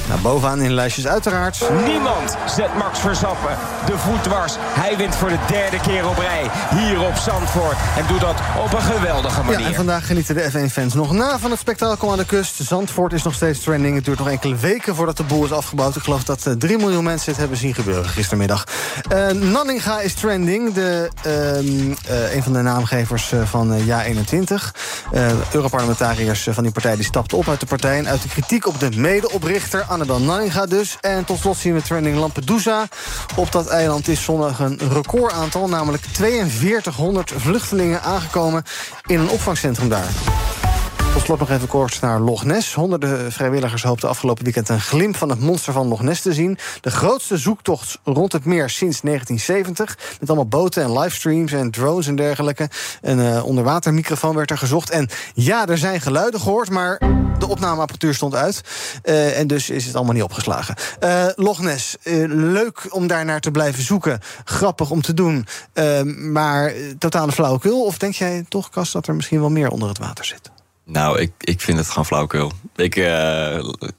Nou, 0.08 0.22
bovenaan 0.22 0.62
in 0.62 0.68
de 0.68 0.74
lijstjes 0.74 1.08
uiteraard. 1.08 1.70
Niemand 1.86 2.38
zet 2.56 2.76
Max 2.78 3.00
Verstappen 3.00 3.58
de 3.86 3.98
voet 3.98 4.24
dwars. 4.24 4.56
Hij 4.60 4.98
wint 4.98 5.16
voor 5.16 5.30
de 5.30 5.38
derde 5.48 5.80
keer 5.80 6.08
op 6.08 6.18
rij 6.18 6.50
hier 6.70 7.02
op 7.02 7.16
Zandvoort. 7.16 7.78
En 7.98 8.06
doet 8.08 8.20
dat 8.20 8.36
op 8.64 8.74
een 8.74 8.82
geweldige 8.82 9.44
manier. 9.44 9.60
Ja, 9.60 9.66
en 9.66 9.74
vandaag 9.74 10.06
genieten 10.06 10.36
de 10.36 10.52
F1-fans 10.52 10.94
nog 10.94 11.12
na 11.12 11.40
van 11.40 11.52
het 11.52 11.60
spektakel 11.60 12.12
aan 12.12 12.18
de 12.18 12.26
kust. 12.26 12.56
Zandvoort 12.64 13.14
is 13.14 13.24
nog 13.24 13.34
steeds 13.34 13.60
trending. 13.60 13.96
Het 13.96 14.06
duurt 14.06 14.18
nog 14.18 14.30
enkele 14.30 14.56
weken 14.56 14.96
voordat 14.96 15.18
de 15.18 15.24
boel 15.24 15.46
is 15.46 15.52
afgebouwd. 15.52 15.96
Ik 15.96 16.04
geloof 16.04 16.24
dat 16.24 16.46
eh, 16.46 16.54
3 16.54 16.78
miljoen 16.78 17.04
mensen 17.04 17.32
het 17.32 17.40
hebben 17.40 17.58
zien 17.58 17.74
gebeuren 17.74 18.10
gistermiddag. 18.10 18.64
Eh, 19.10 19.28
Nanninga 19.28 20.00
is 20.00 20.14
trending. 20.14 20.74
De, 20.74 21.12
ehm, 21.24 21.96
eh, 22.08 22.36
een 22.36 22.44
van 22.44 22.54
de 22.54 22.62
naamgevers 22.62 23.32
eh, 23.32 23.42
van 23.46 23.74
eh, 23.74 23.86
Ja 23.86 24.04
21. 24.04 24.74
Eh 25.12 25.32
Europarlementariërs 25.52 26.48
eh, 26.48 26.54
van 26.54 26.64
die 26.64 26.72
partij 26.72 26.96
die 26.96 27.06
stapten 27.06 27.38
op 27.38 27.50
uit 27.50 27.60
de 27.60 27.66
partij... 27.66 27.98
en 27.98 28.08
uit 28.08 28.22
de 28.22 28.30
kritiek 28.30 28.68
op 28.68 28.80
de 28.80 28.90
medeoprichter 28.96 29.86
Annabel 29.98 30.22
Nanninga 30.22 30.66
dus. 30.66 30.98
En 31.02 31.26
tot 31.26 31.40
slot 31.40 31.58
zien 31.58 31.74
we 31.74 31.82
trending 31.82 32.18
Lampedusa. 32.18 32.88
Op 33.36 33.52
dat 33.52 33.68
eiland 33.68 34.08
is 34.08 34.24
zondag 34.24 34.60
een 34.60 34.80
recordaantal... 34.92 35.68
namelijk 35.68 36.04
4200 36.04 37.32
vluchtelingen 37.36 38.02
aangekomen 38.02 38.64
in 39.06 39.20
een 39.20 39.30
opvangcentrum 39.30 39.90
daar. 39.90 40.08
Tot 41.14 41.26
slot 41.26 41.40
nog 41.40 41.50
even 41.50 41.68
kort 41.68 42.02
naar 42.02 42.20
Loch 42.20 42.44
Ness. 42.44 42.74
Honderden 42.74 43.32
vrijwilligers 43.32 43.84
hoopten 43.84 44.10
afgelopen 44.10 44.44
weekend 44.44 44.70
een 44.70 44.82
glimp 44.82 45.16
van 45.16 45.30
het 45.30 45.40
monster 45.40 45.74
van 45.74 45.88
Loch 45.88 46.02
Ness 46.02 46.22
te 46.22 46.34
zien. 46.34 46.58
De 46.82 46.92
grootste 46.92 47.38
zoektocht 47.38 48.00
rond 48.04 48.32
het 48.32 48.46
meer 48.46 48.70
sinds 48.70 49.02
1970. 49.02 49.98
Met 50.20 50.30
allemaal 50.30 50.48
boten 50.48 50.84
en 50.84 51.00
livestreams 51.00 51.52
en 51.52 51.72
drones 51.72 52.08
en 52.08 52.16
dergelijke. 52.16 52.70
Een 53.02 53.20
uh, 53.20 53.46
onderwatermicrofoon 53.46 54.36
werd 54.36 54.52
er 54.52 54.58
gezocht. 54.58 54.90
En 54.90 55.10
ja, 55.34 55.68
er 55.68 55.78
zijn 55.78 56.02
geluiden 56.02 56.40
gehoord, 56.40 56.70
maar 56.70 57.00
de 57.40 57.48
opnameapparatuur 57.48 58.14
stond 58.14 58.36
uit. 58.36 58.62
Uh, 59.04 59.40
en 59.40 59.48
dus 59.48 59.70
is 59.70 59.86
het 59.86 59.96
allemaal 59.96 60.14
niet 60.14 60.24
opgeslagen. 60.24 60.76
Uh, 61.04 61.26
Loch 61.36 61.62
Ness, 61.62 61.96
leuk 62.28 62.88
om 62.90 63.08
daar 63.08 63.26
naar 63.26 63.40
te 63.40 63.52
blijven 63.52 63.84
zoeken. 63.84 64.20
Grappig 64.44 64.92
om 64.92 65.02
te 65.02 65.14
doen. 65.14 65.48
maar 66.32 66.74
totale 67.00 67.32
flauwekul? 67.32 67.86
Of 67.86 67.98
denk 67.98 68.14
jij 68.14 68.46
toch, 68.50 68.70
Kas, 68.70 68.92
dat 68.92 69.08
er 69.08 69.16
misschien 69.16 69.40
wel 69.40 69.50
meer 69.50 69.70
onder 69.70 69.90
het 69.90 69.98
water 69.98 70.26
zit? 70.26 70.52
Nou, 70.90 71.20
ik, 71.20 71.32
ik 71.40 71.62
vind 71.62 71.78
het 71.78 71.88
gewoon 71.88 72.06
flauwkul. 72.06 72.52
Ik, 72.76 72.96
uh, 72.96 73.06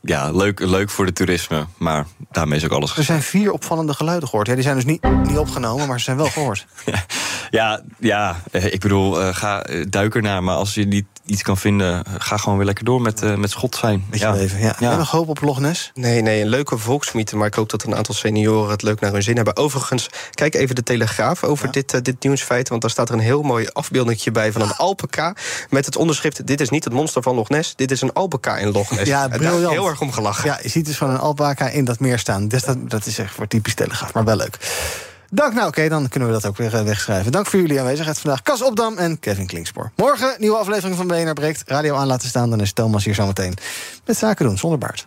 ja, 0.00 0.30
leuk, 0.30 0.60
leuk 0.60 0.90
voor 0.90 1.06
de 1.06 1.12
toerisme, 1.12 1.66
maar 1.76 2.06
daarmee 2.30 2.58
is 2.58 2.64
ook 2.64 2.70
alles 2.70 2.90
gezegd. 2.90 3.08
Er 3.08 3.14
zijn 3.14 3.42
vier 3.42 3.52
opvallende 3.52 3.94
geluiden 3.94 4.28
gehoord. 4.28 4.46
Ja, 4.46 4.54
die 4.54 4.62
zijn 4.62 4.74
dus 4.74 4.84
niet, 4.84 5.02
niet 5.22 5.38
opgenomen, 5.38 5.86
maar 5.88 5.98
ze 5.98 6.04
zijn 6.04 6.16
wel 6.16 6.26
gehoord. 6.26 6.66
ja, 7.50 7.82
ja, 7.98 8.36
ik 8.50 8.80
bedoel, 8.80 9.20
uh, 9.20 9.34
ga 9.34 9.64
duik 9.88 10.14
ernaar. 10.14 10.42
Maar 10.42 10.56
als 10.56 10.74
je 10.74 10.86
niet 10.86 11.06
iets 11.24 11.42
kan 11.42 11.56
vinden, 11.56 12.04
ga 12.18 12.36
gewoon 12.36 12.56
weer 12.56 12.66
lekker 12.66 12.84
door 12.84 13.00
met, 13.00 13.22
uh, 13.22 13.34
met 13.34 13.50
schot 13.50 13.76
zijn. 13.76 14.04
Met 14.10 14.18
ja. 14.18 14.32
leven, 14.32 14.60
ja. 14.60 14.76
ja. 14.78 14.96
nog 14.96 15.10
hoop 15.10 15.28
op 15.28 15.40
Loch 15.40 15.60
Ness? 15.60 15.90
Nee, 15.94 16.22
nee, 16.22 16.40
een 16.40 16.48
leuke 16.48 16.78
volksmythe. 16.78 17.36
Maar 17.36 17.46
ik 17.46 17.54
hoop 17.54 17.70
dat 17.70 17.82
een 17.82 17.94
aantal 17.94 18.14
senioren 18.14 18.70
het 18.70 18.82
leuk 18.82 19.00
naar 19.00 19.12
hun 19.12 19.22
zin 19.22 19.36
hebben. 19.36 19.56
Overigens, 19.56 20.08
kijk 20.30 20.54
even 20.54 20.74
de 20.74 20.82
Telegraaf 20.82 21.44
over 21.44 21.66
ja. 21.66 21.72
dit, 21.72 21.94
uh, 21.94 22.00
dit 22.02 22.22
nieuwsfeit. 22.22 22.68
Want 22.68 22.80
daar 22.80 22.90
staat 22.90 23.08
er 23.08 23.14
een 23.14 23.20
heel 23.20 23.42
mooi 23.42 23.66
afbeeldingje 23.72 24.30
bij 24.30 24.52
van 24.52 24.62
een 24.62 24.76
alpaca. 24.76 25.34
Met 25.70 25.84
het 25.84 25.96
onderschrift, 25.96 26.46
dit 26.46 26.60
is 26.60 26.68
niet 26.68 26.77
het 26.84 26.92
monster 26.92 27.22
van 27.22 27.34
Loch 27.34 27.48
Ness. 27.48 27.76
Dit 27.76 27.90
is 27.90 28.00
een 28.00 28.12
alpaca 28.12 28.56
in 28.56 28.72
Loch 28.72 28.90
Ness. 28.90 29.04
Ja, 29.04 29.28
briljant. 29.28 29.72
heel 29.72 29.88
erg 29.88 30.00
om 30.00 30.12
gelachen. 30.12 30.44
Ja, 30.44 30.58
je 30.62 30.68
ziet 30.68 30.86
dus 30.86 30.96
van 30.96 31.10
een 31.10 31.18
alpaca 31.18 31.68
in 31.68 31.84
dat 31.84 32.00
meer 32.00 32.18
staan. 32.18 32.48
Dus 32.48 32.62
dat, 32.62 32.90
dat 32.90 33.06
is 33.06 33.18
echt 33.18 33.34
voor 33.34 33.46
typisch 33.46 33.74
Telegraaf, 33.74 34.12
maar 34.12 34.24
wel 34.24 34.36
leuk. 34.36 34.58
Dank, 35.30 35.52
nou 35.52 35.66
oké, 35.66 35.78
okay, 35.78 35.88
dan 35.88 36.08
kunnen 36.08 36.28
we 36.28 36.34
dat 36.34 36.46
ook 36.46 36.56
weer 36.56 36.74
uh, 36.74 36.82
wegschrijven. 36.82 37.32
Dank 37.32 37.46
voor 37.46 37.60
jullie 37.60 37.80
aanwezigheid 37.80 38.18
vandaag. 38.18 38.42
Cas 38.42 38.62
Opdam 38.62 38.96
en 38.96 39.18
Kevin 39.18 39.46
Klingspoor. 39.46 39.90
Morgen 39.96 40.34
nieuwe 40.38 40.56
aflevering 40.56 40.96
van 40.96 41.06
BNR 41.06 41.32
Breekt. 41.32 41.62
Radio 41.66 41.94
aan 41.94 42.06
laten 42.06 42.28
staan, 42.28 42.50
dan 42.50 42.60
is 42.60 42.72
Thomas 42.72 43.04
hier 43.04 43.14
zometeen. 43.14 43.54
Met 44.04 44.16
zaken 44.16 44.46
doen, 44.46 44.58
zonder 44.58 44.78
baard. 44.78 45.06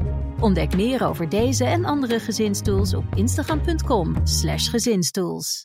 Ontdek 0.41 0.75
meer 0.75 1.07
over 1.07 1.29
deze 1.29 1.65
en 1.65 1.85
andere 1.85 2.19
gezinstools 2.19 2.93
op 2.93 3.05
instagram.com/gezinstools. 3.15 5.59